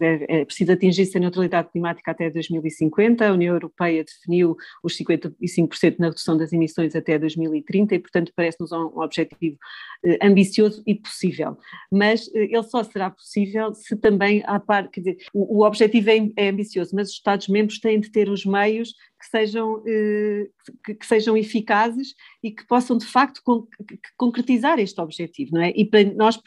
é 0.00 0.44
preciso 0.44 0.72
atingir-se 0.72 1.16
a 1.16 1.20
neutralidade 1.20 1.70
climática 1.70 2.10
até 2.10 2.28
2050, 2.28 3.28
a 3.28 3.32
União 3.32 3.54
Europeia 3.54 4.02
definiu 4.02 4.56
os 4.82 4.98
55% 4.98 6.00
na 6.00 6.08
redução 6.08 6.36
das 6.36 6.52
emissões 6.52 6.96
até 6.96 7.16
2030 7.16 7.94
e, 7.94 7.98
portanto, 8.00 8.32
parece-nos 8.34 8.72
um 8.72 9.00
objetivo 9.00 9.56
eh, 10.04 10.18
ambicioso 10.20 10.82
e 10.84 10.96
possível, 10.96 11.56
mas 11.92 12.26
eh, 12.34 12.48
ele 12.50 12.62
só 12.64 12.82
será 12.82 13.08
possível 13.08 13.72
se 13.72 13.94
também 13.94 14.42
há 14.44 14.58
par, 14.58 14.88
quer 14.88 15.00
dizer, 15.00 15.18
o, 15.32 15.60
o 15.60 15.64
objetivo 15.64 16.10
é, 16.10 16.28
é 16.36 16.48
ambicioso, 16.48 16.90
mas 16.96 17.10
os 17.10 17.14
Estados-membros 17.14 17.78
têm 17.78 18.00
de 18.00 18.10
ter 18.10 18.28
os 18.28 18.44
meios 18.44 18.94
que 19.20 19.26
sejam, 19.26 19.82
eh, 19.86 20.48
que, 20.82 21.06
sejam 21.06 21.36
eficazes 21.36 22.14
e 22.42 22.50
que 22.50 22.66
possam 22.66 22.96
de 22.96 23.04
facto 23.04 23.42
con 23.44 23.68
concretizar 24.16 24.78
este 24.78 24.98
objetivo, 25.00 25.52
não 25.54 25.62
é? 25.62 25.72
E 25.76 25.84
para 25.84 26.04
nós 26.14 26.38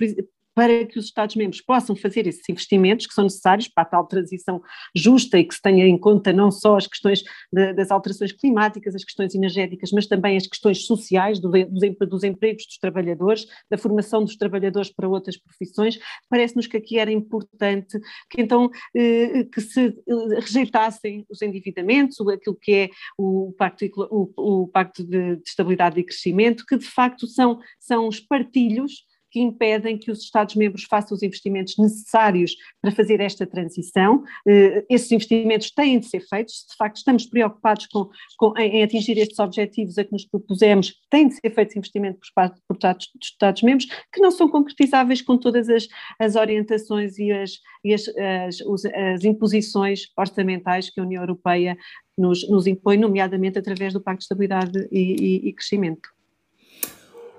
para 0.56 0.86
que 0.86 1.00
os 1.00 1.06
Estados-membros 1.06 1.62
possam 1.62 1.96
fazer 1.96 2.28
esses 2.28 2.48
investimentos 2.48 3.08
que 3.08 3.14
são 3.14 3.24
necessários 3.24 3.68
para 3.68 3.84
a 3.84 3.86
tal 3.86 4.06
transição 4.06 4.62
justa 4.96 5.40
e 5.40 5.44
que 5.44 5.56
se 5.56 5.62
tenha 5.62 5.86
em 5.86 5.98
conta 5.98 6.32
não 6.32 6.52
só 6.52 6.78
as 6.78 6.88
questões 6.88 7.24
de, 7.52 7.74
das 7.74 7.92
alterações 7.92 8.32
climáticas, 8.32 8.96
as 8.96 9.04
questões 9.04 9.34
energéticas, 9.36 9.92
mas 9.92 10.06
também 10.06 10.38
as 10.38 10.48
questões 10.48 10.86
sociais 10.86 11.40
do, 11.40 11.50
dos, 11.50 12.24
empregos 12.24 12.66
dos 12.66 12.78
trabalhadores, 12.78 13.46
da 13.70 13.78
formação 13.78 14.24
dos 14.24 14.36
trabalhadores 14.36 14.92
para 14.92 15.08
outras 15.08 15.38
profissões. 15.38 15.98
Parece-nos 16.30 16.68
que 16.68 16.78
aqui 16.78 16.98
era 16.98 17.12
importante 17.12 18.00
que 18.30 18.42
então 18.42 18.70
eh, 18.96 19.44
que 19.46 19.62
se 19.62 19.88
eh, 19.88 20.40
rejeitassem 20.40 21.26
os 21.30 21.42
endividamentos, 21.42 22.20
aquilo 22.28 22.56
que 22.56 22.74
é 22.74 22.90
o 23.18 23.54
Pacto, 23.58 23.86
o, 24.10 24.64
o 24.64 24.68
pacto 24.68 25.04
de, 25.04 25.38
de 25.38 25.42
Estabilidade 25.48 26.00
e 26.00 26.04
Crescimento, 26.04 26.66
que 26.66 26.78
de 26.78 26.86
facto 26.86 27.28
são, 27.28 27.60
são 27.80 28.08
os 28.08 28.20
partilhos 28.20 29.06
que 29.34 29.42
impedem 29.42 29.98
que 29.98 30.12
os 30.12 30.20
Estados-membros 30.20 30.84
façam 30.84 31.16
os 31.16 31.24
investimentos 31.24 31.76
necessários 31.80 32.56
para 32.80 32.92
fazer 32.92 33.20
esta 33.20 33.48
transição. 33.48 34.24
Eh, 34.48 34.86
esses 34.88 35.12
investimentos 35.12 35.72
têm 35.72 35.98
de 35.98 36.06
ser 36.06 36.22
feitos, 36.22 36.68
de 36.70 36.76
facto 36.78 36.98
estamos 36.98 37.26
preocupados 37.26 37.88
com, 37.88 38.10
com 38.38 38.56
em, 38.60 38.84
atingir 38.84 39.18
estes 39.18 39.40
objetivos 39.40 39.98
a 39.98 40.04
que 40.04 40.12
nos 40.12 40.26
propusemos, 40.26 40.94
têm 41.10 41.28
de 41.28 41.34
ser 41.34 41.50
feitos 41.50 41.76
investimentos 41.76 42.30
por 42.30 42.36
parte, 42.36 42.62
por 42.68 42.78
dos 42.78 43.10
Estados-membros, 43.24 43.88
que 44.14 44.22
não 44.22 44.30
são 44.30 44.48
concretizáveis 44.48 45.20
com 45.24 45.36
todas 45.36 45.68
as, 45.68 45.88
as 46.20 46.36
orientações 46.36 47.18
e, 47.18 47.32
as, 47.32 47.54
e 47.84 47.92
as, 47.92 48.08
as, 48.10 48.86
as 48.86 49.24
imposições 49.24 50.10
orçamentais 50.16 50.92
que 50.92 51.00
a 51.00 51.04
União 51.04 51.24
Europeia 51.24 51.76
nos, 52.16 52.48
nos 52.48 52.68
impõe, 52.68 52.98
nomeadamente 52.98 53.58
através 53.58 53.94
do 53.94 54.02
Pacto 54.02 54.20
de 54.20 54.26
Estabilidade 54.26 54.88
e, 54.92 55.00
e, 55.00 55.50
e 55.50 55.54
Crescimento. 55.54 56.13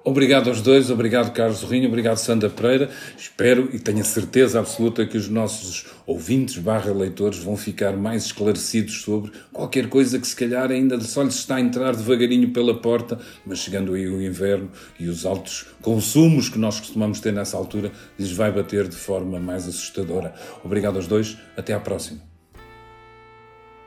Obrigado 0.07 0.51
aos 0.51 0.61
dois, 0.61 0.91
obrigado 0.91 1.33
Carlos 1.33 1.63
Rinho, 1.63 1.89
obrigado 1.89 2.19
Sandra 2.19 2.51
Pereira. 2.51 2.91
Espero 3.17 3.71
e 3.73 3.79
tenho 3.79 4.03
a 4.03 4.05
certeza 4.05 4.59
absoluta 4.59 5.07
que 5.07 5.17
os 5.17 5.31
nossos 5.31 5.87
ouvintes 6.07 6.59
barra 6.59 6.93
leitores 6.93 7.39
vão 7.39 7.57
ficar 7.57 7.97
mais 7.97 8.27
esclarecidos 8.27 9.01
sobre 9.01 9.33
qualquer 9.51 9.89
coisa 9.89 10.19
que 10.19 10.27
se 10.27 10.37
calhar 10.37 10.71
ainda 10.71 11.01
só 11.01 11.23
lhes 11.23 11.37
está 11.37 11.57
a 11.57 11.61
entrar 11.61 11.97
devagarinho 11.97 12.51
pela 12.51 12.79
porta, 12.79 13.19
mas 13.47 13.61
chegando 13.61 13.95
aí 13.95 14.07
o 14.07 14.21
inverno 14.21 14.71
e 15.01 15.09
os 15.09 15.25
altos 15.25 15.69
consumos 15.81 16.51
que 16.51 16.59
nós 16.59 16.79
costumamos 16.79 17.19
ter 17.19 17.33
nessa 17.33 17.57
altura, 17.57 17.91
lhes 18.19 18.31
vai 18.31 18.53
bater 18.53 18.87
de 18.87 18.97
forma 18.97 19.41
mais 19.41 19.67
assustadora. 19.67 20.35
Obrigado 20.63 20.97
aos 20.97 21.07
dois, 21.07 21.39
até 21.57 21.73
à 21.73 21.81
próxima. 21.81 22.21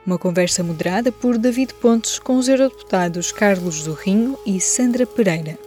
Uma 0.03 0.17
conversa 0.17 0.63
moderada 0.63 1.11
por 1.11 1.37
David 1.37 1.75
Pontes 1.75 2.17
com 2.17 2.37
os 2.37 2.47
eurodeputados 2.47 3.31
Carlos 3.31 3.83
Zorrinho 3.83 4.35
e 4.47 4.59
Sandra 4.59 5.05
Pereira. 5.05 5.66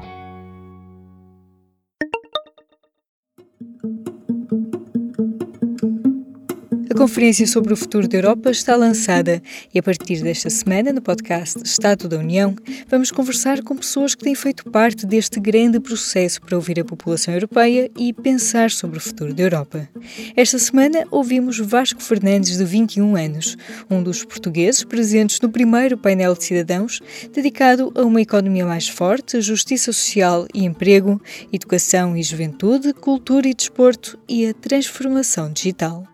A 6.91 6.93
Conferência 6.93 7.47
sobre 7.47 7.71
o 7.71 7.77
Futuro 7.77 8.05
da 8.05 8.17
Europa 8.17 8.51
está 8.51 8.75
lançada 8.75 9.41
e, 9.73 9.79
a 9.79 9.81
partir 9.81 10.21
desta 10.21 10.49
semana, 10.49 10.91
no 10.91 11.01
podcast 11.01 11.57
Estado 11.63 12.05
da 12.09 12.17
União, 12.17 12.53
vamos 12.89 13.11
conversar 13.11 13.63
com 13.63 13.77
pessoas 13.77 14.13
que 14.13 14.25
têm 14.25 14.35
feito 14.35 14.69
parte 14.69 15.05
deste 15.05 15.39
grande 15.39 15.79
processo 15.79 16.41
para 16.41 16.57
ouvir 16.57 16.81
a 16.81 16.83
população 16.83 17.33
europeia 17.33 17.89
e 17.97 18.11
pensar 18.11 18.71
sobre 18.71 18.97
o 18.97 19.01
futuro 19.01 19.33
da 19.33 19.41
Europa. 19.41 19.87
Esta 20.35 20.59
semana 20.59 21.05
ouvimos 21.09 21.59
Vasco 21.59 22.03
Fernandes, 22.03 22.57
de 22.57 22.65
21 22.65 23.15
anos, 23.15 23.57
um 23.89 24.03
dos 24.03 24.25
portugueses 24.25 24.83
presentes 24.83 25.39
no 25.39 25.49
primeiro 25.49 25.97
painel 25.97 26.35
de 26.35 26.43
cidadãos 26.43 26.99
dedicado 27.31 27.93
a 27.95 28.01
uma 28.01 28.21
economia 28.21 28.65
mais 28.65 28.89
forte, 28.89 29.39
justiça 29.39 29.93
social 29.93 30.45
e 30.53 30.65
emprego, 30.65 31.21
educação 31.53 32.17
e 32.17 32.21
juventude, 32.21 32.93
cultura 32.93 33.47
e 33.47 33.53
desporto 33.53 34.19
e 34.27 34.45
a 34.45 34.53
transformação 34.53 35.49
digital. 35.53 36.10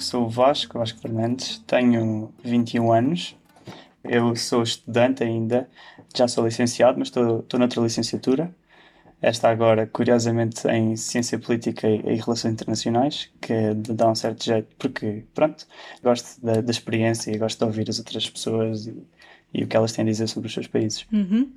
Sou 0.00 0.28
Vasco, 0.30 0.78
Vasco 0.78 0.98
Fernandes, 0.98 1.58
tenho 1.66 2.32
21 2.42 2.90
anos. 2.90 3.36
Eu 4.02 4.34
sou 4.34 4.62
estudante 4.62 5.22
ainda, 5.22 5.68
já 6.16 6.26
sou 6.26 6.46
licenciado, 6.46 6.98
mas 6.98 7.08
estou, 7.08 7.44
noutra 7.58 7.82
licenciatura. 7.82 8.54
Esta 9.20 9.50
agora, 9.50 9.86
curiosamente, 9.86 10.66
em 10.68 10.96
Ciência 10.96 11.38
Política 11.38 11.86
e, 11.86 12.14
Relações 12.16 12.54
Internacionais, 12.54 13.30
que 13.42 13.74
dá 13.74 14.10
um 14.10 14.14
certo 14.14 14.42
jeito, 14.42 14.74
porque, 14.78 15.24
pronto, 15.34 15.66
gosto 16.02 16.42
da, 16.42 16.62
da 16.62 16.70
experiência 16.70 17.30
e 17.30 17.36
gosto 17.36 17.58
de 17.58 17.64
ouvir 17.66 17.90
as 17.90 17.98
outras 17.98 18.30
pessoas 18.30 18.86
e, 18.86 19.06
e, 19.52 19.62
o 19.62 19.66
que 19.66 19.76
elas 19.76 19.92
têm 19.92 20.02
a 20.04 20.08
dizer 20.08 20.28
sobre 20.28 20.46
os 20.46 20.54
seus 20.54 20.66
países. 20.66 21.06
Uhum. 21.12 21.52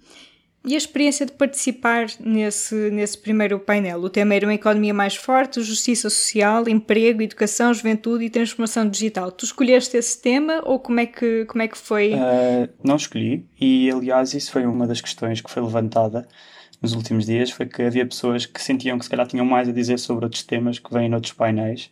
E 0.66 0.76
a 0.76 0.78
experiência 0.78 1.26
de 1.26 1.34
participar 1.34 2.08
nesse, 2.22 2.90
nesse 2.90 3.18
primeiro 3.18 3.60
painel? 3.60 4.00
O 4.00 4.10
tema 4.10 4.34
era 4.34 4.46
uma 4.46 4.54
economia 4.54 4.94
mais 4.94 5.14
forte, 5.14 5.62
justiça 5.62 6.10
social, 6.10 6.70
emprego, 6.70 7.22
educação, 7.22 7.74
juventude 7.74 8.24
e 8.24 8.30
transformação 8.30 8.88
digital. 8.88 9.30
Tu 9.30 9.44
escolheste 9.44 9.98
esse 9.98 10.22
tema 10.22 10.62
ou 10.64 10.80
como 10.80 11.02
é 11.02 11.06
que, 11.06 11.44
como 11.46 11.62
é 11.62 11.68
que 11.68 11.78
foi? 11.78 12.14
Uh, 12.14 12.70
não 12.82 12.96
escolhi 12.96 13.46
e, 13.60 13.92
aliás, 13.92 14.34
isso 14.34 14.54
foi 14.54 14.66
uma 14.66 14.88
das 14.88 15.02
questões 15.02 15.42
que 15.42 15.52
foi 15.52 15.62
levantada 15.62 16.26
nos 16.82 16.94
últimos 16.94 17.26
dias, 17.26 17.52
foi 17.52 17.66
que 17.66 17.82
havia 17.82 18.06
pessoas 18.06 18.46
que 18.46 18.62
sentiam 18.62 18.98
que 18.98 19.04
se 19.04 19.12
calhar 19.12 19.28
tinham 19.28 19.46
mais 19.46 19.68
a 19.68 19.72
dizer 19.74 20.00
sobre 20.00 20.24
outros 20.26 20.44
temas 20.44 20.80
que 20.80 20.94
vêm 20.94 21.10
noutros 21.10 21.34
painéis 21.34 21.92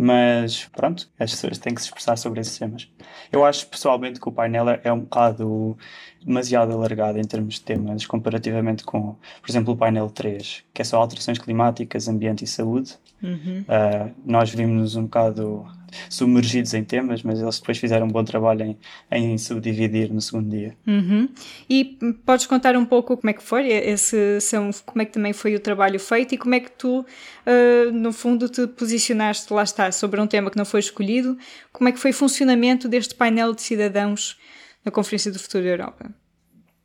mas 0.00 0.64
pronto, 0.66 1.08
as 1.18 1.32
pessoas 1.32 1.58
têm 1.58 1.74
que 1.74 1.82
se 1.82 1.88
expressar 1.88 2.16
sobre 2.16 2.40
esses 2.40 2.56
temas. 2.56 2.88
Eu 3.32 3.44
acho 3.44 3.66
pessoalmente 3.66 4.20
que 4.20 4.28
o 4.28 4.32
painel 4.32 4.66
é 4.84 4.92
um 4.92 5.00
bocado 5.00 5.76
demasiado 6.24 6.72
alargado 6.72 7.18
em 7.18 7.24
termos 7.24 7.54
de 7.54 7.62
temas, 7.62 8.06
comparativamente 8.06 8.84
com, 8.84 9.16
por 9.42 9.50
exemplo, 9.50 9.74
o 9.74 9.76
painel 9.76 10.08
3, 10.08 10.62
que 10.72 10.82
é 10.82 10.84
só 10.84 10.98
alterações 11.00 11.38
climáticas, 11.38 12.06
ambiente 12.06 12.44
e 12.44 12.46
saúde. 12.46 12.96
Uhum. 13.20 13.62
Uh, 13.62 14.14
nós 14.24 14.50
vimos-nos 14.50 14.94
um 14.94 15.02
bocado 15.02 15.66
submergidos 16.08 16.74
em 16.74 16.84
temas, 16.84 17.22
mas 17.22 17.40
eles 17.40 17.58
depois 17.58 17.78
fizeram 17.78 18.06
um 18.06 18.10
bom 18.10 18.24
trabalho 18.24 18.62
em, 18.62 18.78
em 19.10 19.38
subdividir 19.38 20.12
no 20.12 20.20
segundo 20.20 20.50
dia. 20.50 20.76
Uhum. 20.86 21.28
E 21.68 21.98
podes 22.24 22.46
contar 22.46 22.76
um 22.76 22.84
pouco 22.84 23.16
como 23.16 23.30
é 23.30 23.32
que 23.32 23.42
foi 23.42 23.68
esse, 23.68 24.40
são, 24.40 24.70
como 24.84 25.02
é 25.02 25.04
que 25.04 25.12
também 25.12 25.32
foi 25.32 25.54
o 25.54 25.60
trabalho 25.60 25.98
feito 25.98 26.34
e 26.34 26.38
como 26.38 26.54
é 26.54 26.60
que 26.60 26.70
tu, 26.70 27.00
uh, 27.00 27.92
no 27.92 28.12
fundo, 28.12 28.48
te 28.48 28.66
posicionaste, 28.66 29.52
lá 29.52 29.62
está, 29.62 29.90
sobre 29.92 30.20
um 30.20 30.26
tema 30.26 30.50
que 30.50 30.56
não 30.56 30.64
foi 30.64 30.80
escolhido, 30.80 31.36
como 31.72 31.88
é 31.88 31.92
que 31.92 31.98
foi 31.98 32.10
o 32.10 32.14
funcionamento 32.14 32.88
deste 32.88 33.14
painel 33.14 33.54
de 33.54 33.62
cidadãos 33.62 34.38
na 34.84 34.90
Conferência 34.90 35.30
do 35.30 35.38
Futuro 35.38 35.64
da 35.64 35.70
Europa? 35.70 36.10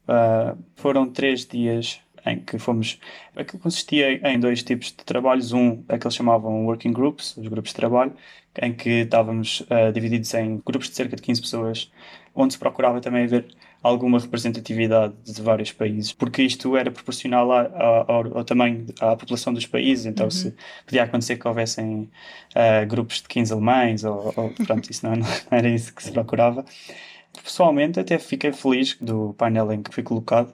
Uh, 0.04 0.62
foram 0.76 1.10
três 1.10 1.46
dias 1.46 2.03
em 2.26 2.40
que 2.40 2.58
fomos. 2.58 3.00
Aquilo 3.36 3.62
consistia 3.62 4.20
em 4.30 4.40
dois 4.40 4.64
tipos 4.64 4.88
de 4.88 5.04
trabalhos. 5.04 5.52
Um, 5.54 5.84
é 5.90 5.98
que 5.98 6.06
eles 6.06 6.16
chamavam 6.16 6.66
working 6.66 6.92
groups, 6.92 7.38
os 7.38 7.48
grupos 7.48 7.72
de 7.72 7.76
trabalho, 7.76 8.14
em 8.62 8.74
que 8.74 8.90
estávamos 8.90 9.62
uh, 9.62 9.92
divididos 9.94 10.34
em 10.34 10.62
grupos 10.66 10.90
de 10.90 10.96
cerca 10.96 11.16
de 11.16 11.22
15 11.22 11.42
pessoas, 11.42 11.92
onde 12.36 12.54
se 12.54 12.60
procurava 12.60 13.02
também 13.02 13.24
haver 13.24 13.46
alguma 13.84 14.18
representatividade 14.18 15.14
de 15.26 15.42
vários 15.42 15.74
países, 15.74 16.14
porque 16.14 16.42
isto 16.42 16.78
era 16.78 16.90
proporcional 16.90 17.52
a, 17.52 17.62
a, 17.62 18.06
ao, 18.08 18.38
ao, 18.38 18.44
tamanho, 18.46 18.86
à 19.02 19.14
população 19.16 19.54
dos 19.54 19.66
países, 19.66 20.06
então 20.06 20.26
uhum. 20.26 20.32
se 20.32 20.56
podia 20.86 21.04
acontecer 21.04 21.36
que 21.36 21.46
houvessem 21.46 22.10
uh, 22.56 22.88
grupos 22.88 23.18
de 23.22 23.28
15 23.28 23.52
alemães, 23.52 24.04
ou, 24.06 24.34
ou 24.38 24.50
pronto, 24.66 24.90
isso 24.90 25.06
não, 25.06 25.18
não 25.18 25.28
era 25.52 25.68
isso 25.68 25.94
que 25.94 26.02
se 26.02 26.12
procurava. 26.14 26.64
Pessoalmente, 27.44 28.00
até 28.00 28.18
fiquei 28.18 28.54
feliz 28.54 28.96
do 29.02 29.34
painel 29.34 29.72
em 29.74 29.84
que 29.84 29.94
fui 29.94 30.04
colocado, 30.04 30.54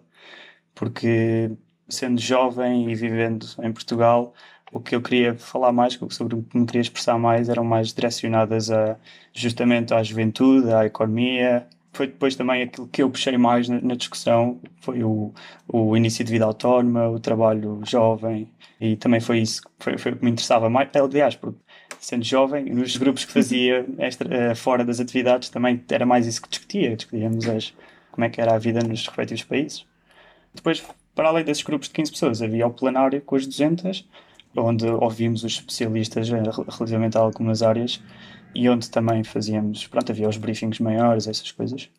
porque 0.79 1.51
sendo 1.89 2.21
jovem 2.21 2.89
e 2.89 2.95
vivendo 2.95 3.45
em 3.61 3.73
Portugal, 3.73 4.33
o 4.71 4.79
que 4.79 4.95
eu 4.95 5.01
queria 5.01 5.35
falar 5.35 5.73
mais, 5.73 5.99
sobre 6.09 6.35
o 6.35 6.43
que 6.43 6.57
me 6.57 6.65
queria 6.65 6.81
expressar 6.81 7.17
mais, 7.19 7.49
eram 7.49 7.65
mais 7.65 7.91
direcionadas 7.93 8.71
a, 8.71 8.97
justamente 9.33 9.93
à 9.93 10.01
juventude, 10.01 10.71
à 10.71 10.85
economia. 10.85 11.67
Foi 11.91 12.07
depois 12.07 12.33
também 12.37 12.63
aquilo 12.63 12.87
que 12.87 13.03
eu 13.03 13.09
puxei 13.09 13.37
mais 13.37 13.67
na, 13.67 13.81
na 13.81 13.95
discussão, 13.95 14.61
foi 14.79 15.03
o, 15.03 15.33
o 15.67 15.97
início 15.97 16.23
de 16.23 16.31
vida 16.31 16.45
autónoma, 16.45 17.09
o 17.09 17.19
trabalho 17.19 17.81
jovem, 17.85 18.49
e 18.79 18.95
também 18.95 19.19
foi 19.19 19.39
isso, 19.39 19.61
foi, 19.79 19.97
foi 19.97 20.15
que 20.15 20.23
me 20.23 20.31
interessava 20.31 20.69
mais, 20.69 20.89
aliás, 20.95 21.35
porque 21.35 21.59
sendo 21.99 22.23
jovem, 22.23 22.65
nos 22.73 22.95
grupos 22.95 23.25
que 23.25 23.33
fazia 23.33 23.85
extra, 23.99 24.33
eh, 24.33 24.55
fora 24.55 24.85
das 24.85 25.01
atividades, 25.01 25.49
também 25.49 25.83
era 25.91 26.05
mais 26.05 26.25
isso 26.25 26.41
que 26.41 26.47
discutia, 26.47 26.95
discutíamos 26.95 27.49
as, 27.49 27.73
como 28.11 28.23
é 28.23 28.29
que 28.29 28.39
era 28.39 28.55
a 28.55 28.57
vida 28.57 28.81
nos 28.81 29.05
respectivos 29.05 29.43
países. 29.43 29.88
Depois, 30.53 30.83
para 31.15 31.29
além 31.29 31.43
desses 31.43 31.63
grupos 31.63 31.87
de 31.87 31.93
15 31.93 32.11
pessoas, 32.11 32.41
havia 32.41 32.67
o 32.67 32.73
plenário 32.73 33.21
com 33.21 33.35
as 33.35 33.45
200, 33.45 34.07
onde 34.55 34.85
ouvimos 34.85 35.43
os 35.43 35.53
especialistas 35.53 36.29
eh, 36.31 36.41
relativamente 36.69 37.17
a 37.17 37.21
algumas 37.21 37.61
áreas 37.61 38.01
e 38.55 38.67
onde 38.67 38.89
também 38.89 39.23
fazíamos, 39.23 39.85
pronto, 39.87 40.11
havia 40.11 40.27
os 40.27 40.37
briefings 40.37 40.79
maiores, 40.79 41.27
essas 41.27 41.51
coisas. 41.51 41.89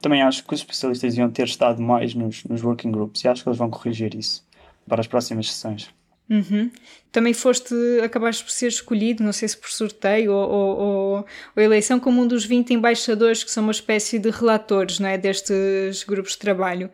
Também 0.00 0.20
acho 0.22 0.44
que 0.44 0.52
os 0.52 0.60
especialistas 0.60 1.16
iam 1.16 1.30
ter 1.30 1.44
estado 1.44 1.80
mais 1.80 2.12
nos, 2.14 2.42
nos 2.44 2.62
working 2.62 2.90
groups 2.90 3.22
e 3.22 3.28
acho 3.28 3.42
que 3.44 3.48
eles 3.48 3.58
vão 3.58 3.70
corrigir 3.70 4.14
isso 4.16 4.44
para 4.88 5.00
as 5.00 5.06
próximas 5.06 5.48
sessões. 5.52 5.88
Uhum. 6.28 6.70
Também 7.10 7.34
foste, 7.34 7.74
acabaste 8.02 8.42
por 8.42 8.50
ser 8.50 8.68
escolhido, 8.68 9.22
não 9.22 9.32
sei 9.32 9.48
se 9.48 9.56
por 9.56 9.70
sorteio 9.70 10.32
ou, 10.32 10.50
ou, 10.50 10.78
ou, 10.78 11.26
ou, 11.56 11.62
eleição, 11.62 12.00
como 12.00 12.22
um 12.22 12.26
dos 12.26 12.44
20 12.44 12.72
embaixadores 12.72 13.44
que 13.44 13.50
são 13.50 13.62
uma 13.62 13.72
espécie 13.72 14.18
de 14.18 14.30
relatores 14.30 14.98
não 14.98 15.08
é, 15.08 15.18
destes 15.18 16.04
grupos 16.04 16.32
de 16.32 16.38
trabalho. 16.38 16.90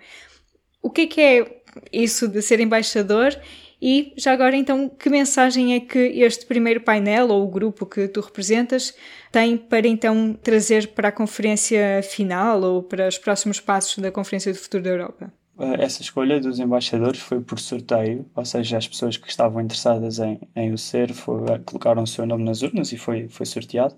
O 0.88 0.90
que 0.90 1.02
é 1.02 1.06
que 1.06 1.20
é 1.20 1.60
isso 1.92 2.26
de 2.26 2.40
ser 2.40 2.60
embaixador? 2.60 3.38
E 3.80 4.14
já 4.16 4.32
agora, 4.32 4.56
então, 4.56 4.88
que 4.88 5.10
mensagem 5.10 5.74
é 5.74 5.80
que 5.80 5.98
este 5.98 6.46
primeiro 6.46 6.80
painel 6.80 7.28
ou 7.28 7.44
o 7.44 7.50
grupo 7.50 7.84
que 7.84 8.08
tu 8.08 8.22
representas 8.22 8.94
tem 9.30 9.58
para 9.58 9.86
então 9.86 10.32
trazer 10.32 10.88
para 10.88 11.08
a 11.08 11.12
conferência 11.12 12.00
final 12.02 12.62
ou 12.62 12.82
para 12.82 13.06
os 13.06 13.18
próximos 13.18 13.60
passos 13.60 13.98
da 13.98 14.10
Conferência 14.10 14.50
do 14.50 14.58
Futuro 14.58 14.82
da 14.82 14.88
Europa? 14.88 15.30
Essa 15.78 16.00
escolha 16.00 16.40
dos 16.40 16.58
embaixadores 16.58 17.20
foi 17.20 17.42
por 17.42 17.58
sorteio, 17.60 18.24
ou 18.34 18.46
seja, 18.46 18.78
as 18.78 18.88
pessoas 18.88 19.18
que 19.18 19.28
estavam 19.28 19.60
interessadas 19.60 20.18
em, 20.20 20.40
em 20.56 20.72
o 20.72 20.78
ser 20.78 21.12
foi, 21.12 21.40
colocaram 21.66 22.02
o 22.02 22.06
seu 22.06 22.24
nome 22.24 22.44
nas 22.44 22.62
urnas 22.62 22.92
e 22.92 22.96
foi, 22.96 23.28
foi 23.28 23.44
sorteado. 23.44 23.94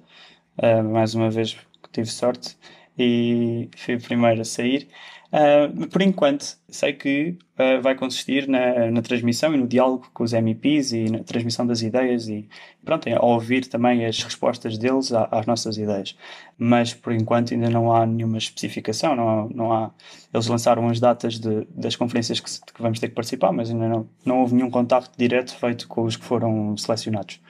Uh, 0.59 0.83
mais 0.83 1.15
uma 1.15 1.31
vez 1.31 1.57
tive 1.93 2.11
sorte 2.11 2.57
e 2.99 3.69
fui 3.77 3.95
o 3.95 4.01
primeiro 4.01 4.41
a 4.41 4.45
sair. 4.45 4.89
Uh, 5.33 5.87
por 5.87 6.03
enquanto, 6.03 6.57
sei 6.69 6.93
que 6.93 7.39
uh, 7.57 7.81
vai 7.81 7.95
consistir 7.95 8.49
na, 8.49 8.91
na, 8.91 9.01
transmissão 9.01 9.55
e 9.55 9.57
no 9.57 9.69
diálogo 9.69 10.11
com 10.13 10.25
os 10.25 10.33
MEPs 10.33 10.93
e 10.93 11.05
na 11.05 11.21
transmissão 11.21 11.65
das 11.65 11.83
ideias 11.83 12.29
e, 12.29 12.49
pronto, 12.85 13.09
a 13.09 13.25
ouvir 13.25 13.67
também 13.67 14.05
as 14.05 14.21
respostas 14.21 14.77
deles 14.77 15.13
às 15.13 15.47
nossas 15.47 15.79
ideias. 15.79 16.17
Mas, 16.59 16.93
por 16.95 17.13
enquanto, 17.13 17.55
ainda 17.55 17.71
não 17.71 17.93
há 17.93 18.05
nenhuma 18.05 18.39
especificação, 18.39 19.15
não 19.15 19.29
há, 19.29 19.49
não 19.55 19.73
há 19.73 19.91
eles 20.35 20.49
lançaram 20.49 20.89
as 20.89 20.99
datas 20.99 21.39
de, 21.39 21.65
das 21.71 21.95
conferências 21.95 22.41
que, 22.41 22.51
que, 22.51 22.83
vamos 22.83 22.99
ter 22.99 23.09
que 23.09 23.15
participar, 23.15 23.53
mas 23.53 23.71
ainda 23.71 23.89
não, 23.89 24.09
não 24.25 24.41
houve 24.41 24.57
nenhum 24.57 24.71
contacto 24.71 25.17
direto 25.17 25.55
feito 25.55 25.87
com 25.87 26.03
os 26.03 26.17
que 26.17 26.25
foram 26.25 26.77
selecionados. 26.77 27.41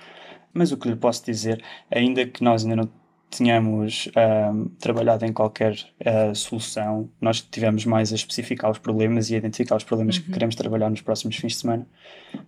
Mas 0.52 0.70
o 0.70 0.76
que 0.76 0.88
lhe 0.88 0.96
posso 0.96 1.24
dizer, 1.24 1.62
ainda 1.90 2.26
que 2.26 2.44
nós 2.44 2.62
ainda 2.64 2.76
não 2.76 2.99
tínhamos 3.30 4.08
um, 4.52 4.66
trabalhado 4.80 5.24
em 5.24 5.32
qualquer 5.32 5.72
uh, 5.72 6.34
solução, 6.34 7.08
nós 7.20 7.40
tivemos 7.40 7.84
mais 7.86 8.12
a 8.12 8.16
especificar 8.16 8.70
os 8.70 8.78
problemas 8.78 9.30
e 9.30 9.34
a 9.34 9.38
identificar 9.38 9.76
os 9.76 9.84
problemas 9.84 10.16
uhum. 10.16 10.24
que 10.24 10.32
queremos 10.32 10.54
trabalhar 10.56 10.90
nos 10.90 11.00
próximos 11.00 11.36
fins 11.36 11.52
de 11.52 11.58
semana. 11.58 11.86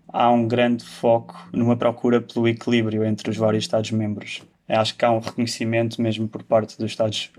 Há 0.08 0.30
um 0.30 0.46
grande 0.46 0.84
foco 0.84 1.48
numa 1.52 1.76
procura 1.76 2.20
pelo 2.20 2.48
equilíbrio 2.48 3.04
entre 3.04 3.30
os 3.30 3.36
vários 3.36 3.64
Estados-membros. 3.64 4.42
Acho 4.68 4.96
que 4.96 5.04
há 5.04 5.10
um 5.10 5.20
reconhecimento, 5.20 6.02
mesmo 6.02 6.26
por 6.26 6.42
parte 6.42 6.76
dos 6.76 6.90
Estados 6.90 7.30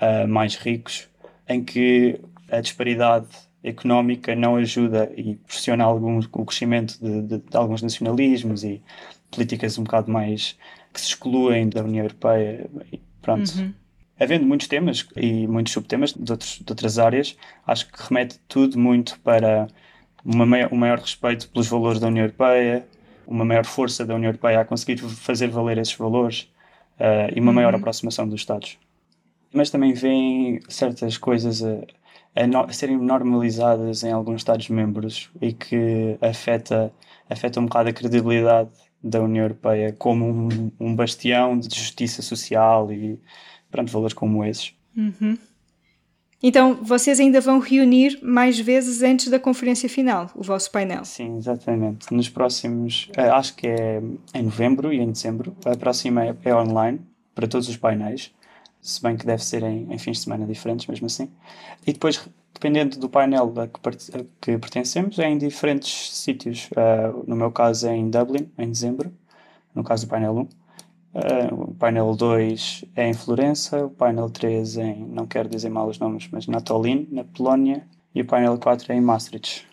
uh, 0.00 0.28
mais 0.28 0.54
ricos, 0.56 1.08
em 1.48 1.62
que 1.62 2.20
a 2.50 2.60
disparidade 2.60 3.28
económica 3.64 4.34
não 4.34 4.56
ajuda 4.56 5.10
e 5.16 5.36
pressiona 5.36 5.84
algum, 5.84 6.18
o 6.18 6.44
crescimento 6.44 6.98
de, 7.00 7.22
de, 7.22 7.38
de 7.38 7.56
alguns 7.56 7.82
nacionalismos 7.82 8.64
e 8.64 8.82
políticas 9.30 9.78
um 9.78 9.84
bocado 9.84 10.10
mais 10.10 10.56
que 10.92 11.00
se 11.00 11.08
excluem 11.08 11.68
da 11.68 11.82
União 11.82 12.04
Europeia. 12.04 12.68
Pronto. 13.20 13.50
Uhum. 13.58 13.72
Havendo 14.20 14.46
muitos 14.46 14.68
temas 14.68 15.06
e 15.16 15.46
muitos 15.46 15.72
subtemas 15.72 16.12
de, 16.12 16.30
outros, 16.30 16.58
de 16.58 16.70
outras 16.70 16.98
áreas, 16.98 17.36
acho 17.66 17.90
que 17.90 18.02
remete 18.02 18.38
tudo 18.46 18.78
muito 18.78 19.18
para 19.20 19.66
uma 20.24 20.46
maior, 20.46 20.72
um 20.72 20.76
maior 20.76 20.98
respeito 20.98 21.48
pelos 21.48 21.66
valores 21.66 21.98
da 21.98 22.06
União 22.06 22.24
Europeia, 22.24 22.86
uma 23.26 23.44
maior 23.44 23.64
força 23.64 24.04
da 24.04 24.14
União 24.14 24.28
Europeia 24.28 24.60
a 24.60 24.64
conseguir 24.64 24.98
fazer 24.98 25.48
valer 25.48 25.78
esses 25.78 25.94
valores, 25.94 26.48
uh, 26.98 27.32
e 27.34 27.40
uma 27.40 27.48
uhum. 27.48 27.54
maior 27.54 27.74
aproximação 27.74 28.28
dos 28.28 28.40
Estados. 28.40 28.78
Mas 29.52 29.70
também 29.70 29.92
vêm 29.92 30.60
certas 30.68 31.18
coisas 31.18 31.62
a, 31.62 31.78
a, 32.34 32.46
no, 32.46 32.60
a, 32.60 32.72
serem 32.72 32.96
normalizadas 32.96 34.02
em 34.02 34.12
alguns 34.12 34.40
Estados-membros 34.40 35.30
e 35.40 35.52
que 35.52 36.16
afeta, 36.20 36.92
afeta 37.28 37.60
um 37.60 37.66
bocado 37.66 37.90
a 37.90 37.92
credibilidade 37.92 38.70
da 39.02 39.20
União 39.20 39.44
Europeia 39.44 39.94
como 39.98 40.26
um, 40.26 40.70
um 40.78 40.94
bastião 40.94 41.58
de 41.58 41.74
justiça 41.74 42.22
social 42.22 42.92
e 42.92 43.18
pronto, 43.70 43.90
valores 43.90 44.14
como 44.14 44.44
esses. 44.44 44.74
Uhum. 44.96 45.36
Então, 46.42 46.74
vocês 46.82 47.20
ainda 47.20 47.40
vão 47.40 47.60
reunir 47.60 48.18
mais 48.20 48.58
vezes 48.58 49.00
antes 49.02 49.28
da 49.28 49.38
conferência 49.38 49.88
final, 49.88 50.28
o 50.34 50.42
vosso 50.42 50.70
painel? 50.72 51.04
Sim, 51.04 51.36
exatamente. 51.36 52.12
Nos 52.12 52.28
próximos, 52.28 53.08
eh, 53.16 53.28
acho 53.28 53.54
que 53.54 53.68
é 53.68 54.02
em 54.34 54.42
novembro 54.42 54.92
e 54.92 54.98
em 54.98 55.12
dezembro. 55.12 55.56
A 55.64 55.76
próxima 55.76 56.24
é, 56.24 56.36
é 56.44 56.54
online, 56.54 57.00
para 57.32 57.46
todos 57.46 57.68
os 57.68 57.76
painéis, 57.76 58.34
se 58.80 59.00
bem 59.00 59.16
que 59.16 59.24
deve 59.24 59.44
ser 59.44 59.62
em, 59.62 59.86
em 59.92 59.98
fins 59.98 60.16
de 60.18 60.24
semana 60.24 60.44
diferentes, 60.44 60.88
mesmo 60.88 61.06
assim. 61.06 61.30
E 61.86 61.92
depois, 61.92 62.28
dependendo 62.62 62.96
do 63.00 63.08
painel 63.08 63.52
a 63.56 63.66
que, 64.40 64.56
pertencemos, 64.56 65.18
é 65.18 65.28
em 65.28 65.36
diferentes 65.36 66.16
sítios. 66.16 66.70
Uh, 66.70 67.24
no 67.26 67.34
meu 67.34 67.50
caso 67.50 67.88
é 67.88 67.96
em 67.96 68.08
Dublin, 68.08 68.48
em 68.56 68.70
dezembro, 68.70 69.12
no 69.74 69.82
caso 69.82 70.06
do 70.06 70.10
painel 70.10 70.38
1. 70.38 70.40
Uh, 70.40 70.48
o 71.70 71.74
painel 71.74 72.14
2 72.14 72.84
é 72.94 73.08
em 73.08 73.14
Florença, 73.14 73.86
o 73.86 73.90
painel 73.90 74.30
3 74.30 74.78
é 74.78 74.84
em, 74.84 75.04
não 75.04 75.26
quero 75.26 75.48
dizer 75.48 75.70
mal 75.70 75.88
os 75.88 75.98
nomes, 75.98 76.28
mas 76.30 76.46
na 76.46 76.60
Tallinn, 76.60 77.08
na 77.10 77.24
Polónia, 77.24 77.84
e 78.14 78.22
o 78.22 78.24
painel 78.24 78.56
4 78.56 78.92
é 78.92 78.96
em 78.96 79.00
Maastricht. 79.00 79.66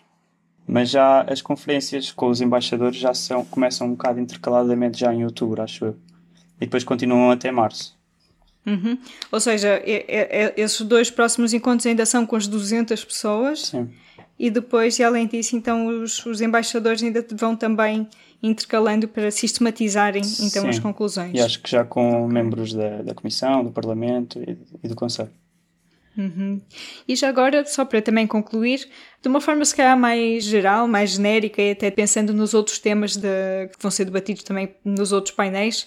Mas 0.66 0.90
já 0.90 1.22
as 1.22 1.40
conferências 1.40 2.10
com 2.10 2.28
os 2.28 2.40
embaixadores 2.40 2.96
já 2.96 3.14
são, 3.14 3.44
começam 3.44 3.86
um 3.86 3.90
bocado 3.92 4.18
intercaladamente 4.18 4.98
já 4.98 5.14
em 5.14 5.24
outubro, 5.24 5.62
acho 5.62 5.84
eu. 5.84 5.96
E 6.56 6.66
depois 6.66 6.82
continuam 6.82 7.30
até 7.30 7.52
março. 7.52 7.99
Uhum. 8.70 8.98
Ou 9.32 9.40
seja, 9.40 9.82
é, 9.84 10.04
é, 10.08 10.54
esses 10.56 10.80
dois 10.82 11.10
próximos 11.10 11.52
encontros 11.52 11.86
ainda 11.86 12.06
são 12.06 12.24
com 12.24 12.36
as 12.36 12.46
200 12.46 13.04
pessoas. 13.04 13.66
Sim. 13.66 13.88
E 14.38 14.48
depois, 14.48 14.98
e 14.98 15.04
além 15.04 15.26
disso, 15.26 15.54
então 15.54 15.86
os, 16.02 16.24
os 16.24 16.40
embaixadores 16.40 17.02
ainda 17.02 17.24
vão 17.32 17.54
também 17.54 18.08
intercalando 18.42 19.06
para 19.06 19.30
sistematizarem 19.30 20.22
então 20.40 20.62
Sim. 20.62 20.68
as 20.68 20.78
conclusões. 20.78 21.32
E 21.34 21.40
acho 21.40 21.60
que 21.60 21.70
já 21.70 21.84
com 21.84 22.26
membros 22.26 22.72
da, 22.72 23.02
da 23.02 23.14
Comissão, 23.14 23.62
do 23.62 23.70
Parlamento 23.70 24.38
e, 24.38 24.56
e 24.82 24.88
do 24.88 24.94
Conselho. 24.94 25.30
Uhum. 26.16 26.60
E 27.06 27.14
já 27.14 27.28
agora, 27.28 27.64
só 27.66 27.84
para 27.84 28.02
também 28.02 28.26
concluir, 28.26 28.88
de 29.22 29.28
uma 29.28 29.40
forma 29.40 29.64
se 29.64 29.74
calhar 29.74 29.96
mais 29.96 30.44
geral, 30.44 30.88
mais 30.88 31.10
genérica 31.10 31.62
e 31.62 31.72
até 31.72 31.90
pensando 31.90 32.32
nos 32.32 32.52
outros 32.52 32.78
temas 32.78 33.16
de, 33.16 33.68
que 33.68 33.80
vão 33.80 33.90
ser 33.90 34.06
debatidos 34.06 34.42
também 34.42 34.74
nos 34.84 35.12
outros 35.12 35.34
painéis, 35.34 35.86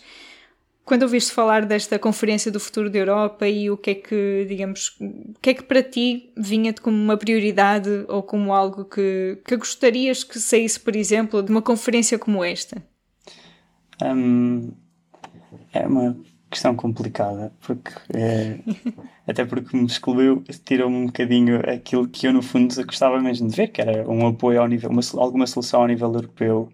quando 0.86 1.03
ouviste 1.03 1.31
falar 1.31 1.65
desta 1.65 1.97
Conferência 1.97 2.51
do 2.51 2.59
Futuro 2.59 2.89
da 2.89 2.99
Europa 2.99 3.47
e 3.47 3.69
o 3.69 3.77
que 3.77 3.91
é 3.91 3.95
que, 3.95 4.45
digamos, 4.47 4.95
o 4.99 5.39
que 5.41 5.51
é 5.51 5.53
que 5.53 5.63
para 5.63 5.81
ti 5.81 6.31
vinha-te 6.36 6.81
como 6.81 6.97
uma 6.97 7.15
prioridade 7.15 7.89
ou 8.07 8.21
como 8.21 8.53
algo 8.53 8.86
que, 8.86 9.39
que 9.45 9.55
gostarias 9.55 10.23
que 10.23 10.39
saísse, 10.39 10.79
por 10.79 10.95
exemplo, 10.95 11.41
de 11.41 11.51
uma 11.51 11.61
conferência 11.61 12.19
como 12.19 12.43
esta? 12.43 12.84
Um, 14.03 14.71
é 15.71 15.88
uma 15.88 16.17
questão 16.49 16.75
complicada, 16.75 17.53
porque 17.61 17.91
é, 18.13 18.59
até 19.25 19.45
porque 19.45 19.75
me 19.75 19.86
excluiu, 19.86 20.43
tirou-me 20.65 20.97
um 20.97 21.05
bocadinho 21.07 21.61
aquilo 21.69 22.07
que 22.07 22.27
eu 22.27 22.34
no 22.34 22.41
fundo 22.41 22.75
gostava 22.86 23.19
mesmo 23.21 23.47
de 23.49 23.55
ver, 23.55 23.69
que 23.69 23.81
era 23.81 24.07
um 24.09 24.27
apoio 24.27 24.61
ao 24.61 24.67
nível, 24.67 24.89
uma, 24.89 25.01
alguma 25.17 25.47
solução 25.47 25.81
ao 25.81 25.88
nível 25.88 26.13
europeu 26.13 26.69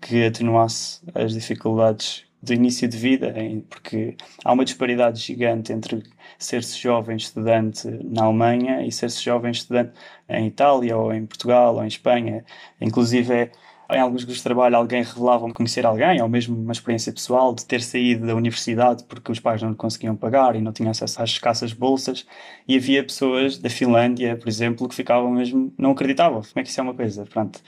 que 0.00 0.24
atenuasse 0.24 1.00
as 1.14 1.32
dificuldades 1.32 2.23
do 2.44 2.54
início 2.54 2.86
de 2.88 2.96
vida, 2.96 3.34
porque 3.68 4.16
há 4.44 4.52
uma 4.52 4.64
disparidade 4.64 5.20
gigante 5.20 5.72
entre 5.72 6.02
ser-se 6.38 6.78
jovem 6.78 7.16
estudante 7.16 7.88
na 8.04 8.24
Alemanha 8.24 8.86
e 8.86 8.92
ser-se 8.92 9.22
jovem 9.22 9.50
estudante 9.50 9.92
em 10.28 10.46
Itália 10.46 10.96
ou 10.96 11.12
em 11.12 11.26
Portugal 11.26 11.76
ou 11.76 11.84
em 11.84 11.88
Espanha. 11.88 12.44
Inclusive, 12.80 13.50
em 13.90 14.00
alguns 14.00 14.24
grupos 14.24 14.38
de 14.38 14.44
trabalho, 14.44 14.76
alguém 14.76 15.02
revelava 15.02 15.52
conhecer 15.52 15.84
alguém, 15.84 16.20
ou 16.22 16.28
mesmo 16.28 16.56
uma 16.56 16.72
experiência 16.72 17.12
pessoal 17.12 17.54
de 17.54 17.64
ter 17.66 17.82
saído 17.82 18.26
da 18.26 18.34
universidade 18.34 19.04
porque 19.04 19.30
os 19.30 19.40
pais 19.40 19.62
não 19.62 19.74
conseguiam 19.74 20.16
pagar 20.16 20.56
e 20.56 20.60
não 20.60 20.72
tinham 20.72 20.90
acesso 20.90 21.22
às 21.22 21.30
escassas 21.30 21.72
bolsas. 21.72 22.26
E 22.66 22.76
havia 22.76 23.04
pessoas 23.04 23.58
da 23.58 23.68
Finlândia, 23.70 24.36
por 24.36 24.48
exemplo, 24.48 24.88
que 24.88 24.94
ficavam 24.94 25.30
mesmo, 25.30 25.72
não 25.78 25.92
acreditavam. 25.92 26.40
Como 26.42 26.52
é 26.56 26.62
que 26.62 26.68
isso 26.70 26.80
é 26.80 26.82
uma 26.82 26.94
coisa? 26.94 27.24
Pronto. 27.26 27.60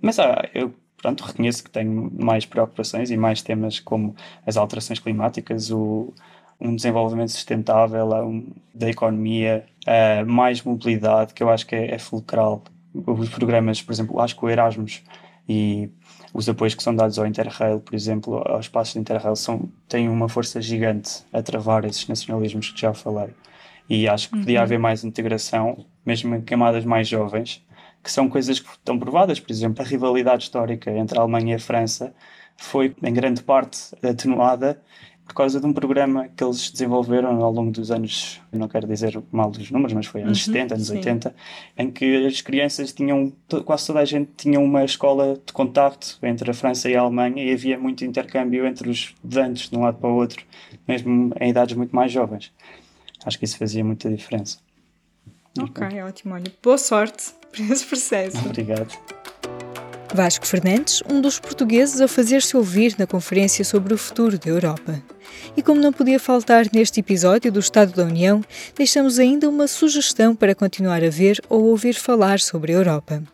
Mas 0.00 0.18
ah, 0.18 0.48
eu 0.54 0.74
Portanto, 1.04 1.26
reconheço 1.26 1.62
que 1.62 1.70
tenho 1.70 2.10
mais 2.18 2.46
preocupações 2.46 3.10
e 3.10 3.16
mais 3.18 3.42
temas 3.42 3.78
como 3.78 4.16
as 4.46 4.56
alterações 4.56 4.98
climáticas, 4.98 5.70
o, 5.70 6.14
um 6.58 6.74
desenvolvimento 6.74 7.28
sustentável 7.28 8.06
um, 8.24 8.46
da 8.74 8.88
economia, 8.88 9.66
uh, 9.86 10.24
mais 10.24 10.62
mobilidade, 10.62 11.34
que 11.34 11.42
eu 11.42 11.50
acho 11.50 11.66
que 11.66 11.76
é, 11.76 11.94
é 11.94 11.98
fulcral. 11.98 12.62
Os 12.94 13.28
programas, 13.28 13.82
por 13.82 13.92
exemplo, 13.92 14.18
acho 14.18 14.34
que 14.34 14.46
o 14.46 14.48
Erasmus 14.48 15.02
e 15.46 15.90
os 16.32 16.48
apoios 16.48 16.74
que 16.74 16.82
são 16.82 16.96
dados 16.96 17.18
ao 17.18 17.26
Interrail, 17.26 17.80
por 17.80 17.94
exemplo, 17.94 18.42
aos 18.48 18.66
passos 18.66 18.94
do 18.94 19.00
Interrail, 19.00 19.36
são, 19.36 19.68
têm 19.86 20.08
uma 20.08 20.26
força 20.26 20.58
gigante 20.62 21.22
a 21.34 21.42
travar 21.42 21.84
esses 21.84 22.08
nacionalismos 22.08 22.70
que 22.70 22.80
já 22.80 22.94
falei. 22.94 23.28
E 23.90 24.08
acho 24.08 24.30
que 24.30 24.38
podia 24.38 24.60
uhum. 24.60 24.64
haver 24.64 24.78
mais 24.78 25.04
integração, 25.04 25.84
mesmo 26.06 26.34
em 26.34 26.40
camadas 26.40 26.82
mais 26.86 27.06
jovens, 27.06 27.62
que 28.04 28.12
são 28.12 28.28
coisas 28.28 28.60
que 28.60 28.70
estão 28.70 28.98
provadas. 28.98 29.40
Por 29.40 29.50
exemplo, 29.50 29.82
a 29.82 29.88
rivalidade 29.88 30.44
histórica 30.44 30.90
entre 30.90 31.18
a 31.18 31.22
Alemanha 31.22 31.52
e 31.52 31.56
a 31.56 31.58
França 31.58 32.14
foi, 32.54 32.94
em 33.02 33.12
grande 33.12 33.42
parte, 33.42 33.78
atenuada 34.02 34.80
por 35.26 35.32
causa 35.34 35.58
de 35.58 35.64
um 35.64 35.72
programa 35.72 36.28
que 36.28 36.44
eles 36.44 36.70
desenvolveram 36.70 37.42
ao 37.42 37.50
longo 37.50 37.70
dos 37.70 37.90
anos, 37.90 38.42
não 38.52 38.68
quero 38.68 38.86
dizer 38.86 39.18
mal 39.32 39.50
dos 39.50 39.70
números, 39.70 39.94
mas 39.94 40.04
foi 40.04 40.20
anos 40.20 40.46
uhum, 40.46 40.52
70, 40.52 40.74
anos 40.74 40.86
sim. 40.86 40.96
80, 40.96 41.34
em 41.78 41.90
que 41.90 42.26
as 42.26 42.42
crianças 42.42 42.92
tinham, 42.92 43.32
quase 43.64 43.86
toda 43.86 44.00
a 44.00 44.04
gente 44.04 44.30
tinha 44.36 44.60
uma 44.60 44.84
escola 44.84 45.40
de 45.44 45.50
contacto 45.50 46.18
entre 46.22 46.50
a 46.50 46.54
França 46.54 46.90
e 46.90 46.94
a 46.94 47.00
Alemanha 47.00 47.42
e 47.42 47.54
havia 47.54 47.78
muito 47.78 48.04
intercâmbio 48.04 48.66
entre 48.66 48.90
os 48.90 48.98
estudantes 48.98 49.70
de 49.70 49.76
um 49.78 49.80
lado 49.80 49.96
para 49.96 50.10
o 50.10 50.14
outro, 50.14 50.44
mesmo 50.86 51.32
em 51.40 51.48
idades 51.48 51.74
muito 51.74 51.96
mais 51.96 52.12
jovens. 52.12 52.52
Acho 53.24 53.38
que 53.38 53.46
isso 53.46 53.56
fazia 53.56 53.82
muita 53.82 54.10
diferença. 54.10 54.58
Ok, 55.58 56.02
ótimo. 56.02 56.34
Olha, 56.34 56.52
boa 56.62 56.76
sorte 56.76 57.32
para 57.64 57.74
esse 57.74 57.84
processo. 57.84 58.38
Obrigado. 58.38 58.92
Vasco 60.14 60.46
Fernandes, 60.46 61.02
um 61.10 61.20
dos 61.20 61.40
portugueses 61.40 62.00
a 62.00 62.06
fazer-se 62.06 62.56
ouvir 62.56 62.94
na 62.96 63.04
conferência 63.04 63.64
sobre 63.64 63.92
o 63.92 63.98
futuro 63.98 64.38
da 64.38 64.48
Europa. 64.48 65.02
E 65.56 65.62
como 65.62 65.80
não 65.80 65.92
podia 65.92 66.20
faltar 66.20 66.66
neste 66.72 67.00
episódio 67.00 67.50
do 67.50 67.58
Estado 67.58 67.92
da 67.92 68.04
União, 68.04 68.40
deixamos 68.76 69.18
ainda 69.18 69.48
uma 69.48 69.66
sugestão 69.66 70.36
para 70.36 70.54
continuar 70.54 71.02
a 71.02 71.10
ver 71.10 71.40
ou 71.48 71.64
ouvir 71.64 71.94
falar 71.94 72.38
sobre 72.38 72.72
a 72.72 72.76
Europa. 72.76 73.24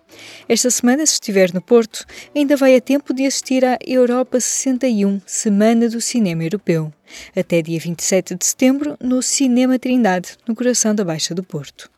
Esta 0.49 0.71
semana, 0.71 1.05
se 1.05 1.15
estiver 1.15 1.53
no 1.53 1.61
Porto, 1.61 2.07
ainda 2.35 2.57
vai 2.57 2.75
a 2.75 2.81
tempo 2.81 3.13
de 3.13 3.27
assistir 3.27 3.63
à 3.63 3.77
Europa 3.87 4.41
61, 4.41 5.21
Semana 5.27 5.87
do 5.87 6.01
Cinema 6.01 6.45
Europeu, 6.45 6.91
até 7.37 7.61
dia 7.61 7.79
27 7.79 8.35
de 8.35 8.47
setembro, 8.47 8.97
no 8.99 9.21
Cinema 9.21 9.79
Trindade, 9.79 10.39
no 10.49 10.55
coração 10.55 10.95
da 10.95 11.05
Baixa 11.05 11.35
do 11.35 11.43
Porto. 11.43 11.91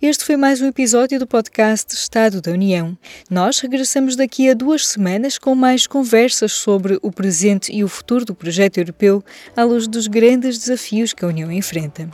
Este 0.00 0.26
foi 0.26 0.36
mais 0.36 0.60
um 0.60 0.66
episódio 0.66 1.18
do 1.18 1.26
podcast 1.26 1.94
Estado 1.94 2.42
da 2.42 2.50
União. 2.50 2.96
Nós 3.30 3.60
regressamos 3.60 4.14
daqui 4.14 4.50
a 4.50 4.52
duas 4.52 4.86
semanas 4.86 5.38
com 5.38 5.54
mais 5.54 5.86
conversas 5.86 6.52
sobre 6.52 6.98
o 7.00 7.10
presente 7.10 7.72
e 7.72 7.82
o 7.82 7.88
futuro 7.88 8.22
do 8.22 8.34
projeto 8.34 8.76
europeu 8.76 9.24
à 9.56 9.64
luz 9.64 9.88
dos 9.88 10.06
grandes 10.06 10.58
desafios 10.58 11.14
que 11.14 11.24
a 11.24 11.28
União 11.28 11.50
enfrenta. 11.50 12.10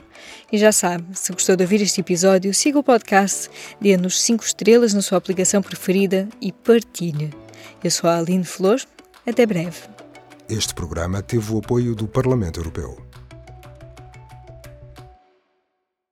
E 0.52 0.58
já 0.58 0.70
sabe, 0.70 1.04
se 1.12 1.32
gostou 1.32 1.56
de 1.56 1.64
ouvir 1.64 1.82
este 1.82 2.00
episódio, 2.00 2.54
siga 2.54 2.78
o 2.78 2.84
podcast, 2.84 3.50
dê-nos 3.80 4.20
5 4.20 4.44
estrelas 4.44 4.94
na 4.94 5.02
sua 5.02 5.18
aplicação 5.18 5.60
preferida 5.60 6.28
e 6.40 6.52
partilhe. 6.52 7.30
Eu 7.82 7.90
sou 7.90 8.08
a 8.08 8.16
Aline 8.16 8.44
Flor. 8.44 8.80
Até 9.26 9.44
breve. 9.44 9.78
Este 10.48 10.72
programa 10.72 11.20
teve 11.20 11.52
o 11.52 11.58
apoio 11.58 11.96
do 11.96 12.06
Parlamento 12.06 12.60
Europeu. 12.60 13.01